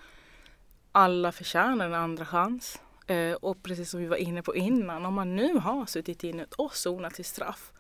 alla 0.93 1.33
förtjänar 1.33 1.87
en 1.87 1.95
andra 1.95 2.27
chans. 2.27 2.81
Uh, 3.11 3.33
och 3.33 3.62
precis 3.62 3.91
som 3.91 4.01
vi 4.01 4.07
var 4.07 4.16
inne 4.16 4.43
på 4.43 4.57
innan, 4.57 5.07
om 5.07 5.14
man 5.14 5.37
nu 5.37 5.59
har 5.59 5.87
suttit 5.87 6.24
inne 6.24 6.47
och 6.59 6.77
sonat 6.77 7.14
sitt 7.14 7.27
straff. 7.27 7.72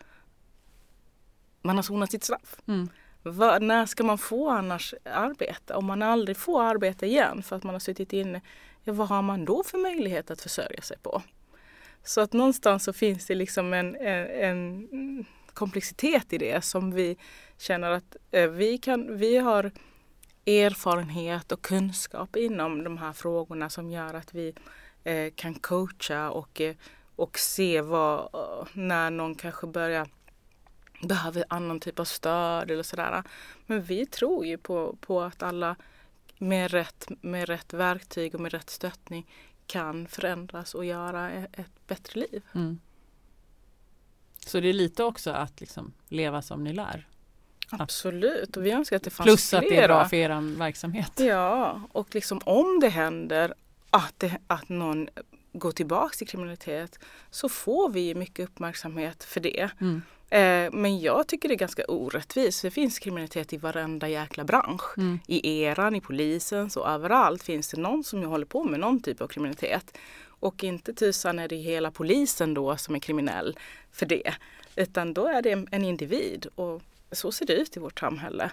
Man 1.66 1.76
har 1.76 1.82
sonat 1.82 2.10
sitt 2.10 2.24
straff. 2.24 2.56
Mm. 2.68 2.88
Var, 3.22 3.60
när 3.60 3.86
ska 3.86 4.04
man 4.04 4.18
få 4.18 4.50
annars 4.50 4.94
arbeta? 5.04 5.76
Om 5.76 5.84
man 5.84 6.02
aldrig 6.02 6.36
får 6.36 6.62
arbeta 6.62 7.06
igen 7.06 7.42
för 7.42 7.56
att 7.56 7.62
man 7.62 7.74
har 7.74 7.80
suttit 7.80 8.12
inne, 8.12 8.40
ja, 8.84 8.92
vad 8.92 9.08
har 9.08 9.22
man 9.22 9.44
då 9.44 9.64
för 9.64 9.78
möjlighet 9.78 10.30
att 10.30 10.40
försörja 10.40 10.82
sig 10.82 10.98
på? 11.02 11.22
Så 12.04 12.20
att 12.20 12.32
någonstans 12.32 12.84
så 12.84 12.92
finns 12.92 13.26
det 13.26 13.34
liksom 13.34 13.72
en, 13.72 13.96
en, 13.96 14.26
en 14.40 15.24
komplexitet 15.54 16.32
i 16.32 16.38
det 16.38 16.64
som 16.64 16.90
vi 16.90 17.16
känner 17.58 17.90
att 17.90 18.16
eh, 18.30 18.50
vi, 18.50 18.78
kan, 18.78 19.16
vi 19.16 19.36
har 19.36 19.70
erfarenhet 20.46 21.52
och 21.52 21.62
kunskap 21.62 22.36
inom 22.36 22.84
de 22.84 22.98
här 22.98 23.12
frågorna 23.12 23.70
som 23.70 23.90
gör 23.90 24.14
att 24.14 24.34
vi 24.34 24.54
eh, 25.04 25.32
kan 25.34 25.54
coacha 25.54 26.30
och, 26.30 26.60
eh, 26.60 26.74
och 27.16 27.38
se 27.38 27.80
vad, 27.80 28.28
när 28.72 29.10
någon 29.10 29.34
kanske 29.34 29.66
börjar 29.66 30.08
behöver 31.00 31.44
annan 31.48 31.80
typ 31.80 31.98
av 31.98 32.04
stöd 32.04 32.70
eller 32.70 32.82
sådär. 32.82 33.22
Men 33.66 33.82
vi 33.82 34.06
tror 34.06 34.46
ju 34.46 34.58
på, 34.58 34.96
på 35.00 35.22
att 35.22 35.42
alla 35.42 35.76
med 36.38 36.70
rätt, 36.70 37.08
med 37.20 37.48
rätt 37.48 37.72
verktyg 37.72 38.34
och 38.34 38.40
med 38.40 38.52
rätt 38.52 38.70
stöttning 38.70 39.26
kan 39.66 40.06
förändras 40.06 40.74
och 40.74 40.84
göra 40.84 41.32
e-, 41.32 41.48
ett 41.52 41.86
bättre 41.86 42.20
liv. 42.20 42.42
Mm. 42.54 42.78
Så 44.46 44.60
det 44.60 44.68
är 44.68 44.72
lite 44.72 45.04
också 45.04 45.30
att 45.30 45.60
liksom 45.60 45.92
leva 46.08 46.42
som 46.42 46.64
ni 46.64 46.72
lär? 46.72 47.08
Absolut, 47.70 48.56
och 48.56 48.66
vi 48.66 48.70
önskar 48.70 48.96
att 48.96 49.02
det 49.02 49.10
fanns 49.10 49.26
Plus 49.26 49.50
flera. 49.50 49.62
att 49.62 49.68
det 49.68 49.76
är 49.76 49.88
bra 49.88 50.08
för 50.08 50.16
er 50.16 50.58
verksamhet. 50.58 51.12
Ja, 51.20 51.80
och 51.92 52.14
liksom 52.14 52.40
om 52.44 52.80
det 52.80 52.88
händer 52.88 53.54
att, 53.90 54.14
det, 54.16 54.38
att 54.46 54.68
någon 54.68 55.08
går 55.58 55.70
tillbaks 55.72 56.18
till 56.18 56.26
kriminalitet 56.26 56.98
så 57.30 57.48
får 57.48 57.90
vi 57.90 58.14
mycket 58.14 58.48
uppmärksamhet 58.48 59.24
för 59.24 59.40
det. 59.40 59.70
Mm. 59.80 60.02
Eh, 60.30 60.72
men 60.72 61.00
jag 61.00 61.26
tycker 61.26 61.48
det 61.48 61.54
är 61.54 61.58
ganska 61.58 61.84
orättvist. 61.84 62.62
Det 62.62 62.70
finns 62.70 62.98
kriminalitet 62.98 63.52
i 63.52 63.56
varenda 63.56 64.08
jäkla 64.08 64.44
bransch. 64.44 64.98
Mm. 64.98 65.18
I 65.26 65.62
eran, 65.62 65.94
i 65.94 66.00
polisen, 66.00 66.70
så 66.70 66.86
överallt 66.86 67.42
finns 67.42 67.68
det 67.68 67.80
någon 67.80 68.04
som 68.04 68.22
håller 68.22 68.46
på 68.46 68.64
med 68.64 68.80
någon 68.80 69.00
typ 69.00 69.20
av 69.20 69.26
kriminalitet. 69.26 69.98
Och 70.40 70.64
inte 70.64 70.94
tusan 70.94 71.38
är 71.38 71.48
det 71.48 71.56
hela 71.56 71.90
polisen 71.90 72.54
då 72.54 72.76
som 72.76 72.94
är 72.94 72.98
kriminell 72.98 73.58
för 73.92 74.06
det. 74.06 74.34
Utan 74.76 75.14
då 75.14 75.26
är 75.26 75.42
det 75.42 75.66
en 75.70 75.84
individ 75.84 76.46
och 76.54 76.82
så 77.12 77.32
ser 77.32 77.46
det 77.46 77.52
ut 77.52 77.76
i 77.76 77.80
vårt 77.80 78.00
samhälle. 78.00 78.50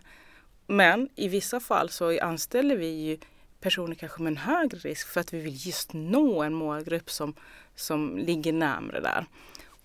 Men 0.68 1.10
i 1.16 1.28
vissa 1.28 1.60
fall 1.60 1.90
så 1.90 2.20
anställer 2.20 2.76
vi 2.78 2.88
ju 2.88 3.18
personer 3.64 3.96
kanske 3.96 4.22
med 4.22 4.32
en 4.32 4.38
högre 4.38 4.78
risk 4.78 5.08
för 5.08 5.22
att 5.22 5.34
vi 5.34 5.40
vill 5.40 5.68
just 5.68 5.94
nå 5.94 6.44
en 6.44 6.54
målgrupp 6.54 7.12
som, 7.12 7.34
som 7.76 8.18
ligger 8.18 8.54
närmre 8.54 9.00
där. 9.00 9.26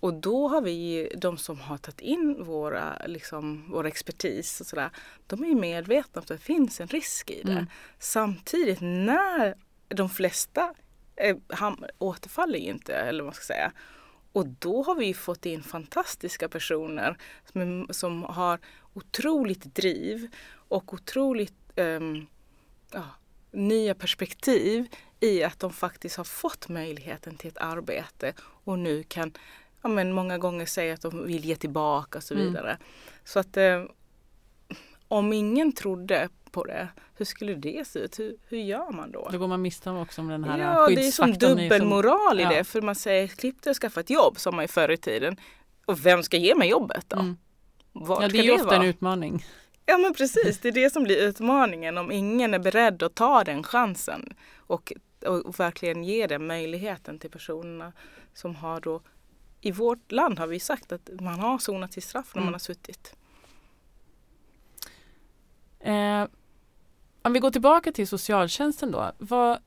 Och 0.00 0.14
då 0.14 0.48
har 0.48 0.60
vi, 0.62 1.12
de 1.16 1.38
som 1.38 1.60
har 1.60 1.78
tagit 1.78 2.00
in 2.00 2.44
våra, 2.44 3.06
liksom, 3.06 3.64
vår 3.70 3.86
expertis 3.86 4.60
och 4.60 4.66
sådär, 4.66 4.90
de 5.26 5.44
är 5.44 5.54
medvetna 5.54 6.18
om 6.18 6.22
att 6.22 6.28
det 6.28 6.38
finns 6.38 6.80
en 6.80 6.86
risk 6.86 7.30
i 7.30 7.42
det. 7.42 7.52
Mm. 7.52 7.66
Samtidigt 7.98 8.80
när 8.80 9.54
de 9.88 10.08
flesta 10.10 10.74
eh, 11.16 11.36
återfaller 11.98 12.58
ju 12.58 12.70
inte, 12.70 12.94
eller 12.94 13.22
vad 13.22 13.26
man 13.26 13.34
ska 13.34 13.44
säga. 13.44 13.72
Och 14.32 14.46
då 14.46 14.82
har 14.82 14.94
vi 14.94 15.14
fått 15.14 15.46
in 15.46 15.62
fantastiska 15.62 16.48
personer 16.48 17.16
som, 17.52 17.86
som 17.90 18.22
har 18.22 18.58
otroligt 18.94 19.74
driv 19.74 20.28
och 20.68 20.94
otroligt 20.94 21.54
ja, 22.92 23.04
nya 23.50 23.94
perspektiv 23.94 24.86
i 25.20 25.42
att 25.44 25.58
de 25.58 25.72
faktiskt 25.72 26.16
har 26.16 26.24
fått 26.24 26.68
möjligheten 26.68 27.36
till 27.36 27.48
ett 27.48 27.58
arbete 27.58 28.32
och 28.40 28.78
nu 28.78 29.02
kan 29.02 29.32
ja, 29.82 29.88
men 29.88 30.12
många 30.12 30.38
gånger 30.38 30.66
säga 30.66 30.94
att 30.94 31.02
de 31.02 31.26
vill 31.26 31.44
ge 31.44 31.56
tillbaka 31.56 32.18
och 32.18 32.24
så 32.24 32.34
mm. 32.34 32.46
vidare. 32.46 32.70
Mm. 32.70 32.82
Så 33.24 33.38
att 33.38 33.56
eh, 33.56 33.84
om 35.08 35.32
ingen 35.32 35.72
trodde 35.72 36.28
på 36.50 36.64
det, 36.64 36.88
hur 37.16 37.24
skulle 37.24 37.54
det 37.54 37.88
se 37.88 37.98
ut? 37.98 38.18
Hur, 38.18 38.36
hur 38.48 38.58
gör 38.58 38.92
man 38.92 39.12
då? 39.12 39.28
Då 39.32 39.38
går 39.38 39.48
man 39.48 39.62
miste 39.62 39.90
också 39.90 40.20
om 40.20 40.28
den 40.28 40.44
här 40.44 40.58
Ja, 40.58 40.88
det 40.88 41.06
är 41.06 41.10
som 41.10 41.32
dubbelmoral 41.32 42.40
i 42.40 42.42
ja. 42.42 42.48
det. 42.48 42.64
För 42.64 42.82
man 42.82 42.94
säger 42.94 43.26
klipp 43.26 43.62
dig 43.62 43.70
och 43.70 43.76
skaffa 43.76 44.00
ett 44.00 44.10
jobb 44.10 44.38
som 44.38 44.56
man 44.56 44.64
ju 44.64 44.68
förr 44.68 44.90
i 44.90 44.96
tiden. 44.96 45.36
Och 45.86 46.06
vem 46.06 46.22
ska 46.22 46.36
ge 46.36 46.54
mig 46.54 46.68
jobbet 46.68 47.04
då? 47.08 47.18
Mm. 47.18 47.36
ja, 47.92 48.28
det 48.32 48.38
är 48.38 48.42
ju 48.42 48.52
ofta 48.52 48.66
vara? 48.66 48.76
en 48.76 48.82
utmaning. 48.82 49.44
Ja 49.90 49.98
men 49.98 50.14
precis, 50.14 50.58
det 50.58 50.68
är 50.68 50.72
det 50.72 50.90
som 50.90 51.02
blir 51.02 51.28
utmaningen 51.28 51.98
om 51.98 52.12
ingen 52.12 52.54
är 52.54 52.58
beredd 52.58 53.02
att 53.02 53.14
ta 53.14 53.44
den 53.44 53.62
chansen 53.62 54.34
och, 54.56 54.92
och 55.26 55.60
verkligen 55.60 56.04
ge 56.04 56.26
den 56.26 56.46
möjligheten 56.46 57.18
till 57.18 57.30
personerna 57.30 57.92
som 58.34 58.54
har 58.54 58.80
då 58.80 59.00
i 59.60 59.72
vårt 59.72 60.12
land 60.12 60.38
har 60.38 60.46
vi 60.46 60.60
sagt 60.60 60.92
att 60.92 61.10
man 61.20 61.40
har 61.40 61.58
sonat 61.58 61.92
sitt 61.92 62.04
straff 62.04 62.34
när 62.34 62.40
mm. 62.40 62.46
man 62.46 62.54
har 62.54 62.58
suttit. 62.58 63.16
Eh, 65.80 66.26
om 67.22 67.32
vi 67.32 67.38
går 67.38 67.50
tillbaka 67.50 67.92
till 67.92 68.08
socialtjänsten 68.08 68.90
då. 68.90 69.12
Vad, 69.18 69.58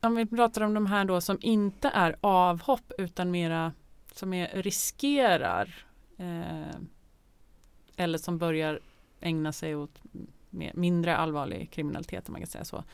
om 0.00 0.14
vi 0.14 0.26
pratar 0.26 0.60
om 0.60 0.74
de 0.74 0.86
här 0.86 1.04
då 1.04 1.20
som 1.20 1.38
inte 1.40 1.88
är 1.88 2.16
avhopp 2.20 2.92
utan 2.98 3.30
mera 3.30 3.72
som 4.12 4.34
är 4.34 4.62
riskerar 4.62 5.86
eh, 6.18 6.76
eller 7.96 8.18
som 8.18 8.38
börjar 8.38 8.80
ägna 9.24 9.52
sig 9.52 9.76
åt 9.76 10.00
mindre 10.50 11.16
allvarlig 11.16 11.70
kriminalitet 11.70 12.28
om 12.28 12.32
man 12.32 12.40
kan 12.40 12.50
säga 12.50 12.64
så. 12.64 12.84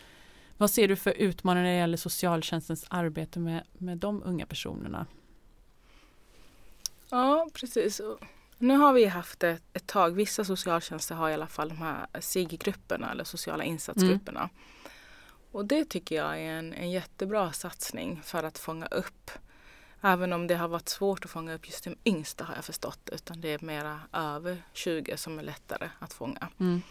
Vad 0.57 0.71
ser 0.71 0.89
du 0.89 0.97
för 0.97 1.11
utmaningar 1.11 1.65
när 1.65 1.73
det 1.73 1.79
gäller 1.79 1.97
socialtjänstens 1.97 2.85
arbete 2.89 3.39
med, 3.39 3.65
med 3.73 3.99
de 3.99 4.23
unga 4.23 4.47
personerna? 4.47 5.07
Ja, 7.11 7.49
precis. 7.53 8.01
Nu 8.59 8.77
har 8.77 8.93
vi 8.93 9.07
haft 9.07 9.43
ett, 9.43 9.63
ett 9.73 9.87
tag, 9.87 10.11
vissa 10.11 10.45
socialtjänster 10.45 11.15
har 11.15 11.31
i 11.31 11.35
alla 11.35 11.47
fall 11.47 11.69
de 11.69 11.79
här 11.79 12.07
SIG-grupperna 12.21 13.11
eller 13.11 13.25
sociala 13.25 13.65
insatsgrupperna. 13.65 14.41
Mm. 14.41 14.51
Och 15.53 15.65
det 15.65 15.85
tycker 15.85 16.17
jag 16.17 16.41
är 16.41 16.53
en, 16.53 16.73
en 16.73 16.91
jättebra 16.91 17.53
satsning 17.53 18.21
för 18.25 18.43
att 18.43 18.59
fånga 18.59 18.87
upp. 18.87 19.31
Även 20.03 20.33
om 20.33 20.47
det 20.47 20.55
har 20.55 20.69
varit 20.69 20.89
svårt 20.89 21.25
att 21.25 21.31
fånga 21.31 21.55
upp 21.55 21.67
just 21.67 21.85
de 21.85 21.97
yngsta 22.05 22.45
har 22.45 22.55
jag 22.55 22.65
förstått. 22.65 23.11
Utan 23.13 23.41
det 23.41 23.49
är 23.49 23.65
mera 23.65 24.01
över 24.13 24.63
20 24.73 25.17
som 25.17 25.39
är 25.39 25.43
lättare 25.43 25.89
att 25.99 26.13
fånga. 26.13 26.49
Mm. 26.61 26.83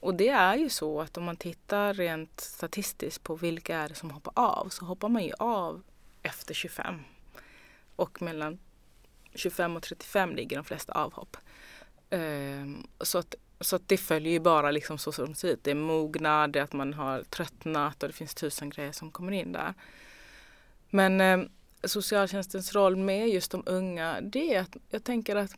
Och 0.00 0.14
det 0.14 0.28
är 0.28 0.56
ju 0.56 0.68
så 0.68 1.00
att 1.00 1.16
om 1.16 1.24
man 1.24 1.36
tittar 1.36 1.94
rent 1.94 2.40
statistiskt 2.40 3.22
på 3.22 3.36
vilka 3.36 3.76
är 3.76 3.88
det 3.88 3.94
som 3.94 4.10
hoppar 4.10 4.32
av 4.36 4.68
så 4.68 4.84
hoppar 4.84 5.08
man 5.08 5.24
ju 5.24 5.32
av 5.38 5.82
efter 6.22 6.54
25. 6.54 7.00
Och 7.96 8.22
mellan 8.22 8.58
25 9.34 9.76
och 9.76 9.82
35 9.82 10.36
ligger 10.36 10.56
de 10.56 10.64
flesta 10.64 10.92
avhopp. 10.92 11.36
Um, 12.10 12.86
så 13.00 13.18
att, 13.18 13.34
så 13.60 13.76
att 13.76 13.88
det 13.88 13.96
följer 13.96 14.32
ju 14.32 14.40
bara 14.40 14.70
liksom 14.70 14.98
så 14.98 15.12
som 15.12 15.28
det 15.28 15.34
ser 15.34 15.48
ut. 15.48 15.64
Det 15.64 15.70
är 15.70 15.74
mognad, 15.74 16.52
det 16.52 16.58
är 16.58 16.62
att 16.62 16.72
man 16.72 16.94
har 16.94 17.22
tröttnat 17.22 18.02
och 18.02 18.08
det 18.08 18.14
finns 18.14 18.34
tusen 18.34 18.70
grejer 18.70 18.92
som 18.92 19.10
kommer 19.10 19.32
in 19.32 19.52
där. 19.52 19.74
Men 20.90 21.20
um, 21.20 21.48
socialtjänstens 21.84 22.74
roll 22.74 22.96
med 22.96 23.28
just 23.28 23.50
de 23.50 23.62
unga, 23.66 24.20
det 24.20 24.54
är 24.54 24.60
att 24.60 24.76
jag 24.90 25.04
tänker 25.04 25.36
att 25.36 25.50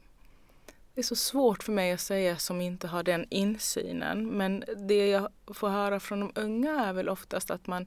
det 0.95 1.01
är 1.01 1.03
så 1.03 1.17
svårt 1.17 1.63
för 1.63 1.73
mig 1.73 1.93
att 1.93 2.01
säga 2.01 2.37
som 2.37 2.61
inte 2.61 2.89
har 2.89 3.03
den 3.03 3.27
insynen. 3.31 4.27
Men 4.29 4.65
det 4.77 5.09
jag 5.09 5.29
får 5.47 5.69
höra 5.69 6.01
från 6.01 6.21
de 6.21 6.33
unga 6.35 6.85
är 6.85 6.93
väl 6.93 7.09
oftast 7.09 7.51
att 7.51 7.67
man 7.67 7.87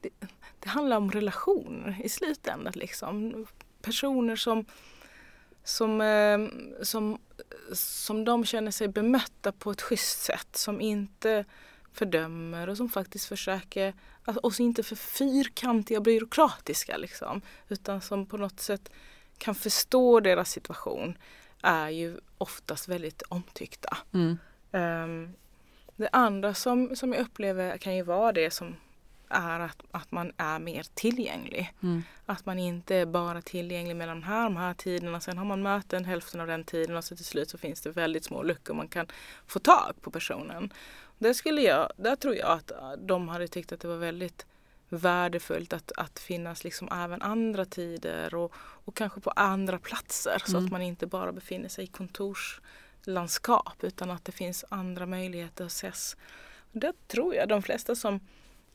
det, 0.00 0.10
det 0.60 0.68
handlar 0.68 0.96
om 0.96 1.10
relationer 1.10 2.00
i 2.04 2.08
slutändan. 2.08 2.72
Liksom. 2.76 3.46
Personer 3.82 4.36
som, 4.36 4.64
som, 5.64 6.00
eh, 6.00 6.38
som, 6.82 7.18
som 7.72 8.24
de 8.24 8.44
känner 8.44 8.70
sig 8.70 8.88
bemötta 8.88 9.52
på 9.52 9.70
ett 9.70 9.82
schysst 9.82 10.22
sätt. 10.22 10.48
Som 10.56 10.80
inte 10.80 11.44
fördömer 11.96 12.68
och 12.68 12.76
som 12.76 12.88
faktiskt 12.88 13.26
försöker, 13.26 13.94
alltså, 14.24 14.40
och 14.40 14.54
som 14.54 14.64
inte 14.64 14.82
för 14.82 14.96
fyrkantiga 14.96 15.98
och 15.98 16.04
byråkratiska 16.04 16.96
liksom. 16.96 17.40
Utan 17.68 18.00
som 18.00 18.26
på 18.26 18.36
något 18.36 18.60
sätt 18.60 18.90
kan 19.38 19.54
förstå 19.54 20.20
deras 20.20 20.50
situation 20.50 21.18
är 21.62 21.88
ju 21.88 22.20
oftast 22.38 22.88
väldigt 22.88 23.22
omtyckta. 23.22 23.96
Mm. 24.14 24.38
Um, 24.70 25.32
det 25.96 26.08
andra 26.12 26.54
som, 26.54 26.96
som 26.96 27.12
jag 27.12 27.20
upplever 27.20 27.78
kan 27.78 27.96
ju 27.96 28.02
vara 28.02 28.32
det 28.32 28.50
som 28.50 28.76
är 29.28 29.60
att, 29.60 29.82
att 29.90 30.12
man 30.12 30.32
är 30.36 30.58
mer 30.58 30.86
tillgänglig. 30.94 31.72
Mm. 31.82 32.02
Att 32.26 32.46
man 32.46 32.58
inte 32.58 32.96
är 32.96 33.06
bara 33.06 33.42
tillgänglig 33.42 33.96
mellan 33.96 34.20
de 34.20 34.26
här, 34.26 34.44
de 34.44 34.56
här 34.56 34.74
tiderna. 34.74 35.20
Sen 35.20 35.38
har 35.38 35.44
man 35.44 35.62
möten 35.62 36.04
hälften 36.04 36.40
av 36.40 36.46
den 36.46 36.64
tiden 36.64 36.96
och 36.96 37.04
så 37.04 37.16
till 37.16 37.24
slut 37.24 37.50
så 37.50 37.58
finns 37.58 37.80
det 37.80 37.90
väldigt 37.90 38.24
små 38.24 38.42
luckor 38.42 38.74
man 38.74 38.88
kan 38.88 39.06
få 39.46 39.58
tag 39.58 39.94
på 40.00 40.10
personen. 40.10 40.72
Det 41.18 41.34
skulle 41.34 41.60
jag, 41.60 41.92
där 41.96 42.16
tror 42.16 42.34
jag 42.34 42.50
att 42.50 42.72
de 42.98 43.28
hade 43.28 43.48
tyckt 43.48 43.72
att 43.72 43.80
det 43.80 43.88
var 43.88 43.96
väldigt 43.96 44.46
värdefullt 44.88 45.72
att, 45.72 45.92
att 45.96 46.18
finnas 46.18 46.64
liksom 46.64 46.88
även 46.92 47.22
andra 47.22 47.64
tider 47.64 48.34
och, 48.34 48.52
och 48.58 48.96
kanske 48.96 49.20
på 49.20 49.30
andra 49.30 49.78
platser 49.78 50.42
så 50.44 50.56
Mm. 50.56 50.64
att 50.64 50.72
man 50.72 50.82
inte 50.82 51.06
bara 51.06 51.32
befinner 51.32 51.68
sig 51.68 51.84
i 51.84 51.86
kontorslandskap 51.86 53.84
utan 53.84 54.10
att 54.10 54.24
det 54.24 54.32
finns 54.32 54.64
andra 54.68 55.06
möjligheter 55.06 55.64
att 55.64 55.70
ses. 55.70 56.16
Det 56.72 56.92
tror 57.08 57.34
jag 57.34 57.48
de 57.48 57.62
flesta 57.62 57.94
som 57.94 58.20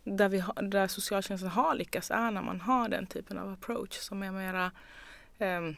där, 0.04 0.30
vi 0.30 0.40
har, 0.40 0.62
där 0.62 0.88
socialtjänsten 0.88 1.50
har 1.50 1.76
lyckats 1.76 2.12
är 2.12 2.32
när 2.32 2.42
man 2.42 2.62
har 2.62 2.90
den 2.90 3.08
typen 3.08 3.38
av 3.38 3.50
approach 3.54 3.98
som 4.00 4.24
är 4.24 4.32
mera 4.32 4.72
ehm, 5.40 5.76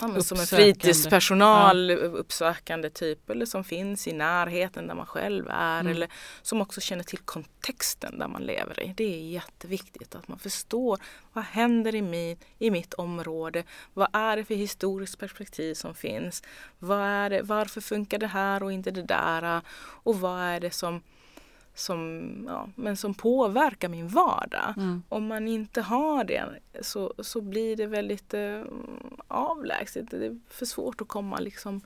ja, 0.00 0.20
som 0.20 0.40
en 0.40 0.46
fritidspersonal, 0.46 1.90
uppsökande 1.90 2.90
typ 2.90 3.30
eller 3.30 3.46
som 3.46 3.64
finns 3.64 4.08
i 4.08 4.12
närheten 4.12 4.86
där 4.86 4.94
man 4.94 5.06
själv 5.06 5.46
är 5.50 5.80
Mm. 5.80 5.92
eller 5.92 6.08
som 6.42 6.60
också 6.60 6.80
känner 6.80 7.04
till 7.04 7.18
kontexten 7.18 8.18
där 8.18 8.28
man 8.28 8.42
lever 8.42 8.82
i. 8.82 8.94
Det 8.96 9.04
är 9.04 9.30
jätteviktigt 9.30 10.14
att 10.14 10.28
man 10.28 10.38
förstår 10.38 10.98
vad 11.32 11.44
händer 11.44 11.94
i, 11.94 12.02
min, 12.02 12.36
i 12.58 12.70
mitt 12.70 12.94
område? 12.94 13.64
Vad 13.94 14.08
är 14.12 14.36
det 14.36 14.44
för 14.44 14.54
historiskt 14.54 15.18
perspektiv 15.18 15.74
som 15.74 15.94
finns? 15.94 16.42
Vad 16.78 17.00
är 17.00 17.30
det, 17.30 17.42
varför 17.42 17.80
funkar 17.80 18.18
det 18.18 18.26
här 18.26 18.62
och 18.62 18.72
inte 18.72 18.90
det 18.90 19.02
där? 19.02 19.60
Och 20.04 20.20
vad 20.20 20.40
är 20.40 20.60
det 20.60 20.70
som 20.70 21.02
som, 21.78 22.44
ja, 22.48 22.68
men 22.74 22.96
som 22.96 23.14
påverkar 23.14 23.88
min 23.88 24.08
vardag. 24.08 24.74
Mm. 24.76 25.02
Om 25.08 25.26
man 25.26 25.48
inte 25.48 25.80
har 25.80 26.24
det 26.24 26.44
så, 26.80 27.14
så 27.18 27.40
blir 27.40 27.76
det 27.76 27.86
väldigt 27.86 28.34
eh, 28.34 28.62
avlägset. 29.28 30.10
Det 30.10 30.26
är 30.26 30.40
för 30.48 30.66
svårt 30.66 31.00
att 31.00 31.08
komma 31.08 31.38
liksom. 31.38 31.80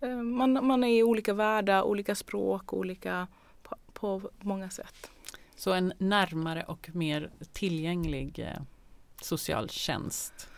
Eh, 0.00 0.16
man, 0.16 0.66
man 0.66 0.84
är 0.84 0.98
i 0.98 1.02
olika 1.02 1.34
världar, 1.34 1.82
olika 1.82 2.14
språk, 2.14 2.72
olika 2.72 3.26
på, 3.62 3.76
på 3.92 4.30
många 4.40 4.70
sätt. 4.70 5.10
Så 5.56 5.72
en 5.72 5.92
närmare 5.98 6.62
och 6.62 6.90
mer 6.94 7.30
tillgänglig 7.52 8.38
eh, 8.38 8.62
socialtjänst. 9.22 10.48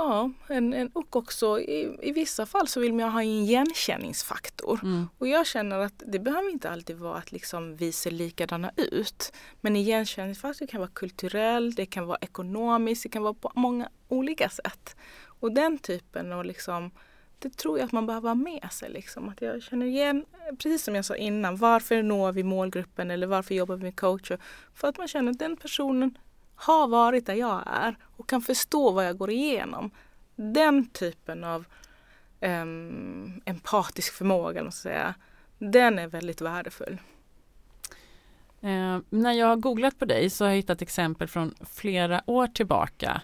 Ja, 0.00 0.30
en, 0.48 0.72
en, 0.74 0.88
och 0.92 1.16
också 1.16 1.60
i, 1.60 1.98
i 2.02 2.12
vissa 2.12 2.46
fall 2.46 2.68
så 2.68 2.80
vill 2.80 2.92
man 2.92 3.12
ha 3.12 3.22
en 3.22 3.28
igenkänningsfaktor. 3.28 4.80
Mm. 4.82 5.08
Och 5.18 5.28
jag 5.28 5.46
känner 5.46 5.78
att 5.78 6.02
det 6.06 6.18
behöver 6.18 6.50
inte 6.50 6.70
alltid 6.70 6.96
vara 6.96 7.18
att 7.18 7.32
liksom 7.32 7.76
vi 7.76 7.92
ser 7.92 8.10
likadana 8.10 8.72
ut. 8.76 9.32
Men 9.60 9.76
igenkänningsfaktor 9.76 10.66
kan 10.66 10.80
vara 10.80 10.90
kulturell, 10.94 11.74
det 11.74 11.86
kan 11.86 12.06
vara 12.06 12.18
ekonomiskt, 12.20 13.02
det 13.02 13.08
kan 13.08 13.22
vara 13.22 13.34
på 13.34 13.52
många 13.54 13.88
olika 14.08 14.48
sätt. 14.48 14.96
Och 15.40 15.52
den 15.52 15.78
typen 15.78 16.32
av 16.32 16.44
liksom, 16.44 16.90
det 17.38 17.56
tror 17.56 17.78
jag 17.78 17.86
att 17.86 17.92
man 17.92 18.06
behöver 18.06 18.28
ha 18.28 18.34
med 18.34 18.68
sig. 18.72 18.90
Liksom. 18.90 19.28
Att 19.28 19.42
jag 19.42 19.62
känner 19.62 19.86
igen, 19.86 20.24
precis 20.58 20.84
som 20.84 20.94
jag 20.94 21.04
sa 21.04 21.16
innan, 21.16 21.56
varför 21.56 22.02
når 22.02 22.32
vi 22.32 22.42
målgruppen 22.42 23.10
eller 23.10 23.26
varför 23.26 23.54
jobbar 23.54 23.76
vi 23.76 23.82
med 23.82 24.00
coacher? 24.00 24.38
För 24.74 24.88
att 24.88 24.98
man 24.98 25.08
känner 25.08 25.32
att 25.32 25.38
den 25.38 25.56
personen 25.56 26.18
har 26.60 26.88
varit 26.88 27.26
där 27.26 27.34
jag 27.34 27.62
är 27.66 27.96
och 28.16 28.28
kan 28.28 28.42
förstå 28.42 28.90
vad 28.90 29.06
jag 29.06 29.18
går 29.18 29.30
igenom. 29.30 29.90
Den 30.36 30.88
typen 30.88 31.44
av 31.44 31.64
um, 32.40 33.42
empatisk 33.44 34.12
förmåga, 34.12 34.64
måste 34.64 34.80
säga, 34.80 35.14
den 35.58 35.98
är 35.98 36.06
väldigt 36.06 36.40
värdefull. 36.40 37.00
Eh, 38.60 38.98
när 39.10 39.32
jag 39.32 39.46
har 39.46 39.56
googlat 39.56 39.98
på 39.98 40.04
dig 40.04 40.30
så 40.30 40.44
har 40.44 40.50
jag 40.50 40.56
hittat 40.56 40.82
exempel 40.82 41.28
från 41.28 41.54
flera 41.70 42.22
år 42.26 42.46
tillbaka 42.46 43.22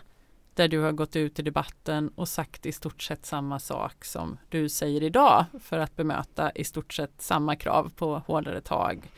där 0.54 0.68
du 0.68 0.78
har 0.78 0.92
gått 0.92 1.16
ut 1.16 1.38
i 1.38 1.42
debatten 1.42 2.08
och 2.08 2.28
sagt 2.28 2.66
i 2.66 2.72
stort 2.72 3.02
sett 3.02 3.26
samma 3.26 3.58
sak 3.58 4.04
som 4.04 4.38
du 4.48 4.68
säger 4.68 5.02
idag 5.02 5.44
för 5.60 5.78
att 5.78 5.96
bemöta 5.96 6.50
i 6.50 6.64
stort 6.64 6.92
sett 6.92 7.22
samma 7.22 7.56
krav 7.56 7.92
på 7.96 8.22
hårdare 8.26 8.60
tag 8.60 9.10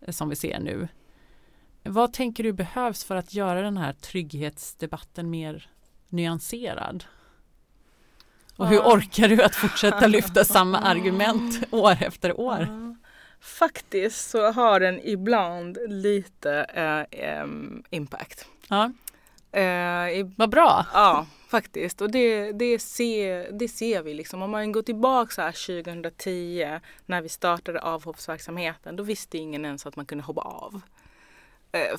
eh, 0.00 0.10
som 0.12 0.28
vi 0.28 0.36
ser 0.36 0.60
nu. 0.60 0.88
Vad 1.82 2.12
tänker 2.12 2.42
du 2.42 2.52
behövs 2.52 3.04
för 3.04 3.16
att 3.16 3.34
göra 3.34 3.62
den 3.62 3.76
här 3.76 3.92
trygghetsdebatten 3.92 5.30
mer 5.30 5.70
nyanserad? 6.08 7.04
Och 8.56 8.68
hur 8.68 8.78
orkar 8.78 9.28
du 9.28 9.42
att 9.42 9.54
fortsätta 9.54 10.06
lyfta 10.06 10.44
samma 10.44 10.78
argument 10.78 11.64
år 11.70 11.96
efter 12.00 12.40
år? 12.40 12.68
Faktiskt 13.40 14.30
så 14.30 14.52
har 14.52 14.80
den 14.80 15.00
ibland 15.02 15.78
lite 15.88 16.52
eh, 17.10 17.46
impact. 17.90 18.46
Ja, 18.68 18.90
Eh, 19.52 20.18
i, 20.18 20.32
vad 20.36 20.50
bra. 20.50 20.86
ja, 20.92 21.26
faktiskt. 21.48 22.00
Och 22.00 22.10
det, 22.10 22.52
det, 22.52 22.78
ser, 22.78 23.52
det 23.52 23.68
ser 23.68 24.02
vi 24.02 24.14
liksom. 24.14 24.42
Om 24.42 24.50
man 24.50 24.72
går 24.72 24.82
tillbaka 24.82 25.32
så 25.32 25.42
här 25.42 25.82
2010 25.82 26.78
när 27.06 27.22
vi 27.22 27.28
startade 27.28 27.80
avhoppsverksamheten, 27.80 28.96
då 28.96 29.02
visste 29.02 29.38
ingen 29.38 29.64
ens 29.64 29.86
att 29.86 29.96
man 29.96 30.06
kunde 30.06 30.24
hoppa 30.24 30.40
av. 30.40 30.80
Eh, 31.72 31.96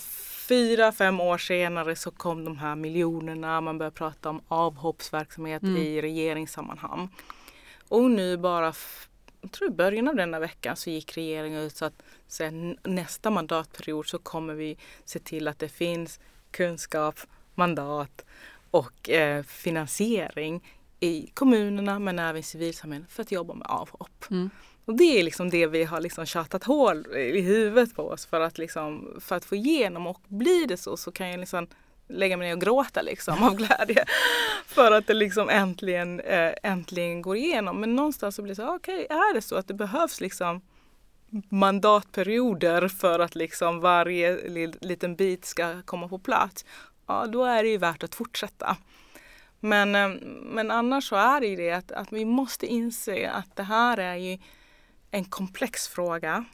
fyra, 0.48 0.92
fem 0.92 1.20
år 1.20 1.38
senare 1.38 1.96
så 1.96 2.12
kom 2.12 2.46
de 2.46 2.58
här 2.58 2.76
miljonerna, 2.76 3.62
man 3.62 3.78
började 3.78 3.96
prata 3.96 4.30
om 4.30 4.42
avhoppsverksamhet 4.48 5.64
Mm. 5.64 5.78
i 5.78 6.02
regeringssammanhang. 6.02 7.10
Och 7.90 8.12
nu 8.12 8.38
bara, 8.38 8.74
jag 9.42 9.52
tror 9.52 9.70
i 9.70 9.74
början 9.74 10.08
av 10.08 10.16
denna 10.16 10.40
vecka 10.40 10.76
så 10.76 10.90
gick 10.90 11.18
regeringen 11.18 11.62
ut 11.62 11.76
så 11.76 11.86
att 11.86 12.04
sen 12.28 12.78
nästa 12.84 13.30
mandatperiod 13.30 14.06
så 14.08 14.20
kommer 14.20 14.54
vi 14.54 14.78
se 15.06 15.20
till 15.20 15.48
att 15.48 15.60
det 15.60 15.70
finns 15.70 16.20
kunskap, 16.52 17.20
mandat 17.56 18.26
och 18.72 19.10
eh, 19.10 19.44
finansiering 19.44 20.64
i 21.00 21.28
kommunerna 21.34 22.00
men 22.00 22.20
även 22.20 22.40
i 22.40 22.44
civilsamhället 22.44 23.12
för 23.12 23.22
att 23.22 23.32
jobba 23.32 23.54
med 23.54 23.68
avhopp. 23.68 24.26
Mm. 24.32 24.50
Och 24.86 24.96
det 24.96 25.20
är 25.20 25.24
liksom 25.24 25.50
det 25.50 25.68
vi 25.68 25.84
har 25.84 26.02
liksom 26.02 26.26
tjatat 26.26 26.64
hål 26.64 27.08
i 27.16 27.42
huvudet 27.42 27.96
på 27.96 28.04
oss 28.04 28.26
för 28.26 28.42
att, 28.42 28.58
liksom, 28.58 29.18
för 29.20 29.36
att 29.36 29.46
få 29.46 29.56
igenom 29.56 30.08
och 30.08 30.22
blir 30.28 30.68
det 30.68 30.78
så 30.78 30.98
så 30.98 31.12
kan 31.12 31.30
jag 31.30 31.40
liksom 31.40 31.68
lägga 32.08 32.38
mig 32.38 32.48
ner 32.48 32.56
och 32.56 32.62
gråta 32.62 33.02
liksom 33.02 33.44
av 33.44 33.56
glädje. 33.56 34.06
för 34.66 34.92
att 34.92 35.08
det 35.08 35.14
liksom 35.14 35.50
äntligen, 35.50 36.20
eh, 36.20 36.54
äntligen 36.64 37.22
går 37.22 37.38
igenom. 37.38 37.80
Men 37.80 37.96
någonstans 37.96 38.36
så 38.36 38.42
blir 38.42 38.56
det 38.56 38.62
så, 38.62 38.76
okej 38.76 39.08
är 39.10 39.34
det 39.34 39.42
så 39.42 39.56
att 39.56 39.68
det 39.68 39.74
behövs 39.74 40.22
liksom 40.22 40.62
mandatperioder 41.50 42.88
för 42.88 43.20
att 43.20 43.36
liksom 43.36 43.80
varje 43.80 44.50
li- 44.50 44.74
liten 44.82 45.16
bit 45.16 45.46
ska 45.46 45.82
komma 45.82 46.08
på 46.08 46.20
plats. 46.20 46.66
Ja, 47.08 47.26
då 47.28 47.46
är 47.46 47.64
det 47.64 47.70
ju 47.70 47.78
värt 47.78 48.04
att 48.04 48.16
fortsätta. 48.16 48.78
Men, 49.60 49.96
eh, 49.96 50.10
men 50.42 50.72
annars 50.72 51.08
så 51.10 51.16
är 51.16 51.42
det 51.42 51.48
ju 51.48 51.56
det 51.56 51.72
att, 51.72 51.92
att 51.92 52.14
vi 52.14 52.26
måste 52.26 52.66
inse 52.68 53.30
att 53.30 53.56
det 53.56 53.64
här 53.64 53.98
är 53.98 54.16
ju 54.16 54.38
en 55.14 55.26
komplex 55.26 55.88
fråga 55.88 56.46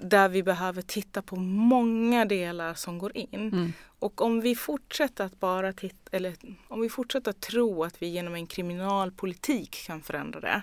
där 0.00 0.28
vi 0.28 0.42
behöver 0.42 0.82
titta 0.82 1.22
på 1.22 1.36
många 1.36 2.24
delar 2.24 2.74
som 2.74 2.98
går 2.98 3.16
in. 3.16 3.28
Mm. 3.34 3.72
Och 3.98 4.22
om 4.22 4.40
vi 4.40 4.54
fortsätter 4.54 5.24
att 5.24 5.40
bara 5.40 5.72
titta, 5.72 6.16
eller 6.16 6.34
om 6.68 6.80
vi 6.80 6.88
fortsätter 6.88 7.30
att 7.30 7.40
tro 7.40 7.84
att 7.84 8.02
vi 8.02 8.06
genom 8.06 8.34
en 8.34 8.46
kriminalpolitik 8.46 9.86
kan 9.86 10.02
förändra 10.02 10.40
det, 10.40 10.62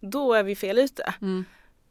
då 0.00 0.34
är 0.34 0.42
vi 0.42 0.56
fel 0.56 0.78
ute. 0.78 1.14
Mm. 1.22 1.44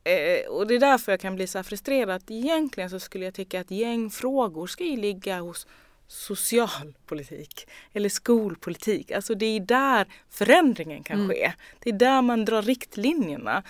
Eh, 0.04 0.49
och 0.49 0.68
det 0.68 0.76
är 0.76 0.80
därför 0.80 1.12
jag 1.12 1.20
kan 1.20 1.36
bli 1.36 1.47
så 1.47 1.64
frustrerad. 1.64 2.24
Egentligen 2.28 2.89
så 2.89 2.99
skulle 2.99 3.26
jag 3.26 3.34
tycka 3.34 3.62
att 3.62 3.72
gängfrågor 3.72 4.68
ska 4.68 4.84
ju 4.84 4.97
ligga 4.97 5.39
hos 5.39 5.68
socialpolitik 6.08 7.68
eller 7.93 8.10
skolpolitik. 8.10 9.12
Alltså 9.12 9.36
det 9.36 9.45
är 9.45 9.60
där 9.60 10.08
förändringen 10.30 11.04
kan 11.04 11.20
Mm. 11.20 11.30
ske. 11.30 11.54
Det 11.80 11.89
är 11.89 11.93
där 11.93 12.22
man 12.22 12.45
drar 12.45 12.62
riktlinjerna. 12.62 13.64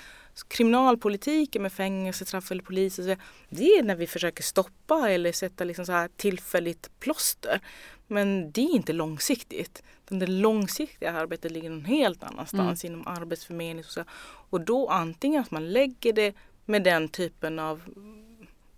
Kriminalpolitiken 0.47 1.61
med 1.61 1.73
fängelsestraff 1.73 2.51
eller 2.51 2.63
polis, 2.63 2.99
och 2.99 3.03
så 3.03 3.09
vidare, 3.09 3.19
det 3.49 3.65
är 3.65 3.83
när 3.83 3.95
vi 3.95 4.07
försöker 4.07 4.43
stoppa 4.43 5.09
eller 5.09 5.31
sätta 5.31 5.63
liksom 5.63 5.85
så 5.85 5.91
här 5.91 6.09
tillfälligt 6.17 6.99
plåster. 6.99 7.61
Men 8.07 8.51
det 8.51 8.61
är 8.61 8.75
inte 8.75 8.93
långsiktigt. 8.93 9.83
Det 10.07 10.27
långsiktiga 10.27 11.11
arbetet 11.11 11.51
ligger 11.51 11.69
någon 11.69 11.85
helt 11.85 12.23
annanstans 12.23 12.85
inom 12.85 13.07
arbetsförmedling. 13.07 13.85
Och, 13.85 13.91
så. 13.91 14.03
och 14.49 14.61
då 14.61 14.87
antingen 14.87 15.41
att 15.41 15.51
man 15.51 15.71
lägger 15.71 16.13
det 16.13 16.35
med 16.65 16.83
den 16.83 17.09
typen 17.09 17.59
av 17.59 17.81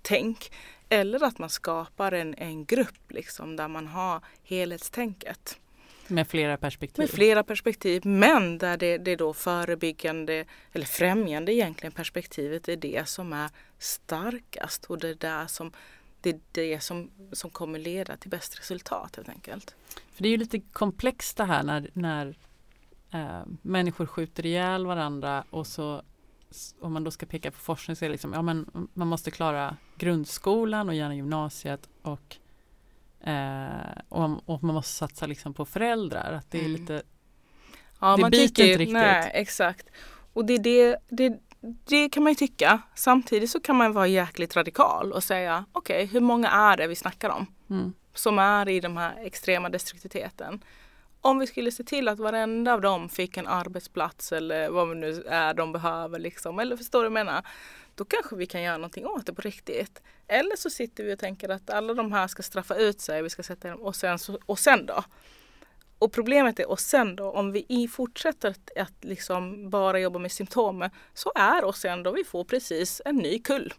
tänk 0.01 0.51
Eller 0.89 1.23
att 1.23 1.39
man 1.39 1.49
skapar 1.49 2.11
en, 2.11 2.35
en 2.35 2.65
grupp 2.65 3.11
liksom 3.11 3.55
där 3.55 3.67
man 3.67 3.87
har 3.87 4.21
helhetstänket. 4.43 5.57
Med 6.07 6.27
flera 6.27 6.57
perspektiv? 6.57 7.03
Med 7.03 7.09
flera 7.09 7.43
perspektiv, 7.43 8.05
men 8.05 8.57
där 8.57 8.77
det, 8.77 8.97
det 8.97 9.15
då 9.15 9.33
förebyggande 9.33 10.45
eller 10.71 10.85
främjande 10.85 11.53
egentligen 11.53 11.93
perspektivet 11.93 12.67
är 12.67 12.75
det 12.75 13.09
som 13.09 13.33
är 13.33 13.49
starkast 13.77 14.85
och 14.85 14.99
det 14.99 15.09
är 15.09 15.15
där 15.15 15.47
som 15.47 15.71
det 16.21 16.29
är 16.29 16.39
det 16.51 16.79
som, 16.79 17.11
som 17.31 17.49
kommer 17.49 17.79
leda 17.79 18.17
till 18.17 18.29
bäst 18.29 18.59
resultat 18.59 19.15
helt 19.15 19.29
enkelt. 19.29 19.75
För 20.13 20.23
det 20.23 20.29
är 20.29 20.31
ju 20.31 20.37
lite 20.37 20.59
komplext 20.59 21.37
det 21.37 21.43
här 21.43 21.63
när, 21.63 21.89
när 21.93 22.37
eh, 23.11 23.41
människor 23.61 24.05
skjuter 24.05 24.45
ihjäl 24.45 24.85
varandra 24.85 25.43
och 25.49 25.67
så 25.67 26.03
om 26.79 26.93
man 26.93 27.03
då 27.03 27.11
ska 27.11 27.25
peka 27.25 27.51
på 27.51 27.59
forskning 27.59 27.95
så 27.95 28.05
är 28.05 28.09
det 28.09 28.11
liksom, 28.11 28.33
ja 28.33 28.41
men 28.41 28.89
man 28.93 29.07
måste 29.07 29.31
klara 29.31 29.77
grundskolan 29.97 30.89
och 30.89 30.95
gärna 30.95 31.15
gymnasiet 31.15 31.89
och, 32.01 32.37
eh, 33.23 34.01
och, 34.09 34.49
och, 34.49 34.63
man 34.63 34.75
måste 34.75 34.91
satsa 34.91 35.25
liksom 35.25 35.53
på 35.53 35.65
föräldrar. 35.65 36.33
Att 36.33 36.51
det 36.51 36.57
är 36.57 36.65
mm. 36.65 36.81
lite 36.81 37.03
Ja, 37.99 38.15
det 38.15 38.21
man 38.21 38.31
biter 38.31 38.47
tycker, 38.47 38.63
inte 38.63 38.77
riktigt. 38.77 38.93
Nej, 38.93 39.31
exakt. 39.33 39.87
Och 40.33 40.45
det, 40.45 40.57
det, 40.57 40.97
det, 41.09 41.39
det 41.85 42.09
kan 42.09 42.23
man 42.23 42.31
ju 42.31 42.35
tycka. 42.35 42.81
Samtidigt 42.95 43.49
så 43.49 43.59
kan 43.59 43.75
man 43.75 43.93
vara 43.93 44.07
jäkligt 44.07 44.55
radikal 44.55 45.11
och 45.11 45.23
säga 45.23 45.65
okej, 45.71 46.03
okay, 46.03 46.13
hur 46.13 46.19
många 46.19 46.49
är 46.49 46.77
det 46.77 46.87
vi 46.87 46.95
snackar 46.95 47.29
om? 47.29 47.45
Mm. 47.69 47.93
Som 48.13 48.39
är 48.39 48.69
i 48.69 48.79
den 48.79 48.97
här 48.97 49.25
extrema 49.25 49.69
destruktiviteten. 49.69 50.63
Om 51.25 51.39
vi 51.39 51.47
skulle 51.47 51.71
se 51.71 51.83
till 51.83 52.07
att 52.07 52.19
varenda 52.19 52.73
av 52.73 52.81
dem 52.81 53.09
fick 53.09 53.37
en 53.37 53.47
arbetsplats 53.47 54.31
eller 54.31 54.69
vad 54.69 54.89
det 54.89 54.95
nu 54.95 55.23
är 55.27 55.53
de 55.53 55.71
behöver 55.71 56.19
liksom. 56.19 56.59
Eller 56.59 56.77
förstår 56.77 57.03
du 57.03 57.09
vad 57.09 57.19
jag 57.19 57.25
menar? 57.25 57.45
Då 57.95 58.05
kanske 58.05 58.35
vi 58.35 58.45
kan 58.45 58.61
göra 58.61 58.77
någonting 58.77 59.05
åt 59.05 59.25
det 59.25 59.33
på 59.33 59.41
riktigt. 59.41 60.01
Eller 60.27 60.55
så 60.55 60.69
sitter 60.69 61.03
vi 61.03 61.13
och 61.13 61.19
tänker 61.19 61.49
att 61.49 61.69
alla 61.69 61.93
de 61.93 62.11
här 62.11 62.27
ska 62.27 62.43
straffa 62.43 62.75
ut 62.75 63.01
sig. 63.01 63.21
Vi 63.21 63.29
ska 63.29 63.43
sätta 63.43 63.69
dem 63.69 63.81
och 63.81 63.95
sen, 63.95 64.19
och 64.45 64.59
sen 64.59 64.85
då? 64.85 65.03
Och 65.99 66.11
problemet 66.11 66.59
är, 66.59 66.69
och 66.69 66.79
sen 66.79 67.15
då, 67.15 67.31
om 67.31 67.51
vi 67.51 67.87
fortsätter 67.91 68.49
att, 68.49 68.77
att 68.77 69.03
liksom 69.03 69.69
bara 69.69 69.99
jobba 69.99 70.19
med 70.19 70.31
symptomen 70.31 70.89
så 71.13 71.31
är 71.35 71.63
och 71.63 71.75
sen 71.75 72.03
då 72.03 72.11
vi 72.11 72.23
får 72.23 72.43
precis 72.43 73.01
en 73.05 73.15
ny 73.15 73.39
kull 73.39 73.73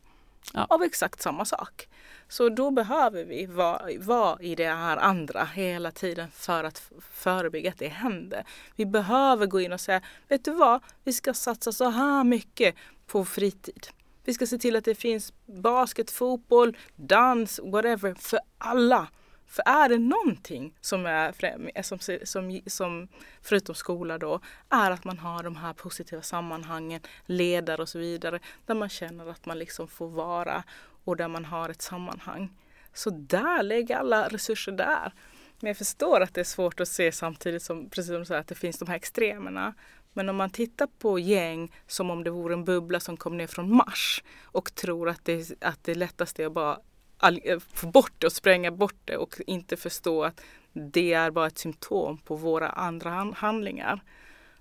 ja. 0.52 0.66
av 0.70 0.82
exakt 0.82 1.22
samma 1.22 1.44
sak. 1.44 1.88
Så 2.28 2.48
då 2.48 2.70
behöver 2.70 3.24
vi 3.24 3.46
vara, 3.46 3.82
vara 3.98 4.42
i 4.42 4.54
det 4.54 4.66
här 4.66 4.96
andra 4.96 5.44
hela 5.44 5.90
tiden 5.90 6.30
för 6.30 6.64
att 6.64 6.90
förebygga 7.12 7.70
att 7.70 7.78
det 7.78 7.88
händer. 7.88 8.44
Vi 8.76 8.86
behöver 8.86 9.46
gå 9.46 9.60
in 9.60 9.72
och 9.72 9.80
säga, 9.80 10.00
vet 10.28 10.44
du 10.44 10.50
vad, 10.50 10.82
vi 11.04 11.12
ska 11.12 11.34
satsa 11.34 11.72
så 11.72 11.88
här 11.88 12.24
mycket 12.24 12.74
på 13.06 13.24
fritid. 13.24 13.86
Vi 14.24 14.34
ska 14.34 14.46
se 14.46 14.58
till 14.58 14.76
att 14.76 14.84
det 14.84 14.94
finns 14.94 15.32
basket, 15.46 16.10
fotboll, 16.10 16.76
dans, 16.96 17.60
whatever 17.64 18.14
för 18.14 18.38
alla. 18.58 19.08
För 19.54 19.62
är 19.66 19.88
det 19.88 19.98
någonting 19.98 20.74
som 20.80 21.06
är 21.06 21.34
eh, 21.74 21.82
som, 21.82 21.98
som, 22.24 22.60
som, 22.66 23.08
förutom 23.42 23.74
skola 23.74 24.18
då, 24.18 24.40
är 24.68 24.90
att 24.90 25.04
man 25.04 25.18
har 25.18 25.42
de 25.42 25.56
här 25.56 25.72
positiva 25.72 26.22
sammanhangen, 26.22 27.00
ledare 27.26 27.82
och 27.82 27.88
så 27.88 27.98
vidare, 27.98 28.40
där 28.66 28.74
man 28.74 28.88
känner 28.88 29.30
att 29.30 29.46
man 29.46 29.58
liksom 29.58 29.88
får 29.88 30.08
vara 30.08 30.64
och 31.04 31.16
där 31.16 31.28
man 31.28 31.44
har 31.44 31.68
ett 31.68 31.82
sammanhang. 31.82 32.52
Så 32.92 33.10
där, 33.10 33.62
lägg 33.62 33.92
alla 33.92 34.28
resurser 34.28 34.72
där. 34.72 35.12
Men 35.60 35.68
jag 35.68 35.76
förstår 35.76 36.20
att 36.20 36.34
det 36.34 36.40
är 36.40 36.44
svårt 36.44 36.80
att 36.80 36.88
se 36.88 37.12
samtidigt 37.12 37.62
som, 37.62 37.90
precis 37.90 38.10
som 38.10 38.18
du 38.18 38.24
säger, 38.24 38.40
att 38.40 38.48
det 38.48 38.54
finns 38.54 38.78
de 38.78 38.88
här 38.88 38.96
extremerna. 38.96 39.74
Men 40.12 40.28
om 40.28 40.36
man 40.36 40.50
tittar 40.50 40.86
på 40.98 41.18
gäng 41.18 41.72
som 41.86 42.10
om 42.10 42.24
det 42.24 42.30
vore 42.30 42.54
en 42.54 42.64
bubbla 42.64 43.00
som 43.00 43.16
kom 43.16 43.36
ner 43.36 43.46
från 43.46 43.76
Mars 43.76 44.22
och 44.42 44.74
tror 44.74 45.08
att 45.08 45.24
det, 45.24 45.62
att 45.62 45.84
det 45.84 45.94
lättaste 45.94 46.42
är 46.42 46.46
att 46.46 46.52
bara 46.52 46.78
Eh, 47.22 47.58
få 47.58 47.86
bort 47.86 48.12
det 48.18 48.26
och 48.26 48.32
spränga 48.32 48.70
bort 48.70 48.96
det 49.04 49.16
och 49.16 49.34
inte 49.46 49.76
förstå 49.76 50.24
att 50.24 50.40
det 50.72 51.12
är 51.12 51.30
bara 51.30 51.46
ett 51.46 51.58
symptom 51.58 52.18
på 52.18 52.36
våra 52.36 52.68
andra 52.68 53.10
handlingar. 53.36 54.02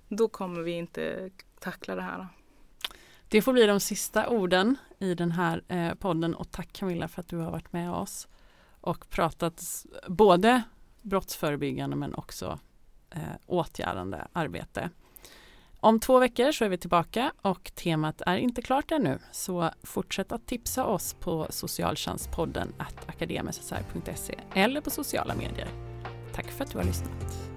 Då 0.07 0.27
kommer 0.27 0.61
vi 0.61 0.71
inte 0.71 1.29
tackla 1.59 1.95
det 1.95 2.01
här. 2.01 2.27
Det 3.27 3.41
får 3.41 3.53
bli 3.53 3.65
de 3.65 3.79
sista 3.79 4.29
orden 4.29 4.75
i 4.99 5.15
den 5.15 5.31
här 5.31 5.63
eh, 5.67 5.93
podden 5.93 6.35
och 6.35 6.51
tack 6.51 6.73
Camilla 6.73 7.07
för 7.07 7.21
att 7.21 7.27
du 7.27 7.37
har 7.37 7.51
varit 7.51 7.73
med 7.73 7.91
oss 7.91 8.27
och 8.81 9.09
pratat 9.09 9.85
både 10.07 10.63
brottsförebyggande 11.01 11.95
men 11.95 12.15
också 12.15 12.59
eh, 13.09 13.21
åtgärdande 13.45 14.27
arbete. 14.33 14.89
Om 15.83 15.99
två 15.99 16.19
veckor 16.19 16.51
så 16.51 16.65
är 16.65 16.69
vi 16.69 16.77
tillbaka 16.77 17.31
och 17.41 17.71
temat 17.75 18.21
är 18.25 18.37
inte 18.37 18.61
klart 18.61 18.91
ännu. 18.91 19.19
Så 19.31 19.69
fortsätt 19.83 20.31
att 20.31 20.47
tipsa 20.47 20.85
oss 20.85 21.13
på 21.13 21.47
socialtjänstpodden 21.49 22.73
akademissr.se 23.07 24.39
eller 24.53 24.81
på 24.81 24.89
sociala 24.89 25.35
medier. 25.35 25.67
Tack 26.33 26.51
för 26.51 26.63
att 26.63 26.71
du 26.71 26.77
har 26.77 26.85
lyssnat. 26.85 27.49